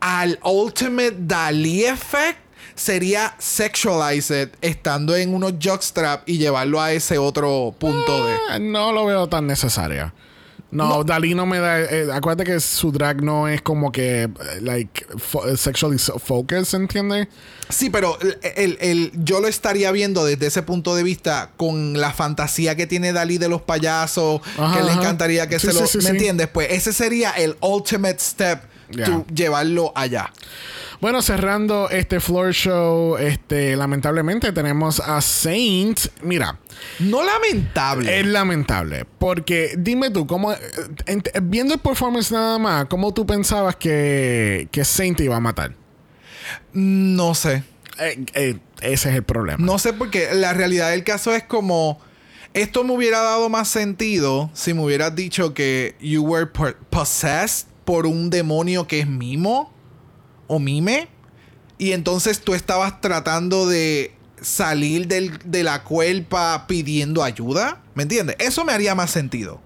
al 0.00 0.38
Ultimate 0.44 1.16
Dali 1.18 1.84
Effect. 1.84 2.38
Sería 2.74 3.34
sexualize 3.38 4.42
it 4.42 4.54
estando 4.60 5.16
en 5.16 5.34
unos 5.34 5.54
jockstrap 5.62 6.28
y 6.28 6.36
llevarlo 6.36 6.80
a 6.80 6.92
ese 6.92 7.16
otro 7.16 7.74
punto 7.78 8.26
de... 8.26 8.34
Eh, 8.34 8.60
no 8.60 8.92
lo 8.92 9.06
veo 9.06 9.28
tan 9.28 9.46
necesario. 9.46 10.12
No, 10.76 11.04
Dalí 11.04 11.34
no 11.34 11.46
me 11.46 11.58
da. 11.58 11.80
eh, 11.80 12.08
acuérdate 12.12 12.50
que 12.50 12.60
su 12.60 12.92
drag 12.92 13.22
no 13.22 13.48
es 13.48 13.62
como 13.62 13.90
que, 13.92 14.22
eh, 14.24 14.30
like, 14.60 15.06
fo- 15.16 15.56
sexually 15.56 15.98
focused, 15.98 16.74
¿entiendes? 16.78 17.28
Sí, 17.68 17.90
pero 17.90 18.18
el, 18.20 18.38
el- 18.56 18.78
el- 18.80 19.12
yo 19.24 19.40
lo 19.40 19.48
estaría 19.48 19.90
viendo 19.92 20.24
desde 20.24 20.46
ese 20.46 20.62
punto 20.62 20.94
de 20.94 21.02
vista 21.02 21.50
con 21.56 21.98
la 22.00 22.12
fantasía 22.12 22.76
que 22.76 22.86
tiene 22.86 23.12
Dalí 23.12 23.38
de 23.38 23.48
los 23.48 23.62
payasos, 23.62 24.40
Ajá, 24.58 24.76
que 24.78 24.84
le 24.84 24.92
encantaría 24.92 25.48
que 25.48 25.58
Sí, 25.58 25.68
se 25.68 25.72
lo... 25.72 25.86
sí, 25.86 25.98
¿Me 25.98 26.10
entiendes? 26.10 26.48
Pues 26.48 26.68
ese 26.70 26.92
sería 26.92 27.30
el 27.32 27.56
ultimate 27.60 28.18
step 28.20 28.60
Llevarlo 29.34 29.92
allá. 29.94 30.32
Bueno, 31.00 31.20
cerrando 31.20 31.90
este 31.90 32.20
floor 32.20 32.52
show, 32.54 33.16
este, 33.18 33.76
lamentablemente 33.76 34.50
tenemos 34.52 34.98
a 35.00 35.20
Saint. 35.20 36.00
Mira, 36.22 36.58
No 37.00 37.22
lamentable. 37.22 38.18
es 38.20 38.26
lamentable. 38.26 39.04
Porque 39.18 39.74
dime 39.76 40.10
tú, 40.10 40.26
¿cómo, 40.26 40.52
eh, 40.52 40.58
viendo 41.42 41.74
el 41.74 41.80
performance 41.80 42.32
nada 42.32 42.58
más, 42.58 42.86
¿cómo 42.86 43.12
tú 43.12 43.26
pensabas 43.26 43.76
que, 43.76 44.68
que 44.70 44.84
Saint 44.86 45.18
te 45.18 45.24
iba 45.24 45.36
a 45.36 45.40
matar? 45.40 45.74
No 46.72 47.34
sé. 47.34 47.62
Eh, 47.98 48.24
eh, 48.34 48.58
ese 48.80 49.10
es 49.10 49.16
el 49.16 49.22
problema. 49.22 49.58
No 49.64 49.78
sé 49.78 49.92
porque 49.92 50.28
la 50.34 50.52
realidad 50.54 50.90
del 50.90 51.04
caso 51.04 51.34
es 51.34 51.42
como... 51.42 52.00
Esto 52.54 52.84
me 52.84 52.94
hubiera 52.94 53.20
dado 53.20 53.50
más 53.50 53.68
sentido 53.68 54.48
si 54.54 54.72
me 54.72 54.80
hubieras 54.80 55.14
dicho 55.14 55.52
que 55.52 55.94
you 56.00 56.22
were 56.22 56.46
po- 56.46 56.72
possessed 56.88 57.66
por 57.86 58.04
un 58.06 58.28
demonio 58.28 58.86
que 58.86 59.00
es 59.00 59.06
mimo 59.08 59.72
o 60.48 60.58
mime. 60.58 61.08
Y 61.78 61.92
entonces 61.92 62.40
tú 62.42 62.52
estabas 62.52 63.00
tratando 63.00 63.66
de 63.66 64.14
salir 64.42 65.06
del- 65.08 65.38
de 65.44 65.62
la 65.62 65.82
cuerpa 65.84 66.66
pidiendo 66.66 67.22
ayuda. 67.22 67.82
¿Me 67.94 68.02
entiendes? 68.02 68.36
Eso 68.38 68.64
me 68.66 68.72
haría 68.72 68.94
más 68.94 69.10
sentido. 69.10 69.60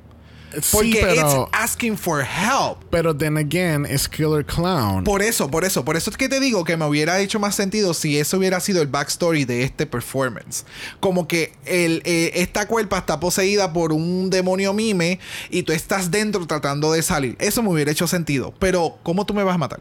Porque 0.72 0.92
sí, 0.92 0.98
pero, 1.00 1.14
it's 1.14 1.50
asking 1.52 1.96
for 1.96 2.22
help. 2.22 2.78
pero 2.90 3.14
then 3.14 3.36
again, 3.36 3.86
es 3.86 4.08
Killer 4.08 4.44
Clown. 4.44 5.04
Por 5.04 5.22
eso, 5.22 5.50
por 5.50 5.64
eso, 5.64 5.84
por 5.84 5.96
eso 5.96 6.10
es 6.10 6.16
que 6.16 6.28
te 6.28 6.40
digo 6.40 6.64
que 6.64 6.76
me 6.76 6.84
hubiera 6.86 7.20
hecho 7.20 7.38
más 7.38 7.54
sentido 7.54 7.94
si 7.94 8.18
eso 8.18 8.38
hubiera 8.38 8.60
sido 8.60 8.82
el 8.82 8.88
backstory 8.88 9.44
de 9.44 9.62
este 9.62 9.86
performance. 9.86 10.64
Como 10.98 11.28
que 11.28 11.52
el, 11.66 12.02
eh, 12.04 12.32
esta 12.34 12.66
cuerpa 12.66 12.98
está 12.98 13.20
poseída 13.20 13.72
por 13.72 13.92
un 13.92 14.30
demonio 14.30 14.72
mime 14.72 15.20
y 15.50 15.62
tú 15.62 15.72
estás 15.72 16.10
dentro 16.10 16.46
tratando 16.46 16.92
de 16.92 17.02
salir. 17.02 17.36
Eso 17.38 17.62
me 17.62 17.70
hubiera 17.70 17.90
hecho 17.90 18.06
sentido. 18.06 18.52
Pero, 18.58 18.98
¿cómo 19.02 19.26
tú 19.26 19.34
me 19.34 19.44
vas 19.44 19.54
a 19.54 19.58
matar? 19.58 19.80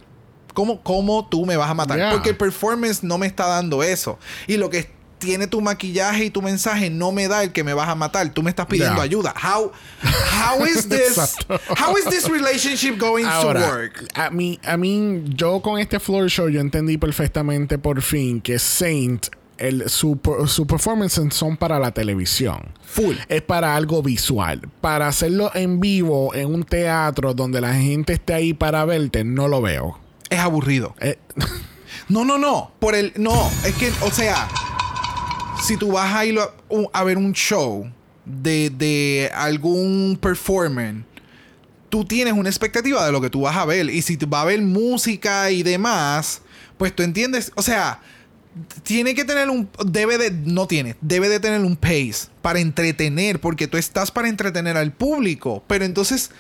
¿Cómo, 0.54 0.82
cómo 0.84 1.28
tú 1.30 1.46
me 1.46 1.58
vas 1.58 1.70
a 1.70 1.74
matar? 1.74 1.98
Yeah. 1.98 2.12
Porque 2.12 2.30
el 2.30 2.38
performance 2.38 3.04
no 3.04 3.18
me 3.18 3.28
está 3.28 3.48
dando 3.48 3.84
eso. 3.84 4.20
Y 4.48 4.58
lo 4.58 4.70
que 4.70 4.99
tiene 5.20 5.48
tu 5.48 5.62
maquillaje 5.62 6.26
y 6.26 6.30
tu 6.30 6.42
mensaje 6.42 6.90
no 6.90 7.12
me 7.12 7.28
da 7.28 7.44
el 7.44 7.52
que 7.52 7.64
me 7.64 7.74
vas 7.74 7.90
a 7.90 7.96
matar. 7.96 8.30
Tú 8.34 8.42
me 8.42 8.50
estás 8.50 8.66
pidiendo 8.66 9.02
ayuda. 9.02 9.34
How, 9.36 9.72
how 10.02 10.66
is 10.66 10.88
this? 10.90 11.36
How 11.78 11.96
is 11.98 12.06
this 12.06 12.28
relationship 12.28 12.98
going 12.98 13.26
to 13.26 13.48
work? 13.48 14.06
a 14.16 14.30
mí, 14.30 14.60
a 14.64 14.78
mí, 14.78 15.24
yo 15.28 15.62
con 15.62 15.80
este 15.80 16.00
floor 16.00 16.30
show, 16.30 16.50
yo 16.50 16.60
entendí 16.62 16.98
perfectamente 16.98 17.78
por 17.78 18.02
fin 18.02 18.42
que 18.42 18.58
Saint, 18.58 19.28
el, 19.58 19.90
su, 19.90 20.20
su 20.48 20.66
performance 20.66 21.22
son 21.32 21.58
para 21.58 21.78
la 21.80 21.92
televisión. 21.92 22.74
Full. 22.86 23.16
Es 23.28 23.42
para 23.42 23.76
algo 23.76 24.02
visual. 24.02 24.62
Para 24.82 25.08
hacerlo 25.08 25.52
en 25.54 25.80
vivo, 25.82 26.34
en 26.34 26.54
un 26.54 26.64
teatro 26.64 27.34
donde 27.34 27.60
la 27.62 27.74
gente 27.74 28.14
esté 28.14 28.34
ahí 28.34 28.54
para 28.54 28.86
verte, 28.86 29.24
no 29.26 29.48
lo 29.50 29.62
veo. 29.62 30.00
Es 30.30 30.40
aburrido. 30.40 30.96
Eh, 31.02 31.18
No, 32.08 32.26
no, 32.26 32.38
no. 32.40 32.72
Por 32.80 32.96
el. 32.96 33.14
No. 33.18 33.52
Es 33.64 33.76
que, 33.76 33.92
o 34.02 34.10
sea. 34.12 34.48
Si 35.62 35.78
tú 35.78 35.92
vas 35.92 36.14
a 36.14 36.26
ir 36.26 36.40
a, 36.94 37.04
ver 37.04 37.18
un 37.18 37.34
show 37.34 37.90
de, 38.26 38.70
de 38.70 39.32
algún 39.34 40.18
performer, 40.20 41.04
tú 41.90 42.06
tienes 42.06 42.34
una 42.34 42.50
expectativa 42.50 43.06
de 43.06 43.12
lo 43.12 43.22
que 43.22 43.30
tú 43.30 43.42
vas 43.42 43.58
a 43.58 43.66
ver. 43.66 43.90
Y 43.90 44.02
si 44.02 44.16
vas 44.16 44.44
a 44.44 44.46
ver 44.46 44.62
música 44.62 45.52
y 45.52 45.64
demás, 45.64 46.42
pues 46.78 46.96
tú 46.96 47.04
entiendes. 47.04 47.52
O 47.56 47.62
sea, 47.62 48.00
tiene 48.84 49.16
que 49.16 49.26
tener 49.26 49.50
un. 49.50 49.70
Debe 49.86 50.18
de. 50.18 50.32
No 50.32 50.68
tiene. 50.68 50.96
Debe 51.02 51.30
de 51.30 51.40
tener 51.40 51.62
un 51.62 51.76
pace 51.76 52.30
para 52.42 52.60
entretener. 52.60 53.40
Porque 53.40 53.68
tú 53.68 53.78
estás 53.78 54.12
para 54.12 54.30
entretener 54.30 54.78
al 54.78 54.92
público. 54.94 55.64
Pero 55.68 55.86
entonces. 55.86 56.32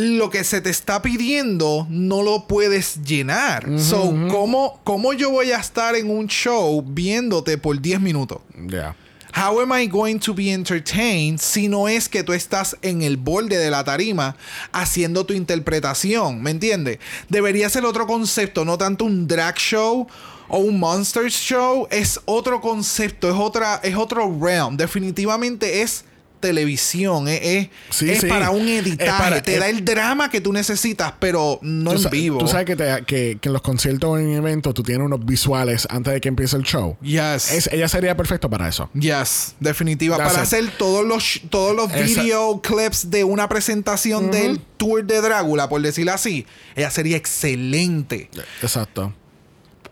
Lo 0.00 0.30
que 0.30 0.44
se 0.44 0.60
te 0.60 0.70
está 0.70 1.02
pidiendo 1.02 1.84
no 1.90 2.22
lo 2.22 2.46
puedes 2.46 3.02
llenar. 3.02 3.68
so, 3.80 4.14
¿cómo, 4.30 4.80
¿cómo 4.84 5.12
yo 5.12 5.30
voy 5.30 5.50
a 5.50 5.58
estar 5.58 5.96
en 5.96 6.08
un 6.08 6.28
show 6.28 6.84
viéndote 6.86 7.58
por 7.58 7.80
10 7.80 8.00
minutos? 8.00 8.38
ya. 8.68 8.94
How 9.34 9.60
am 9.60 9.72
I 9.72 9.88
going 9.88 10.18
to 10.20 10.32
be 10.32 10.52
entertained 10.52 11.40
si 11.40 11.68
no 11.68 11.88
es 11.88 12.08
que 12.08 12.22
tú 12.22 12.32
estás 12.32 12.76
en 12.80 13.02
el 13.02 13.16
borde 13.16 13.58
de 13.58 13.70
la 13.70 13.82
tarima 13.82 14.36
haciendo 14.72 15.26
tu 15.26 15.34
interpretación? 15.34 16.42
¿Me 16.42 16.52
entiendes? 16.52 16.98
Debería 17.28 17.68
ser 17.68 17.84
otro 17.84 18.06
concepto, 18.06 18.64
no 18.64 18.78
tanto 18.78 19.04
un 19.04 19.26
drag 19.26 19.56
show 19.56 20.06
o 20.48 20.58
un 20.58 20.78
monsters 20.78 21.34
show. 21.34 21.88
Es 21.90 22.20
otro 22.24 22.60
concepto, 22.60 23.28
es, 23.28 23.36
otra, 23.36 23.80
es 23.82 23.96
otro 23.96 24.32
realm. 24.40 24.76
Definitivamente 24.76 25.82
es 25.82 26.04
televisión, 26.38 27.28
es, 27.28 27.40
es- 27.42 27.68
Sí, 27.90 28.10
es 28.10 28.20
sí. 28.20 28.26
para 28.26 28.50
un 28.50 28.66
editaje. 28.68 29.10
para- 29.18 29.42
te 29.42 29.58
da 29.58 29.68
el 29.68 29.84
drama 29.84 30.30
que 30.30 30.40
tú 30.40 30.52
necesitas, 30.52 31.12
pero 31.18 31.58
no 31.62 31.92
en 31.92 32.10
vivo. 32.10 32.38
Tú 32.38 32.48
sabes 32.48 32.66
que, 32.66 32.76
te- 32.76 33.04
que, 33.06 33.38
que 33.40 33.48
en 33.48 33.52
los 33.52 33.62
conciertos 33.62 34.10
o 34.10 34.18
en 34.18 34.32
eventos 34.32 34.74
tú 34.74 34.82
tienes 34.82 35.04
unos 35.04 35.24
visuales 35.24 35.86
antes 35.90 36.12
de 36.12 36.20
que 36.20 36.28
empiece 36.28 36.56
el 36.56 36.62
show. 36.62 36.96
Yes. 37.02 37.52
Es- 37.52 37.70
ella 37.72 37.88
sería 37.88 38.16
perfecto 38.16 38.48
para 38.50 38.68
eso. 38.68 38.88
Yes, 38.94 39.54
definitiva. 39.60 40.16
That's 40.16 40.28
para 40.32 40.42
it. 40.42 40.46
hacer 40.46 40.70
todos 40.78 41.04
los 41.06 41.40
todos 41.50 41.74
los 41.76 41.92
Esa- 41.92 42.22
video 42.22 42.60
clips 42.62 43.10
de 43.10 43.24
una 43.24 43.48
presentación 43.48 44.30
del 44.30 44.60
tour 44.76 45.04
de 45.04 45.20
Drácula, 45.20 45.68
por 45.68 45.82
decirlo 45.82 46.12
así, 46.12 46.46
ella 46.76 46.90
sería 46.90 47.16
excelente. 47.16 48.30
Exacto. 48.62 49.12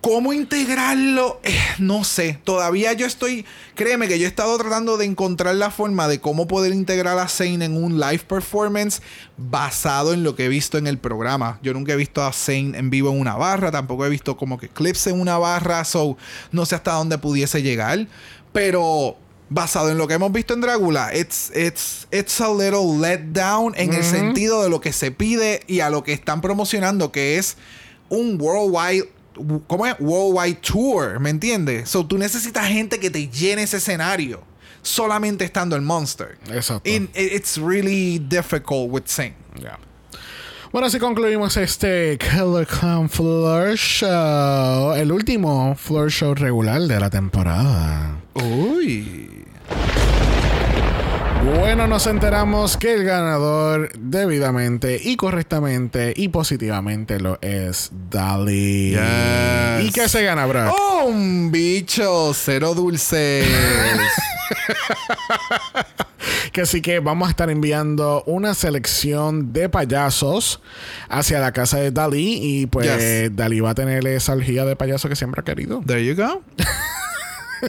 ¿Cómo 0.00 0.32
integrarlo? 0.32 1.40
Eh, 1.42 1.58
no 1.78 2.04
sé. 2.04 2.38
Todavía 2.44 2.92
yo 2.92 3.06
estoy. 3.06 3.44
Créeme 3.74 4.08
que 4.08 4.18
yo 4.18 4.26
he 4.26 4.28
estado 4.28 4.56
tratando 4.56 4.96
de 4.96 5.04
encontrar 5.04 5.54
la 5.56 5.70
forma 5.70 6.06
de 6.08 6.20
cómo 6.20 6.46
poder 6.46 6.72
integrar 6.72 7.18
a 7.18 7.28
Zane 7.28 7.64
en 7.64 7.82
un 7.82 7.98
live 7.98 8.20
performance 8.20 9.02
basado 9.36 10.12
en 10.12 10.22
lo 10.22 10.36
que 10.36 10.44
he 10.44 10.48
visto 10.48 10.78
en 10.78 10.86
el 10.86 10.98
programa. 10.98 11.58
Yo 11.62 11.72
nunca 11.72 11.92
he 11.92 11.96
visto 11.96 12.22
a 12.22 12.32
Zane 12.32 12.78
en 12.78 12.90
vivo 12.90 13.10
en 13.10 13.20
una 13.20 13.34
barra. 13.34 13.72
Tampoco 13.72 14.06
he 14.06 14.08
visto 14.08 14.36
como 14.36 14.58
que 14.58 14.68
clips 14.68 15.08
en 15.08 15.20
una 15.20 15.38
barra. 15.38 15.84
So, 15.84 16.16
no 16.52 16.66
sé 16.66 16.76
hasta 16.76 16.92
dónde 16.92 17.18
pudiese 17.18 17.62
llegar. 17.62 18.06
Pero 18.52 19.16
basado 19.48 19.90
en 19.90 19.98
lo 19.98 20.08
que 20.08 20.14
hemos 20.14 20.32
visto 20.32 20.54
en 20.54 20.60
Drácula, 20.60 21.14
it's, 21.14 21.52
it's, 21.54 22.06
it's 22.10 22.40
a 22.40 22.48
little 22.48 22.98
let 22.98 23.32
down 23.32 23.74
en 23.76 23.92
el 23.92 24.02
sentido 24.02 24.62
de 24.62 24.68
lo 24.68 24.80
que 24.80 24.92
se 24.92 25.10
pide 25.10 25.62
y 25.66 25.80
a 25.80 25.90
lo 25.90 26.02
que 26.02 26.12
están 26.12 26.40
promocionando, 26.40 27.12
que 27.12 27.38
es 27.38 27.56
un 28.08 28.40
worldwide 28.40 29.08
¿cómo 29.66 29.86
es? 29.86 29.94
Worldwide 29.98 30.60
Tour, 30.60 31.20
¿me 31.20 31.30
entiendes? 31.30 31.88
So 31.88 32.06
tú 32.06 32.18
necesitas 32.18 32.66
gente 32.66 32.98
que 32.98 33.10
te 33.10 33.28
llene 33.28 33.62
ese 33.62 33.78
escenario 33.78 34.42
solamente 34.82 35.44
estando 35.44 35.76
el 35.76 35.82
Monster. 35.82 36.38
Exacto. 36.50 36.88
And 36.88 37.08
it's 37.14 37.58
really 37.58 38.18
difficult 38.18 38.90
with 38.90 39.06
Sing. 39.06 39.34
Yeah. 39.58 39.78
Bueno, 40.72 40.88
así 40.88 40.98
concluimos 40.98 41.56
este 41.56 42.18
Killer 42.18 42.66
Clown 42.66 43.08
Floor 43.08 43.76
Show, 43.76 44.94
el 44.94 45.10
último 45.10 45.74
Floor 45.76 46.10
Show 46.10 46.34
regular 46.34 46.82
de 46.82 47.00
la 47.00 47.08
temporada. 47.08 48.20
Uy. 48.34 49.46
Bueno, 51.46 51.86
nos 51.86 52.08
enteramos 52.08 52.76
que 52.76 52.94
el 52.94 53.04
ganador 53.04 53.92
debidamente 53.96 55.00
y 55.00 55.14
correctamente 55.14 56.12
y 56.16 56.26
positivamente 56.26 57.20
lo 57.20 57.38
es 57.40 57.92
Dali. 58.10 58.90
Yes. 58.90 59.88
¿Y 59.88 59.92
qué 59.92 60.08
se 60.08 60.24
gana? 60.24 60.44
Oh, 60.72 61.04
un 61.06 61.52
bicho, 61.52 62.32
cero 62.34 62.74
dulces. 62.74 63.46
que 66.52 66.62
así 66.62 66.82
que 66.82 66.98
vamos 66.98 67.28
a 67.28 67.30
estar 67.30 67.48
enviando 67.48 68.24
una 68.26 68.52
selección 68.54 69.52
de 69.52 69.68
payasos 69.68 70.60
hacia 71.08 71.38
la 71.38 71.52
casa 71.52 71.78
de 71.78 71.92
Dalí 71.92 72.40
y 72.42 72.66
pues 72.66 72.86
Yes. 72.86 73.36
Dalí 73.36 73.60
va 73.60 73.70
a 73.70 73.74
tener 73.76 74.04
esa 74.08 74.32
orgía 74.32 74.64
de 74.64 74.74
payaso 74.74 75.08
que 75.08 75.14
siempre 75.14 75.42
ha 75.42 75.44
querido. 75.44 75.80
There 75.86 76.04
you 76.04 76.16
go. 76.16 76.42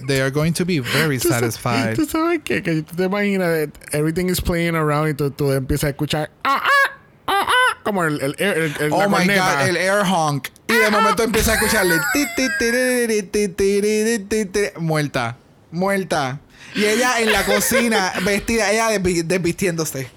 They 0.08 0.22
are 0.22 0.30
going 0.32 0.54
to 0.54 0.66
be 0.66 0.80
very 0.80 1.20
satisfied. 1.20 1.96
¿Tú 1.96 2.06
sabes 2.06 2.42
qué? 2.44 2.62
Que 2.64 2.82
tú 2.84 2.96
te 2.96 3.04
imaginas 3.06 3.48
that 3.72 3.94
everything 3.96 4.30
is 4.30 4.42
playing 4.42 4.76
around 4.76 5.10
y 5.10 5.14
tú, 5.14 5.32
tú 5.32 5.52
empiezas 5.52 5.86
a 5.86 5.90
escuchar 5.90 6.30
ah, 6.44 6.62
ah, 6.64 6.92
ah, 7.28 7.48
ah, 7.48 7.78
como 7.84 8.04
el, 8.04 8.20
el, 8.22 8.36
el, 8.40 8.76
el- 8.80 8.92
Oh 8.92 9.08
my 9.10 9.18
corneta. 9.20 9.56
god, 9.60 9.68
el 9.70 9.78
air 9.78 10.04
honk. 10.06 10.50
Y 10.68 10.74
de 10.74 10.90
momento 10.92 11.24
empieza 11.24 11.52
a 11.52 11.56
escucharle. 11.56 11.96
ti, 12.14 12.26
ti, 12.36 12.48
tiriri, 12.60 13.24
ti, 13.24 13.48
tiriri, 13.48 14.20
ti, 14.20 14.46
ti. 14.46 14.60
Muerta. 14.80 15.38
Muerta. 15.72 16.40
Y 16.76 16.84
ella 16.86 17.22
en 17.22 17.32
la 17.32 17.46
cocina, 17.46 18.12
vestida, 18.26 18.70
ella 18.72 18.92
desvi- 18.92 19.24
desvistiéndose. 19.24 20.10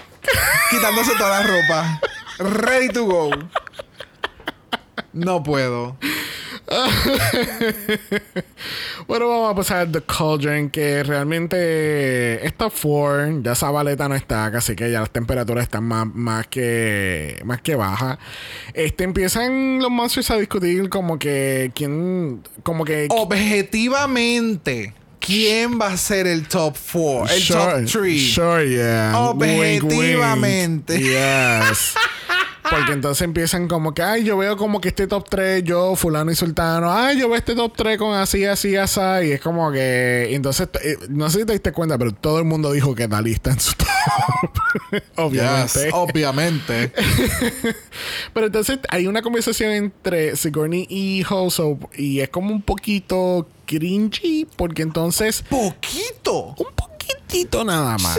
Quitándose 0.70 1.12
toda 1.16 1.40
la 1.40 1.46
ropa. 1.46 2.00
Ready 2.38 2.88
to 2.88 3.04
go. 3.04 3.30
No 5.12 5.42
puedo. 5.42 5.96
Bueno, 9.06 9.28
vamos 9.28 9.52
a 9.52 9.56
pasar 9.56 9.90
The 9.90 10.02
Cauldron, 10.02 10.70
que 10.70 11.02
realmente 11.02 12.46
está 12.46 12.70
Four, 12.70 13.42
ya 13.42 13.52
esa 13.52 13.70
baleta 13.70 14.08
no 14.08 14.14
está, 14.14 14.46
así 14.46 14.76
que 14.76 14.90
ya 14.90 15.00
las 15.00 15.10
temperaturas 15.10 15.64
están 15.64 15.84
más, 15.84 16.06
más 16.14 16.46
que 16.46 17.40
más 17.44 17.60
que 17.60 17.74
bajas. 17.74 18.18
Este 18.72 19.04
empiezan 19.04 19.80
los 19.80 19.90
monsters 19.90 20.30
a 20.30 20.36
discutir 20.36 20.88
como 20.88 21.18
que 21.18 21.72
quién, 21.74 22.42
como 22.62 22.84
que 22.84 23.08
Objetivamente, 23.10 24.94
¿quién 25.18 25.80
va 25.80 25.88
a 25.88 25.96
ser 25.96 26.26
el 26.28 26.46
top 26.46 26.76
4? 26.92 27.34
El 27.34 27.42
Sure, 27.42 27.58
top 27.58 28.02
3. 28.02 28.32
Sure, 28.34 28.68
yeah. 28.68 29.12
Objetivamente. 29.18 30.94
Wink, 30.94 31.04
wink. 31.04 31.10
Yes. 31.10 31.94
Porque 32.68 32.92
entonces 32.92 33.22
empiezan 33.22 33.68
como 33.68 33.94
que, 33.94 34.02
ay, 34.02 34.24
yo 34.24 34.36
veo 34.36 34.56
como 34.56 34.80
que 34.80 34.88
este 34.88 35.06
top 35.06 35.28
3, 35.28 35.64
yo, 35.64 35.96
fulano 35.96 36.30
y 36.30 36.34
sultano, 36.34 36.92
ay, 36.92 37.18
yo 37.18 37.28
veo 37.28 37.36
este 37.38 37.54
top 37.54 37.72
3 37.76 37.98
con 37.98 38.14
así, 38.14 38.44
así, 38.44 38.76
así, 38.76 39.00
y 39.24 39.32
es 39.32 39.40
como 39.40 39.72
que, 39.72 40.34
entonces, 40.34 40.68
eh, 40.84 40.96
no 41.08 41.30
sé 41.30 41.40
si 41.40 41.46
te 41.46 41.52
diste 41.52 41.72
cuenta, 41.72 41.96
pero 41.96 42.12
todo 42.12 42.38
el 42.38 42.44
mundo 42.44 42.72
dijo 42.72 42.94
que 42.94 43.08
Dalí 43.08 43.32
está 43.32 43.50
en 43.50 43.60
su 43.60 43.72
top. 43.76 43.86
Obviamente. 45.16 45.84
Yes, 45.84 45.92
obviamente. 45.92 46.92
Pero 48.34 48.46
entonces 48.46 48.78
hay 48.88 49.06
una 49.06 49.22
conversación 49.22 49.70
entre 49.72 50.36
Sigourney 50.36 50.86
y 50.88 51.24
Hoso 51.28 51.78
y 51.94 52.20
es 52.20 52.28
como 52.28 52.50
un 52.52 52.62
poquito 52.62 53.48
cringy, 53.66 54.46
porque 54.56 54.82
entonces 54.82 55.44
Poquito. 55.48 56.54
un 56.58 56.66
poquitito 57.18 57.64
nada 57.64 57.96
más. 57.98 58.18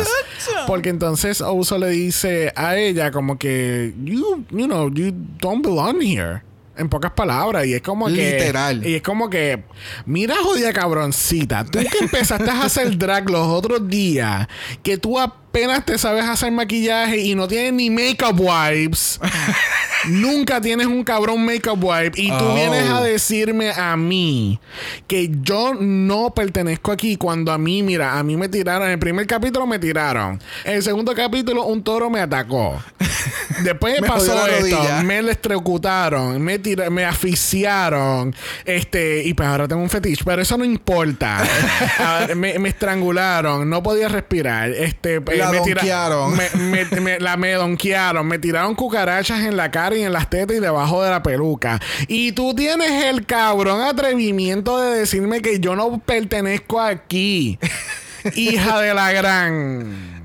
Porque 0.68 0.90
entonces 0.90 1.42
Ouso 1.42 1.78
le 1.78 1.90
dice 1.90 2.52
a 2.56 2.78
ella 2.78 3.12
como 3.12 3.38
que 3.38 3.94
you 4.04 4.46
you 4.50 4.66
know 4.66 4.90
you 4.90 5.12
don't 5.40 5.66
belong 5.66 6.02
here. 6.02 6.44
En 6.78 6.88
pocas 6.90 7.12
palabras, 7.12 7.68
y 7.68 7.74
es 7.74 7.82
como 7.82 8.08
que. 8.08 8.40
Literal. 8.40 8.88
Y 8.88 8.96
es 8.96 9.02
como 9.02 9.30
que. 9.30 9.62
Mira, 10.06 10.36
jodida 10.42 10.72
cabroncita. 10.72 11.66
Tú 11.66 11.80
que 11.80 11.98
empezaste 12.00 12.50
a 12.50 12.64
hacer 12.64 12.98
drag 12.98 13.30
los 13.30 13.46
otros 13.46 13.88
días, 13.88 14.48
que 14.82 14.98
tú 14.98 15.20
apenas 15.52 15.84
te 15.86 15.98
sabes 15.98 16.24
hacer 16.24 16.50
maquillaje 16.54 17.18
y 17.18 17.36
no 17.36 17.46
tienes 17.46 17.74
ni 17.74 17.90
makeup 17.90 18.40
wipes. 18.40 19.20
Nunca 20.08 20.60
tienes 20.62 20.88
un 20.88 21.04
cabrón 21.04 21.46
makeup 21.46 21.78
wipe 21.84 22.20
y 22.20 22.30
tú 22.30 22.36
Oh. 22.52 22.56
vienes 22.56 22.90
a 22.90 23.02
decirme 23.02 23.70
a 23.72 23.96
mí 23.98 24.60
que 25.08 25.30
yo 25.44 25.74
no 25.76 26.34
pertenezco 26.34 26.92
aquí 26.92 27.18
cuando 27.18 27.52
a 27.52 27.58
mí, 27.60 27.84
mira, 27.84 28.18
a 28.18 28.24
mí 28.24 28.36
me 28.36 28.50
tiraron, 28.50 28.88
en 28.88 28.94
el 28.94 29.00
primer 29.00 29.28
capítulo 29.28 29.68
me 29.68 29.78
tiraron, 29.78 30.42
en 30.64 30.74
el 30.78 30.82
segundo 30.84 31.14
capítulo 31.14 31.66
un 31.66 31.84
toro 31.84 32.10
me 32.10 32.20
atacó. 32.22 32.82
Después 33.64 34.02
Me 34.02 34.08
pasó 34.08 34.48
esto, 34.48 34.60
rodilla. 34.62 35.04
me 35.04 35.20
electrocutaron, 35.20 36.42
me 36.42 36.58
tira- 36.58 36.90
me 36.90 37.06
asfixiaron, 37.06 38.34
este, 38.66 39.22
y 39.24 39.34
pues 39.36 39.48
ahora 39.48 39.68
tengo 39.68 39.84
un 39.84 39.90
fetiche, 39.90 40.24
pero 40.26 40.42
eso 40.42 40.58
no 40.58 40.66
importa. 40.66 41.44
A 42.00 42.28
me, 42.36 42.58
me 42.58 42.70
estrangularon, 42.70 43.70
no 43.70 43.84
podía 43.84 44.08
respirar, 44.08 44.72
este, 44.72 45.22
La 45.46 45.52
me 45.52 45.60
tira- 45.62 45.82
donkearon. 45.82 46.38
me, 46.38 46.50
me- 46.86 47.02
me- 47.02 47.20
la 47.20 47.38
me 47.38 47.54
donkearon, 47.54 48.28
me 48.28 48.40
tiraron 48.40 48.76
cucarachas 48.76 49.42
en 49.42 49.58
la 49.58 49.72
cara 49.72 49.96
y 49.96 50.04
en 50.04 50.14
las 50.14 50.30
tetas 50.30 50.58
y 50.58 50.60
debajo 50.60 51.04
de 51.04 51.10
la 51.10 51.22
peluca. 51.24 51.80
Y 52.08 52.32
tú 52.34 52.54
tienes 52.56 53.06
el 53.06 53.26
cabrón 53.26 53.82
atrevimiento 53.82 54.80
de 54.80 55.00
decirme 55.00 55.42
que 55.42 55.60
yo 55.60 55.76
no 55.76 56.00
pertenezco 56.00 56.80
aquí. 56.82 57.58
Hija 58.36 58.80
de 58.82 58.94
la 58.94 59.12
gran. 59.12 60.24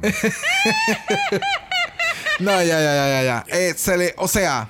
No, 2.38 2.50
ya, 2.62 2.80
ya, 2.80 2.94
ya, 2.94 3.08
ya, 3.08 3.22
ya. 3.22 3.44
Eh, 3.48 3.74
se 3.76 3.96
le, 3.96 4.14
o 4.18 4.28
sea, 4.28 4.68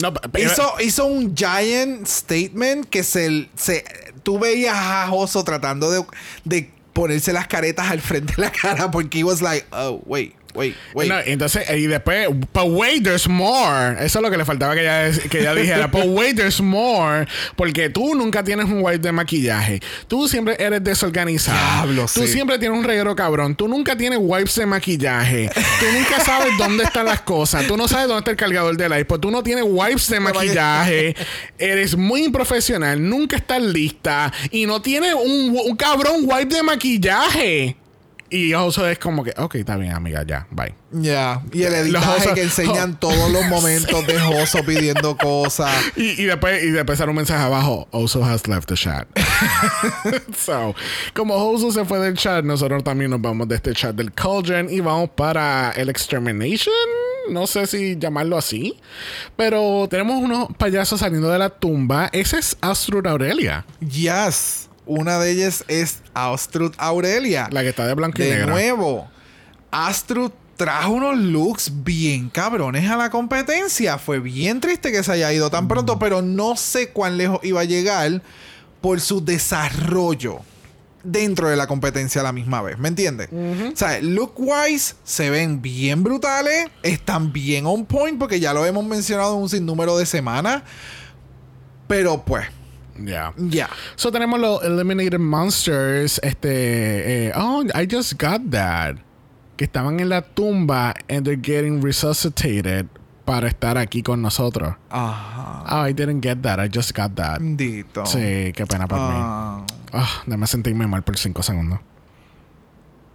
No, 0.00 0.12
pero- 0.14 0.44
hizo, 0.52 0.74
hizo 0.80 1.04
un 1.06 1.34
giant 1.36 2.06
statement 2.06 2.88
que 2.88 3.02
se, 3.02 3.48
se 3.56 3.84
tú 4.22 4.38
veías 4.38 4.76
a 4.76 5.08
Joso 5.08 5.42
tratando 5.42 5.90
de, 5.90 6.04
de 6.44 6.70
ponerse 6.92 7.32
las 7.32 7.46
caretas 7.46 7.90
al 7.90 8.00
frente 8.00 8.34
de 8.36 8.42
la 8.42 8.52
cara 8.52 8.90
porque 8.90 9.18
he 9.18 9.24
was 9.24 9.42
like, 9.42 9.66
oh, 9.72 10.02
wait, 10.06 10.34
wait, 10.54 10.76
wait. 10.94 11.08
No, 11.08 11.18
entonces, 11.18 11.68
y 11.70 11.86
después, 11.86 12.28
but 12.52 12.66
wait, 12.66 13.02
there's 13.02 13.28
more. 13.28 13.96
Eso 14.04 14.18
es 14.18 14.22
lo 14.22 14.30
que 14.30 14.36
le 14.36 14.44
faltaba 14.44 14.74
que 14.74 14.82
ella, 14.82 15.10
que 15.30 15.40
ella 15.40 15.54
dijera. 15.54 15.86
but 15.86 16.04
wait, 16.06 16.36
there's 16.36 16.60
more. 16.60 17.26
Porque 17.56 17.90
tú 17.90 18.14
nunca 18.14 18.42
tienes 18.42 18.66
un 18.66 18.82
wipe 18.82 18.98
de 18.98 19.12
maquillaje. 19.12 19.80
Tú 20.08 20.28
siempre 20.28 20.56
eres 20.58 20.82
desorganizado. 20.82 21.58
Diablo, 21.58 22.06
tú 22.12 22.22
sí. 22.22 22.28
siempre 22.28 22.58
tienes 22.58 22.78
un 22.78 22.84
reguero 22.84 23.14
cabrón. 23.16 23.54
Tú 23.54 23.68
nunca 23.68 23.96
tienes 23.96 24.18
wipes 24.20 24.54
de 24.56 24.66
maquillaje. 24.66 25.50
Tú 25.54 25.86
nunca 25.92 26.24
sabes 26.24 26.52
dónde 26.58 26.84
están 26.84 27.06
las 27.06 27.20
cosas. 27.22 27.66
Tú 27.66 27.76
no 27.76 27.88
sabes 27.88 28.06
dónde 28.06 28.20
está 28.20 28.30
el 28.30 28.36
cargador 28.36 28.76
del 28.76 28.98
iPod. 28.98 29.20
Tú 29.20 29.30
no 29.30 29.42
tienes 29.42 29.64
wipes 29.66 30.08
de 30.08 30.20
maquillaje. 30.20 31.16
eres 31.58 31.96
muy 31.96 32.24
improfesional. 32.24 33.02
Nunca 33.08 33.36
estás 33.36 33.62
lista. 33.62 34.32
Y 34.50 34.66
no 34.66 34.82
tienes 34.82 35.14
un, 35.14 35.56
un 35.64 35.76
cabrón 35.76 36.22
wipe 36.24 36.54
de 36.54 36.62
maquillaje. 36.62 37.76
Y 38.32 38.52
eso 38.54 38.88
es 38.88 38.98
como 38.98 39.22
que, 39.22 39.32
ok, 39.36 39.56
está 39.56 39.76
bien, 39.76 39.92
amiga, 39.92 40.24
ya, 40.26 40.46
bye. 40.50 40.74
Ya. 40.90 41.42
Y 41.52 41.62
el 41.62 41.74
editaje 41.74 42.28
Joso- 42.28 42.34
que 42.34 42.42
enseñan 42.42 42.98
todos 43.00 43.30
los 43.30 43.44
momentos 43.46 44.06
de 44.06 44.18
Joso 44.18 44.64
pidiendo 44.64 45.16
cosas. 45.16 45.70
Y, 45.96 46.20
y 46.22 46.24
después 46.24 46.62
y 46.64 46.70
después 46.70 46.98
sale 46.98 47.10
un 47.10 47.16
mensaje 47.16 47.42
abajo 47.44 47.86
Oso 47.90 48.24
has 48.24 48.46
left 48.48 48.68
the 48.68 48.74
chat 48.74 49.06
so 50.36 50.74
como 51.14 51.34
Oso 51.34 51.70
se 51.72 51.84
fue 51.84 51.98
del 51.98 52.14
chat 52.16 52.44
nosotros 52.44 52.82
también 52.84 53.10
nos 53.10 53.20
vamos 53.20 53.48
de 53.48 53.56
este 53.56 53.72
chat 53.74 53.94
del 53.94 54.12
Cauldron 54.12 54.68
y 54.70 54.80
vamos 54.80 55.10
para 55.10 55.72
el 55.72 55.88
Extermination 55.88 56.74
no 57.30 57.46
sé 57.46 57.66
si 57.66 57.96
llamarlo 57.98 58.36
así 58.38 58.76
pero 59.36 59.86
tenemos 59.88 60.22
unos 60.22 60.48
payasos 60.56 61.00
saliendo 61.00 61.28
de 61.30 61.38
la 61.38 61.50
tumba 61.50 62.08
ese 62.12 62.38
es 62.38 62.56
Astrud 62.60 63.06
Aurelia 63.06 63.64
Yes. 63.80 64.68
Una 64.86 65.18
de 65.18 65.30
ellas 65.30 65.64
es 65.68 66.02
Astrud 66.14 66.72
Aurelia. 66.78 67.48
la 67.50 67.62
que 67.62 67.68
está 67.68 67.86
de 67.86 67.94
blanco 67.94 68.22
y 68.22 68.26
de 68.26 68.46
nuevo, 68.46 69.08
Astrud 69.70 70.32
trajo 70.56 70.92
unos 70.92 71.18
looks 71.18 71.72
bien 71.82 72.28
cabrones 72.28 72.90
a 72.90 72.96
la 72.96 73.10
competencia. 73.10 73.98
Fue 73.98 74.20
bien 74.20 74.60
triste 74.60 74.92
que 74.92 75.02
se 75.02 75.12
haya 75.12 75.32
ido 75.32 75.50
tan 75.50 75.68
pronto, 75.68 75.98
pero 75.98 76.22
no 76.22 76.56
sé 76.56 76.90
cuán 76.90 77.16
lejos 77.16 77.40
iba 77.42 77.60
a 77.60 77.64
llegar 77.64 78.22
por 78.80 79.00
su 79.00 79.24
desarrollo 79.24 80.40
dentro 81.04 81.48
de 81.48 81.56
la 81.56 81.66
competencia 81.66 82.20
a 82.20 82.24
la 82.24 82.32
misma 82.32 82.62
vez. 82.62 82.78
¿Me 82.78 82.88
entiendes? 82.88 83.28
O 83.32 83.76
sea, 83.76 84.00
look 84.00 84.34
wise 84.36 84.94
se 85.04 85.30
ven 85.30 85.62
bien 85.62 86.02
brutales, 86.02 86.66
están 86.82 87.32
bien 87.32 87.66
on 87.66 87.84
point 87.86 88.18
porque 88.18 88.40
ya 88.40 88.52
lo 88.52 88.64
hemos 88.66 88.84
mencionado 88.84 89.36
en 89.36 89.42
un 89.42 89.48
sinnúmero 89.48 89.96
de 89.96 90.06
semanas. 90.06 90.62
Pero 91.88 92.24
pues, 92.24 92.46
Ya. 92.98 93.32
ya. 93.36 93.68
So 93.96 94.10
tenemos 94.10 94.38
los 94.40 94.62
Eliminated 94.62 95.18
Monsters. 95.20 96.20
Este. 96.22 97.28
eh, 97.28 97.32
oh, 97.34 97.64
I 97.74 97.86
just 97.86 98.14
got 98.18 98.40
that. 98.50 98.96
Que 99.56 99.64
estaban 99.66 100.00
en 100.00 100.08
la 100.08 100.22
tumba 100.22 100.94
and 101.08 101.24
they're 101.26 101.36
getting 101.40 101.80
resuscitated 101.82 102.88
para 103.24 103.48
estar 103.48 103.78
aquí 103.78 104.02
con 104.02 104.20
nosotros. 104.20 104.74
Ajá. 104.90 105.64
Oh, 105.70 105.86
I 105.86 105.92
didn't 105.92 106.20
get 106.20 106.42
that. 106.42 106.58
I 106.58 106.68
just 106.68 106.92
got 106.94 107.14
that. 107.16 107.38
Bendito. 107.40 108.04
Sí, 108.04 108.52
qué 108.54 108.66
pena 108.66 108.86
por 108.88 108.98
mí. 108.98 109.14
Ah. 109.14 109.64
Ah, 109.92 110.22
déjame 110.26 110.46
sentirme 110.46 110.86
mal 110.86 111.02
por 111.02 111.16
5 111.16 111.42
segundos. 111.42 111.80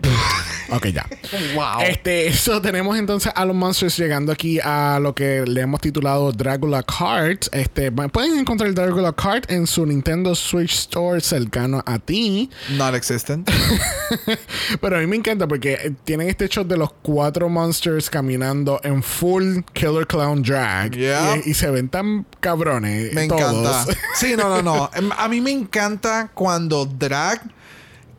ok, 0.72 0.88
ya. 0.88 1.06
Wow. 1.56 1.82
Este, 1.82 2.28
eso 2.28 2.62
tenemos 2.62 2.98
entonces 2.98 3.32
a 3.36 3.46
los 3.46 3.56
monsters 3.56 3.98
llegando 3.98 4.32
aquí 4.32 4.60
a 4.64 5.00
lo 5.02 5.14
que 5.16 5.44
le 5.46 5.62
hemos 5.62 5.82
titulado 5.82 6.32
Dracula 6.32 6.84
Cards. 6.84 7.50
Este, 7.54 7.92
pueden 7.92 8.38
encontrar 8.40 8.68
el 8.70 8.76
Dracula 8.76 9.14
Card 9.14 9.44
en 9.50 9.68
su 9.68 9.86
Nintendo 9.86 10.36
Switch 10.36 10.74
Store 10.74 11.22
cercano 11.22 11.84
a 11.86 12.00
ti. 12.00 12.50
Not 12.78 12.96
existent. 12.96 13.50
Pero 14.82 14.98
a 14.98 15.00
mí 15.00 15.08
me 15.08 15.16
encanta 15.16 15.48
porque 15.48 15.94
tienen 16.04 16.30
este 16.30 16.48
shot 16.48 16.68
de 16.68 16.78
los 16.78 16.92
cuatro 17.02 17.50
monsters 17.50 18.10
caminando 18.10 18.80
en 18.84 19.04
full 19.04 19.60
Killer 19.74 20.06
Clown 20.08 20.42
drag. 20.44 20.92
Yeah. 20.96 21.38
Y, 21.46 21.52
y 21.52 21.54
se 21.54 21.70
ven 21.70 21.90
tan 21.90 22.26
cabrones. 22.40 23.14
Me 23.14 23.28
todos. 23.28 23.42
encanta. 23.42 23.86
Sí, 24.16 24.36
no, 24.36 24.50
no, 24.50 24.62
no. 24.62 24.90
Em, 24.94 25.10
A 25.18 25.28
mí 25.28 25.42
me 25.42 25.52
encanta 25.52 26.32
cuando 26.34 26.86
drag 26.86 27.42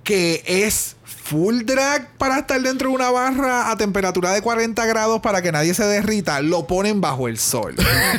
que 0.05 0.43
es 0.47 0.97
full 1.29 1.63
drag 1.65 2.09
para 2.17 2.39
estar 2.39 2.61
dentro 2.61 2.89
de 2.89 2.95
una 2.95 3.11
barra 3.11 3.71
a 3.71 3.77
temperatura 3.77 4.33
de 4.33 4.41
40 4.43 4.87
grados 4.87 5.21
para 5.21 5.43
que 5.43 5.53
nadie 5.53 5.75
se 5.75 5.85
derrita, 5.85 6.41
lo 6.41 6.67
ponen 6.67 7.01
bajo 7.01 7.29
el 7.29 7.39
sol. 7.39 7.75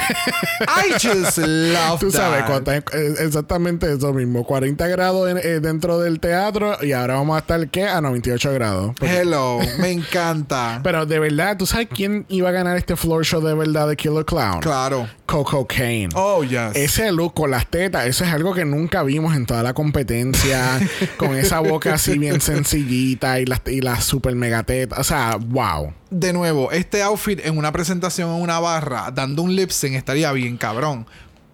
I 0.62 0.92
just 0.94 1.38
love 1.40 2.00
Tú 2.00 2.12
sabes, 2.12 2.46
that. 2.46 2.68
estás- 2.68 2.94
eh, 2.94 3.16
exactamente 3.26 3.92
eso 3.92 4.14
mismo. 4.14 4.44
40 4.44 4.88
grados 4.88 5.30
en- 5.30 5.38
eh, 5.38 5.60
dentro 5.60 6.00
del 6.00 6.20
teatro 6.20 6.78
y 6.84 6.92
ahora 6.92 7.16
vamos 7.16 7.36
a 7.36 7.40
estar, 7.40 7.68
¿qué? 7.70 7.88
A 7.88 8.02
98 8.02 8.54
grados. 8.54 8.92
Porque- 9.00 9.18
Hello, 9.22 9.60
me 9.80 9.92
encanta. 9.92 10.80
Pero 10.84 11.06
de 11.06 11.20
verdad, 11.20 11.58
¿tú 11.58 11.66
sabes 11.66 11.88
quién 11.94 12.26
iba 12.30 12.50
a 12.50 12.52
ganar 12.52 12.78
este 12.78 12.96
floor 12.96 13.26
show 13.26 13.42
de 13.42 13.54
verdad 13.56 13.88
de 13.88 13.96
Killer 13.98 14.26
Clown? 14.26 14.60
Claro. 14.60 15.08
Coco 15.26 15.68
Kane. 15.68 16.10
Oh, 16.16 16.44
yes. 16.44 16.72
Ese 16.76 17.12
look 17.12 17.34
con 17.36 17.52
las 17.52 17.68
tetas, 17.68 18.06
eso 18.08 18.24
es 18.24 18.32
algo 18.34 18.54
que 18.54 18.66
nunca 18.66 19.04
vimos 19.04 19.36
en 19.36 19.46
toda 19.46 19.62
la 19.64 19.74
competencia. 19.74 20.80
con 21.18 21.36
esa 21.36 21.60
boca 21.60 21.94
así 21.94 22.18
bien 22.18 22.42
sencillita 22.42 22.99
y 23.00 23.46
las, 23.46 23.62
y 23.68 23.82
super 24.02 24.36
mega 24.36 24.64
tetas. 24.64 25.00
O 25.00 25.04
sea, 25.04 25.38
wow. 25.38 25.94
de 26.10 26.34
nuevo, 26.34 26.72
este 26.72 27.02
outfit 27.02 27.40
en 27.46 27.58
una 27.58 27.72
presentación 27.72 28.30
en 28.30 28.42
una 28.42 28.60
barra, 28.60 29.12
dando 29.12 29.42
un 29.42 29.56
lip 29.56 29.70
sync, 29.70 29.96
estaría 29.96 30.32
bien 30.32 30.58
cabrón. 30.58 31.06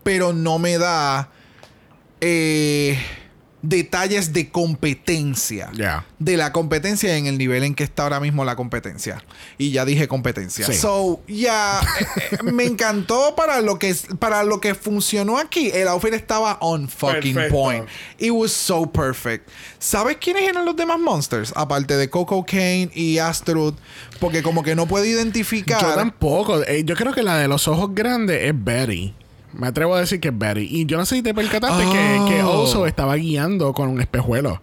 Pero 0.03 0.33
no 0.33 0.59
me 0.59 0.77
da 0.77 1.29
eh, 2.21 2.97
detalles 3.69 4.33
de 4.33 4.49
competencia. 4.49 5.69
Ya. 5.73 6.05
De 6.19 6.37
la 6.37 6.51
competencia 6.51 7.17
en 7.17 7.25
el 7.25 7.37
nivel 7.37 7.63
en 7.63 7.75
que 7.75 7.83
está 7.83 8.03
ahora 8.03 8.19
mismo 8.19 8.45
la 8.45 8.55
competencia. 8.55 9.23
Y 9.57 9.71
ya 9.71 9.85
dije 9.85 10.07
competencia. 10.07 10.65
Sí. 10.65 10.73
So, 10.73 11.21
ya 11.27 11.81
eh, 11.99 12.05
eh, 12.31 12.43
me 12.43 12.65
encantó 12.65 13.35
para 13.35 13.61
lo 13.61 13.79
que 13.79 13.95
para 14.19 14.43
lo 14.43 14.59
que 14.61 14.75
funcionó 14.75 15.37
aquí. 15.37 15.71
El 15.73 15.87
outfit 15.87 16.13
estaba 16.13 16.57
on 16.61 16.87
fucking 16.87 17.33
Perfecto. 17.33 17.55
point. 17.55 17.87
It 18.19 18.31
was 18.31 18.51
so 18.51 18.85
perfect. 18.91 19.49
¿Sabes 19.79 20.17
quiénes 20.17 20.43
eran 20.43 20.65
los 20.65 20.75
demás 20.75 20.99
monsters? 20.99 21.53
Aparte 21.55 21.97
de 21.97 22.09
Coco 22.09 22.45
Kane 22.45 22.89
y 22.93 23.17
Astrud. 23.17 23.73
Porque 24.19 24.41
como 24.41 24.63
que 24.63 24.75
no 24.75 24.87
puedo 24.87 25.05
identificar. 25.05 25.81
Yo 25.81 25.93
tampoco. 25.95 26.63
Eh, 26.63 26.83
yo 26.85 26.95
creo 26.95 27.13
que 27.13 27.23
la 27.23 27.37
de 27.37 27.47
los 27.47 27.67
ojos 27.67 27.93
grandes 27.93 28.43
es 28.43 28.53
Betty. 28.55 29.13
Me 29.57 29.67
atrevo 29.67 29.95
a 29.95 29.99
decir 30.01 30.19
que 30.19 30.27
es 30.29 30.37
Betty. 30.37 30.67
Y 30.69 30.85
yo 30.85 30.97
no 30.97 31.05
sé 31.05 31.15
si 31.15 31.21
te 31.21 31.33
percataste 31.33 31.83
que, 31.85 32.21
que 32.29 32.43
Oh. 32.43 32.63
Oso 32.63 32.85
estaba 32.85 33.15
guiando 33.15 33.73
con 33.73 33.89
un 33.89 34.01
espejuelo. 34.01 34.61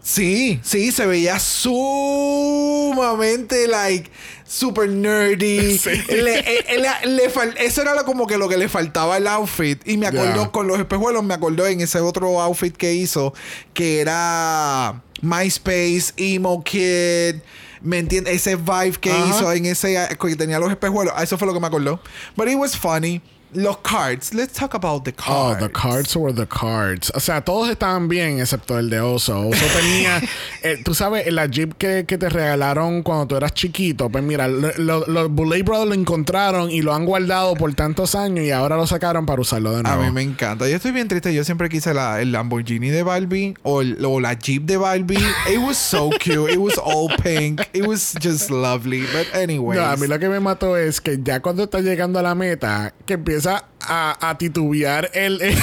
Sí, 0.00 0.60
sí, 0.62 0.90
se 0.92 1.06
veía 1.06 1.38
sumamente, 1.38 3.66
like, 3.68 4.10
super 4.46 4.88
nerdy. 4.88 5.78
Sí. 5.78 5.90
Le- 6.08 6.38
eh, 6.38 6.64
eh, 6.68 6.78
le- 7.04 7.16
le 7.16 7.24
eso 7.66 7.82
era 7.82 7.94
lo- 7.94 8.04
como 8.04 8.26
que 8.26 8.38
lo 8.38 8.48
que 8.48 8.56
le 8.56 8.68
faltaba 8.68 9.16
al 9.16 9.26
outfit. 9.26 9.86
Y 9.86 9.96
me 9.98 10.06
acordó 10.06 10.50
con 10.52 10.66
los 10.66 10.78
espejuelos, 10.78 11.22
me 11.24 11.34
acordó 11.34 11.66
en 11.66 11.80
ese 11.80 12.00
otro 12.00 12.40
outfit 12.40 12.74
que 12.76 12.94
hizo, 12.94 13.34
que 13.74 14.00
era 14.00 15.02
MySpace, 15.20 16.12
Emo 16.16 16.62
Kid. 16.64 17.36
¿Me 17.80 17.98
entiendes? 17.98 18.34
Ese 18.34 18.56
vibe 18.56 18.96
que 19.00 19.12
hizo 19.28 19.52
en 19.52 19.66
ese 19.66 20.08
que 20.20 20.36
tenía 20.36 20.58
los 20.58 20.70
espejuelos. 20.70 21.14
Eso 21.22 21.38
fue 21.38 21.46
lo 21.46 21.54
que 21.54 21.60
me 21.60 21.66
acordó. 21.68 22.00
But 22.36 22.48
it 22.48 22.56
was 22.56 22.76
funny. 22.76 23.20
Los 23.54 23.78
cards. 23.78 24.34
Let's 24.34 24.52
talk 24.52 24.74
about 24.74 25.04
the 25.04 25.14
Oh, 25.26 25.54
cards. 25.54 25.60
the 25.60 25.70
cards 25.72 26.14
were 26.16 26.34
the 26.34 26.46
cards. 26.46 27.10
O 27.14 27.20
sea, 27.20 27.40
todos 27.42 27.70
estaban 27.70 28.06
bien 28.06 28.40
excepto 28.40 28.78
el 28.78 28.90
de 28.90 29.00
Oso. 29.00 29.48
Oso 29.48 29.64
tenía, 29.80 30.20
eh, 30.62 30.82
tú 30.84 30.94
sabes, 30.94 31.32
la 31.32 31.46
Jeep 31.46 31.72
que, 31.78 32.04
que 32.06 32.18
te 32.18 32.28
regalaron 32.28 33.02
cuando 33.02 33.26
tú 33.26 33.36
eras 33.36 33.54
chiquito. 33.54 34.10
Pues 34.10 34.22
mira, 34.22 34.48
lo- 34.48 34.72
lo- 34.76 35.06
los 35.06 35.30
Boulay 35.30 35.62
Brothers 35.62 35.88
lo 35.88 35.94
encontraron 35.94 36.70
y 36.70 36.82
lo 36.82 36.92
han 36.94 37.06
guardado 37.06 37.54
por 37.54 37.72
tantos 37.74 38.14
años 38.14 38.44
y 38.44 38.50
ahora 38.50 38.76
lo 38.76 38.86
sacaron 38.86 39.24
para 39.24 39.40
usarlo 39.40 39.72
de 39.72 39.78
A 39.80 39.82
nuevo. 39.82 40.02
mí 40.02 40.10
me 40.10 40.22
encanta. 40.22 40.68
Yo 40.68 40.76
estoy 40.76 40.92
bien 40.92 41.08
triste. 41.08 41.32
Yo 41.32 41.42
siempre 41.42 41.70
quise 41.70 41.94
la, 41.94 42.20
el 42.20 42.32
Lamborghini 42.32 42.90
de 42.90 43.02
Barbie 43.02 43.54
o, 43.62 43.80
el- 43.80 44.04
o 44.04 44.20
la 44.20 44.34
Jeep 44.34 44.64
de 44.64 44.76
Barbie. 44.76 45.16
It 45.50 45.58
was 45.58 45.78
so 45.78 46.10
cute. 46.20 46.52
It 46.52 46.58
was 46.58 46.76
all 46.76 47.08
pink. 47.22 47.62
It 47.72 47.86
was 47.86 48.14
just 48.20 48.50
lovely. 48.50 49.04
But 49.12 49.34
anyways. 49.34 49.80
No, 49.80 49.86
a 49.86 49.96
mí 49.96 50.06
lo 50.06 50.18
que 50.18 50.28
me 50.28 50.38
mató 50.40 50.76
es 50.76 51.00
que 51.00 51.18
ya 51.22 51.40
cuando 51.40 51.64
está 51.64 51.80
llegando 51.80 52.18
a 52.18 52.22
la 52.22 52.34
meta, 52.34 52.92
que 53.06 53.14
empieza 53.14 53.37
a, 53.46 53.64
a 53.80 54.38
titubear 54.38 55.10
el... 55.14 55.40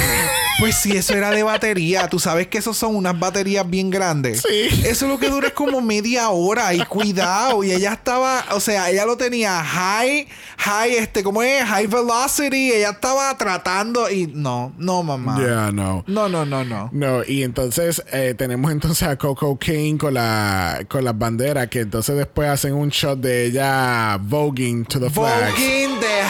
Pues 0.58 0.78
si 0.78 0.96
eso 0.96 1.14
era 1.14 1.32
de 1.32 1.44
batería. 1.44 2.08
Tú 2.08 2.18
sabes 2.18 2.48
que 2.48 2.58
esos 2.58 2.78
son 2.78 2.96
unas 2.96 3.20
baterías 3.20 3.70
bien 3.70 3.90
grandes. 3.90 4.42
Sí. 4.42 4.84
Eso 4.86 5.08
lo 5.08 5.20
que 5.20 5.30
dura 5.30 5.48
es 5.48 5.54
como 5.54 5.82
media 5.82 6.30
hora. 6.30 6.74
Y 6.74 6.80
cuidado. 6.86 7.64
Y 7.64 7.72
ella 7.72 7.94
estaba... 7.94 8.46
O 8.52 8.60
sea, 8.60 8.90
ella 8.90 9.06
lo 9.06 9.18
tenía 9.18 9.62
high... 9.64 10.28
High, 10.58 10.96
este... 10.96 11.24
¿Cómo 11.24 11.44
es? 11.44 11.64
High 11.66 11.88
velocity. 11.88 12.72
Ella 12.72 12.92
estaba 12.92 13.38
tratando 13.38 14.10
y... 14.10 14.28
No. 14.28 14.74
No, 14.78 15.04
mamá. 15.04 15.38
Ya, 15.42 15.72
no. 15.74 16.06
No, 16.08 16.30
no, 16.30 16.46
no, 16.46 16.64
no. 16.64 16.90
No, 16.94 17.24
y 17.26 17.44
entonces 17.44 18.02
eh, 18.14 18.34
tenemos 18.38 18.72
entonces 18.72 19.08
a 19.08 19.18
Coco 19.18 19.60
King 19.60 19.98
con 19.98 20.14
la 20.14 20.80
con 20.88 21.04
las 21.04 21.18
banderas 21.18 21.68
que 21.68 21.82
entonces 21.82 22.16
después 22.16 22.50
hacen 22.50 22.74
un 22.74 22.90
shot 22.90 23.20
de 23.20 23.46
ella 23.46 24.18
voguing 24.22 24.86
to 24.86 25.00
the 25.00 25.10
flags. 25.10 25.52
Voguing 25.52 26.00
the 26.00 26.22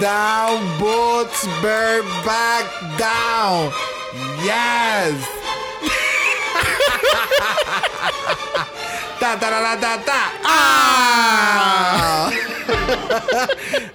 down, 0.00 0.64
boots 0.78 1.44
bird 1.60 2.04
back 2.24 2.64
down. 2.96 3.70
Yes. 4.40 5.12
ta 9.20 9.36
ta 9.36 9.50
ta 9.50 9.76
ta 9.76 9.98
ta. 10.08 10.20
Ah. 10.44 12.28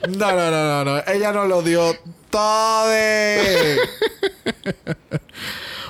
no, 0.08 0.30
no, 0.30 0.52
no, 0.52 0.62
no, 0.70 0.84
no. 0.84 1.04
Ella 1.08 1.32
no 1.34 1.46
lo 1.46 1.62
dio 1.62 1.98
todo. 2.30 2.94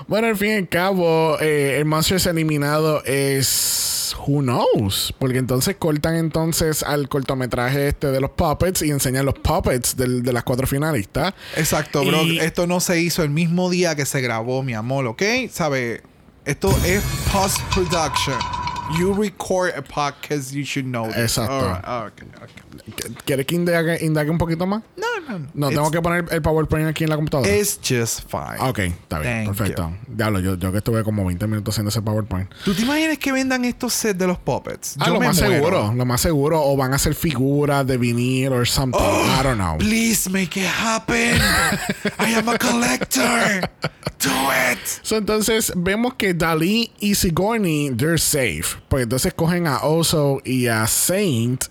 Bueno, 0.08 0.28
al 0.28 0.36
fin 0.38 0.50
y 0.50 0.54
al 0.54 0.70
cabo, 0.70 1.38
eh, 1.40 1.78
el 1.80 1.86
Monsters 1.86 2.26
eliminado 2.26 3.04
es 3.06 4.16
Who 4.28 4.42
knows? 4.42 5.14
Porque 5.18 5.38
entonces 5.38 5.76
cortan 5.78 6.16
entonces 6.16 6.84
al 6.84 7.10
cortometraje 7.10 7.88
este 7.88 8.08
de 8.12 8.22
los 8.22 8.32
puppets 8.32 8.82
y 8.84 8.92
enseñan 8.92 9.26
los 9.26 9.36
puppets 9.36 9.96
del- 9.98 10.22
de 10.24 10.34
las 10.34 10.44
cuatro 10.44 10.68
finalistas. 10.68 11.34
Exacto, 11.56 12.04
bro. 12.06 12.22
Y- 12.24 12.40
Esto 12.40 12.68
no 12.68 12.80
se 12.80 13.00
hizo 13.02 13.24
el 13.24 13.30
mismo 13.30 13.70
día 13.70 13.96
que 13.96 14.06
se 14.06 14.22
grabó, 14.22 14.62
mi 14.64 14.74
amor, 14.74 15.08
¿ok? 15.08 15.24
¿Sabe? 15.52 16.02
Esto 16.46 16.70
es 16.86 17.02
post-production. 17.32 18.38
You 18.98 19.14
record 19.14 19.74
a 19.76 19.82
podcast, 19.82 20.54
you 20.54 20.64
should 20.64 20.86
know 20.86 21.08
this. 21.08 21.18
Exacto. 21.38 21.82
Okay, 22.08 22.28
okay. 22.42 23.14
¿Quieres 23.26 23.46
que 23.48 23.56
indague, 23.56 23.98
indague 24.06 24.30
un 24.30 24.38
poquito 24.38 24.66
más? 24.68 24.84
No, 24.98 25.08
no, 25.28 25.48
no. 25.54 25.70
Tengo 25.70 25.90
que 25.90 26.02
poner 26.02 26.26
el 26.32 26.42
PowerPoint 26.42 26.88
aquí 26.88 27.04
en 27.04 27.10
la 27.10 27.16
computadora. 27.16 27.50
It's 27.50 27.80
just 27.82 28.30
fine. 28.30 28.60
Ok, 28.60 28.80
está 28.80 29.20
bien, 29.20 29.46
Thank 29.46 29.58
perfecto. 29.58 29.92
Diablo, 30.08 30.40
yo, 30.40 30.56
yo 30.56 30.72
que 30.72 30.78
estuve 30.80 31.04
como 31.04 31.26
20 31.26 31.48
minutos 31.48 31.74
haciendo 31.74 31.90
ese 31.90 32.02
PowerPoint. 32.02 32.50
¿Tú 32.64 32.74
te 32.76 32.84
imaginas 32.84 33.18
que 33.18 33.32
vendan 33.32 33.66
estos 33.66 33.94
sets 33.94 34.18
de 34.20 34.28
los 34.28 34.38
puppets? 34.38 34.96
Ah, 35.00 35.06
Yo 35.08 35.14
lo 35.14 35.20
me 35.20 35.28
más 35.28 35.40
muero. 35.42 35.54
seguro, 35.56 35.94
lo 35.96 36.06
más 36.06 36.22
seguro. 36.22 36.62
O 36.64 36.78
van 36.78 36.94
a 36.94 36.98
hacer 36.98 37.16
figuras 37.16 37.88
de 37.88 37.98
vinil 37.98 38.54
or 38.54 38.68
something. 38.68 39.00
Oh, 39.02 39.26
I 39.40 39.44
don't 39.44 39.58
know. 39.58 39.78
Please 39.80 40.30
make 40.30 40.60
it 40.60 40.68
happen. 40.68 41.40
I 42.20 42.34
am 42.36 42.48
a 42.48 42.58
collector. 42.60 43.62
Do 44.24 44.30
it. 44.52 44.80
So, 45.02 45.18
entonces 45.18 45.72
vemos 45.76 46.14
que 46.16 46.34
Dalí 46.34 46.92
y 47.00 47.16
Sigourney, 47.16 47.92
they're 47.96 48.18
safe. 48.18 48.78
Pues 48.88 49.04
entonces 49.04 49.34
cogen 49.34 49.68
a 49.68 49.80
Oso 49.84 50.40
y 50.46 50.68
a 50.68 50.88
Saint 50.88 51.66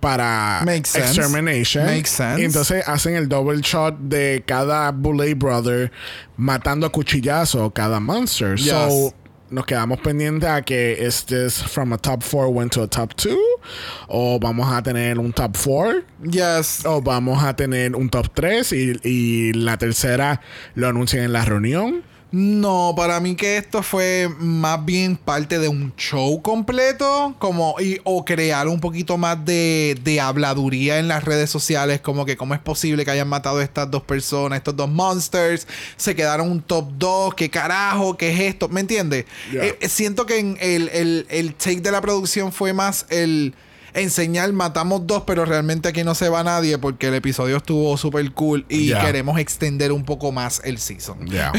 para 0.00 0.62
Makes 0.64 0.90
sense. 0.90 1.08
Extermination. 1.20 1.84
Makes 1.86 2.10
sense. 2.10 2.40
Y 2.40 2.44
entonces 2.44 2.84
hacen 2.86 3.16
el 3.16 3.28
double 3.28 3.60
shot 3.62 3.98
de 3.98 4.44
cada 4.46 4.92
Bullet 4.92 5.34
Brother 5.34 5.90
matando 6.36 6.86
a 6.86 6.92
cuchillazo 6.92 7.70
cada 7.72 7.98
monster. 7.98 8.56
So 8.58 8.88
Yes. 8.88 9.14
nos 9.50 9.66
quedamos 9.66 9.98
pendientes 10.00 10.48
a 10.48 10.62
que 10.62 11.04
este 11.04 11.46
es 11.46 11.62
from 11.64 11.92
a 11.92 11.98
top 11.98 12.22
4 12.22 12.48
went 12.50 12.72
to 12.74 12.82
a 12.82 12.86
top 12.86 13.14
2 13.16 13.34
o 14.08 14.38
vamos 14.40 14.72
a 14.72 14.82
tener 14.82 15.18
un 15.18 15.32
top 15.32 15.56
4 15.64 16.02
Yes. 16.30 16.84
o 16.84 17.00
vamos 17.02 17.42
a 17.42 17.54
tener 17.56 17.94
un 17.94 18.08
top 18.08 18.28
3 18.34 18.72
y, 18.72 18.92
y 19.02 19.52
la 19.52 19.78
tercera 19.78 20.40
lo 20.74 20.88
anuncian 20.88 21.24
en 21.24 21.32
la 21.32 21.44
reunión. 21.44 22.02
No, 22.30 22.92
para 22.94 23.20
mí 23.20 23.36
que 23.36 23.56
esto 23.56 23.82
fue 23.82 24.28
más 24.38 24.84
bien 24.84 25.16
parte 25.16 25.58
de 25.58 25.68
un 25.68 25.94
show 25.96 26.42
completo, 26.42 27.34
como 27.38 27.76
y, 27.80 28.00
o 28.04 28.24
crear 28.26 28.68
un 28.68 28.80
poquito 28.80 29.16
más 29.16 29.42
de, 29.46 29.98
de 30.04 30.20
habladuría 30.20 30.98
en 30.98 31.08
las 31.08 31.24
redes 31.24 31.48
sociales, 31.48 32.00
como 32.00 32.26
que 32.26 32.36
cómo 32.36 32.52
es 32.52 32.60
posible 32.60 33.06
que 33.06 33.12
hayan 33.12 33.28
matado 33.28 33.58
a 33.58 33.64
estas 33.64 33.90
dos 33.90 34.02
personas, 34.02 34.58
estos 34.58 34.76
dos 34.76 34.90
monsters, 34.90 35.66
se 35.96 36.14
quedaron 36.14 36.50
un 36.50 36.60
top 36.60 36.90
2, 36.98 37.34
qué 37.34 37.48
carajo, 37.48 38.18
qué 38.18 38.30
es 38.30 38.40
esto, 38.40 38.68
¿me 38.68 38.80
entiendes? 38.80 39.24
Yeah. 39.50 39.64
Eh, 39.64 39.78
eh, 39.80 39.88
siento 39.88 40.26
que 40.26 40.38
en 40.38 40.58
el, 40.60 40.90
el, 40.90 41.26
el 41.30 41.54
take 41.54 41.80
de 41.80 41.90
la 41.90 42.02
producción 42.02 42.52
fue 42.52 42.74
más 42.74 43.06
el 43.08 43.54
enseñar 44.00 44.52
matamos 44.52 45.06
dos, 45.06 45.22
pero 45.26 45.44
realmente 45.44 45.88
aquí 45.88 46.04
no 46.04 46.14
se 46.14 46.28
va 46.28 46.42
nadie 46.44 46.78
porque 46.78 47.08
el 47.08 47.14
episodio 47.14 47.56
estuvo 47.58 47.96
súper 47.96 48.30
cool 48.32 48.64
y 48.68 48.86
Yeah. 48.88 49.04
queremos 49.04 49.38
extender 49.38 49.92
un 49.92 50.04
poco 50.04 50.32
más 50.32 50.60
el 50.64 50.78
season. 50.78 51.26
Yeah. 51.26 51.52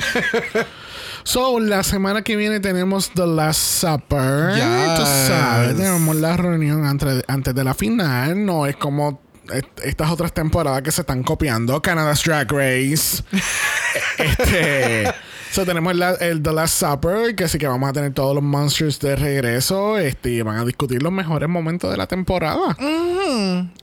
so, 1.24 1.60
la 1.60 1.84
semana 1.84 2.22
que 2.24 2.36
viene 2.36 2.60
tenemos 2.60 3.12
The 3.12 3.28
Last 3.28 3.60
Supper. 3.82 4.56
Yes. 4.56 4.96
Tú 5.00 5.06
sabes, 5.28 5.76
tenemos 5.78 6.16
la 6.16 6.38
reunión 6.38 6.86
antes, 6.86 7.24
antes 7.28 7.54
de 7.56 7.64
la 7.64 7.74
final. 7.74 8.46
No 8.46 8.66
es 8.66 8.76
como 8.76 9.22
est- 9.54 9.80
estas 9.84 10.12
otras 10.12 10.34
temporadas 10.34 10.82
que 10.82 10.92
se 10.92 11.02
están 11.02 11.24
copiando. 11.24 11.82
Canada's 11.82 12.24
Drag 12.24 12.52
Race. 12.52 13.24
este. 14.18 15.14
So, 15.52 15.66
tenemos 15.66 15.96
la- 15.96 16.12
el 16.14 16.44
The 16.44 16.54
Last 16.54 16.80
Supper, 16.80 17.36
que 17.36 17.48
sí 17.48 17.58
que 17.58 17.68
vamos 17.68 17.90
a 17.90 17.94
tener 17.94 18.14
todos 18.14 18.36
los 18.36 18.44
monsters 18.44 19.00
de 19.00 19.16
regreso. 19.16 19.98
Este, 19.98 20.30
y 20.30 20.42
van 20.42 20.58
a 20.58 20.66
discutir 20.66 21.02
los 21.02 21.12
mejores 21.12 21.50
momentos 21.50 21.90
de 21.90 21.98
la 21.98 22.06
temporada. 22.08 22.78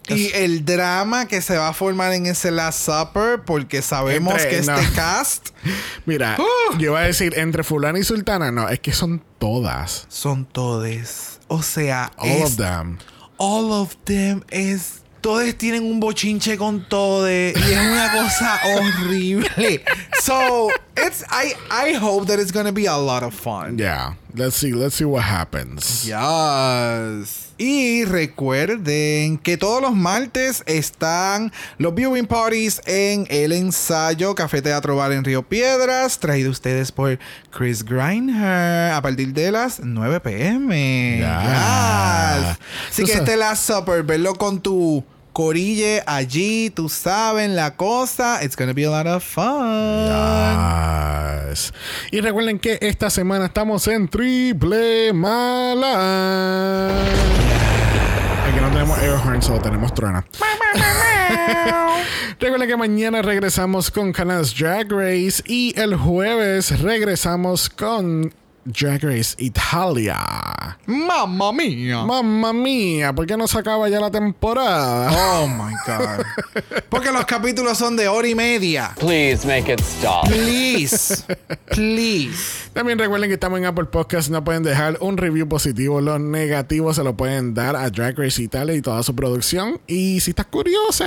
Y 0.09 0.31
el 0.35 0.65
drama 0.65 1.27
que 1.27 1.41
se 1.43 1.57
va 1.57 1.69
a 1.69 1.73
formar 1.73 2.13
en 2.13 2.27
ese 2.27 2.51
Last 2.51 2.87
Supper, 2.87 3.41
porque 3.45 3.83
sabemos 3.83 4.35
Entre- 4.35 4.61
que 4.61 4.63
no. 4.67 4.77
este 4.79 4.95
cast 4.95 5.49
Mira, 6.07 6.37
¡Ah! 6.39 6.77
yo 6.79 6.91
iba 6.93 7.01
a 7.01 7.05
decir 7.05 7.35
entre 7.37 7.65
fulana 7.65 7.99
y 7.99 8.05
sultana. 8.05 8.51
No, 8.53 8.69
es 8.69 8.79
que 8.81 8.93
son 8.93 9.23
todas. 9.39 10.07
son 10.09 10.45
todes. 10.45 11.41
O 11.49 11.63
sea, 11.63 12.13
All 12.17 12.29
es- 12.29 12.45
of 12.45 12.57
them. 12.57 12.99
all 13.39 13.71
of 13.73 13.97
them 14.05 14.43
es. 14.51 15.03
Todos 15.27 15.57
tienen 15.57 15.83
un 15.83 15.99
bochinche 15.99 16.57
con 16.57 16.89
todes 16.89 17.57
y 17.57 17.73
es 17.73 17.81
una 17.81 18.13
cosa 18.13 18.61
horrible. 18.65 19.83
So, 20.23 20.69
it's 20.97 21.25
I 21.33 21.53
I 21.69 21.95
hope 21.95 22.29
that 22.29 22.39
it's 22.39 22.53
gonna 22.53 22.71
be 22.71 22.87
a 22.87 22.97
lot 22.97 23.25
of 23.25 23.35
fun. 23.35 23.77
Yeah. 23.77 24.15
Let's 24.37 24.55
see. 24.55 24.73
Let's 24.73 24.95
see 24.95 25.05
what 25.05 25.25
happens. 25.25 26.05
Yes. 26.05 27.53
Y 27.59 28.05
recuerden 28.05 29.39
que 29.39 29.57
todos 29.57 29.83
los 29.83 29.97
martes 29.97 30.63
están 30.65 31.51
los 31.79 31.93
viewing 31.93 32.27
parties 32.27 32.81
en 32.87 33.27
el 33.29 33.51
ensayo 33.51 34.33
Café 34.37 34.63
Teatro 34.63 34.95
Bar 34.95 35.11
en 35.11 35.25
Río 35.25 35.43
Piedras, 35.43 36.21
traído 36.21 36.53
ustedes 36.53 36.93
por 36.93 37.19
Chris 37.51 37.85
Griner 37.85 38.93
a 38.93 39.03
partir 39.03 39.33
de 39.33 39.51
las 39.51 39.81
9 39.81 40.21
pm. 40.21 41.17
Yes. 41.19 42.59
Así 42.91 43.03
que 43.05 43.13
este 43.13 43.37
Last 43.37 43.67
Supper, 43.67 44.05
verlo 44.05 44.35
con 44.35 44.61
tu 44.61 45.03
corille 45.37 46.03
allí, 46.07 46.71
tú 46.71 46.89
sabes 46.89 47.51
la 47.51 47.77
cosa. 47.77 48.43
It's 48.43 48.57
gonna 48.57 48.73
be 48.73 48.87
a 48.87 48.91
lot 48.91 49.07
of 49.07 49.23
fun. 49.23 50.09
Yes. 51.51 51.75
Y 52.11 52.23
recuerden 52.23 52.59
que 52.59 52.79
esta 52.81 53.11
semana 53.11 53.45
estamos 53.45 53.87
en 53.87 54.09
Triple 54.09 55.13
Mala. 55.13 56.89
Aquí 58.49 58.61
no 58.63 58.71
tenemos 58.71 58.99
air 59.01 59.13
horn, 59.13 59.43
solo 59.43 59.61
tenemos 59.61 59.93
truena. 59.93 60.25
Recuerden 62.41 62.69
que 62.69 62.77
mañana 62.79 63.21
regresamos 63.21 63.91
con 63.91 64.15
Canada's 64.15 64.57
Drag 64.59 64.91
Race 64.91 65.43
y 65.45 65.79
el 65.79 65.97
jueves 65.97 66.81
regresamos 66.81 67.69
con 67.69 68.33
Drag 68.67 69.01
Race 69.03 69.37
Italia. 69.39 70.77
Mamma 70.87 71.53
mía. 71.53 72.05
Mamma 72.05 72.53
mía, 72.53 73.13
¿por 73.13 73.25
qué 73.25 73.37
no 73.37 73.47
se 73.47 73.59
acaba 73.59 73.89
ya 73.89 74.01
la 74.01 74.11
temporada? 74.11 75.13
Oh 75.13 75.47
my 75.47 75.73
God. 75.87 76.25
Porque 76.89 77.13
los 77.13 77.25
capítulos 77.27 77.79
son 77.79 77.97
de 77.97 78.09
hora 78.09 78.27
y 78.27 78.35
media. 78.35 78.93
Please 78.99 79.47
make 79.47 79.73
it 79.73 79.81
stop. 79.81 80.27
Please. 80.27 81.25
Please. 81.67 82.71
También 82.73 82.99
recuerden 82.99 83.31
que 83.31 83.35
estamos 83.35 83.59
en 83.61 83.67
Apple 83.67 83.85
Podcast. 83.85 84.31
No 84.31 84.43
pueden 84.43 84.65
dejar 84.65 84.99
un 85.01 85.17
review 85.17 85.49
positivo. 85.49 86.01
Los 86.01 86.21
negativos 86.21 86.97
se 86.97 87.05
lo 87.05 87.17
pueden 87.17 87.55
dar 87.55 87.77
a 87.77 87.89
Drag 87.89 88.19
Race 88.19 88.43
Italia 88.43 88.75
y 88.75 88.83
toda 88.83 89.03
su 89.05 89.15
producción. 89.15 89.81
Y 89.87 90.19
si 90.21 90.33
estás 90.33 90.47
curioso, 90.47 91.05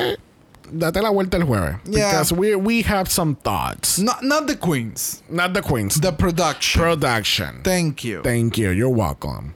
date 0.72 1.02
la 1.02 1.10
vuelta 1.10 1.38
el 1.38 1.44
jueves. 1.44 1.78
Yeah. 1.86 2.12
Because 2.12 2.34
we, 2.34 2.56
we 2.56 2.82
have 2.84 3.10
some 3.10 3.36
thoughts. 3.36 4.00
Not, 4.00 4.24
not 4.24 4.48
the 4.48 4.56
queens. 4.58 5.22
Not 5.30 5.54
the 5.54 5.62
queens. 5.62 6.00
The 6.00 6.12
production. 6.12 6.82
production. 6.82 7.62
Thank 7.64 8.04
you. 8.04 8.22
Thank 8.24 8.58
you. 8.58 8.72
You're 8.72 8.90
welcome. 8.94 9.54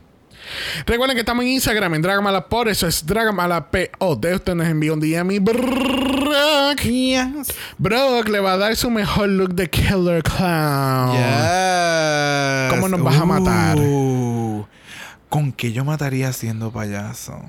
Recuerden 0.86 1.16
que 1.16 1.20
estamos 1.20 1.44
en 1.44 1.52
Instagram 1.52 1.94
en 1.94 2.02
Dragamala 2.02 2.48
por 2.48 2.68
eso 2.68 2.86
es 2.86 3.04
Dragamala 3.06 3.70
POD. 3.70 4.34
Usted 4.34 4.54
nos 4.54 4.66
envía 4.66 4.92
un 4.92 5.00
DM 5.00 5.30
y 5.32 5.38
Brock, 5.38 6.80
Yes. 6.82 7.54
Brock 7.78 8.28
le 8.28 8.40
va 8.40 8.52
a 8.52 8.56
dar 8.56 8.76
su 8.76 8.90
mejor 8.90 9.28
look 9.28 9.54
de 9.54 9.70
Killer 9.70 10.22
Clown. 10.22 11.12
Yes. 11.16 12.70
¿Cómo 12.70 12.88
nos 12.88 13.02
vas 13.02 13.16
a 13.20 13.24
matar? 13.24 13.78
¿Con 15.28 15.52
qué 15.52 15.72
yo 15.72 15.84
mataría 15.84 16.32
siendo 16.32 16.70
payaso? 16.70 17.40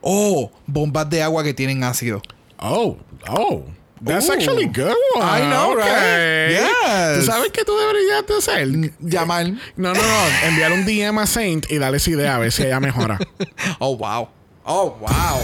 Oh, 0.00 0.52
bombas 0.66 1.08
de 1.08 1.22
agua 1.22 1.42
que 1.42 1.54
tienen 1.54 1.82
ácido. 1.84 2.20
Oh, 2.60 2.98
oh. 3.28 3.64
That's 4.02 4.30
actually 4.30 4.66
good. 4.66 4.96
one. 5.14 5.22
I 5.22 5.40
know, 5.50 5.74
right? 5.74 6.50
Yes. 6.50 7.18
¿Tú 7.18 7.26
sabes 7.26 7.50
qué 7.52 7.64
tú 7.64 7.76
deberías 7.76 8.26
de 8.26 8.34
hacer? 8.34 8.68
Llamar. 9.00 9.46
No, 9.76 9.92
no, 9.92 10.00
no. 10.00 10.26
Enviar 10.46 10.72
un 10.72 10.86
DM 10.86 11.18
a 11.18 11.26
Saint 11.26 11.70
y 11.70 11.76
darle 11.78 11.98
esa 11.98 12.10
idea 12.10 12.36
a 12.36 12.38
ver 12.38 12.50
si 12.50 12.62
ella 12.62 12.80
mejora. 12.80 13.18
Oh, 13.78 13.96
wow. 13.96 14.28
Oh, 14.64 14.96
wow. 15.00 15.40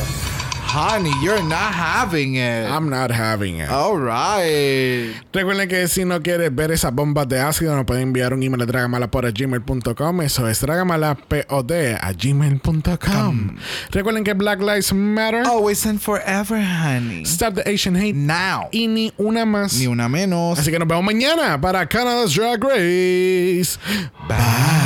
Honey, 0.76 1.10
you're 1.22 1.42
not 1.42 1.72
having 1.72 2.34
it. 2.36 2.68
I'm 2.68 2.90
not 2.90 3.10
having 3.10 3.60
it. 3.60 3.70
All 3.70 3.96
right. 3.96 5.14
Recuerden 5.32 5.70
que 5.70 5.88
si 5.88 6.04
no 6.04 6.20
quieres 6.20 6.54
ver 6.54 6.70
esas 6.70 6.92
bombas 6.94 7.26
de 7.26 7.40
ácido, 7.40 7.74
nos 7.74 7.86
pueden 7.86 8.02
enviar 8.08 8.34
un 8.34 8.42
email 8.42 8.60
a 8.60 8.66
dragamalapod.gmail.com. 8.66 10.20
Eso 10.20 10.46
es 10.46 10.60
dragamalapod 10.60 11.72
a 11.72 12.12
gmail.com. 12.12 13.56
Recuerden 13.90 14.22
que 14.22 14.34
Black 14.34 14.60
Lives 14.60 14.92
Matter. 14.92 15.46
Always 15.46 15.86
and 15.86 15.98
forever, 15.98 16.60
honey. 16.60 17.24
Stop 17.24 17.54
the 17.54 17.66
Asian 17.66 17.96
hate. 17.96 18.14
Now. 18.14 18.68
Y 18.70 18.86
ni 18.86 19.14
una 19.16 19.46
más. 19.46 19.78
Ni 19.78 19.86
una 19.86 20.10
menos. 20.10 20.58
Así 20.58 20.70
que 20.70 20.78
nos 20.78 20.86
vemos 20.86 21.04
mañana 21.04 21.58
para 21.58 21.86
Canada's 21.86 22.34
Drag 22.34 22.62
Race. 22.62 23.78
Bye. 24.28 24.85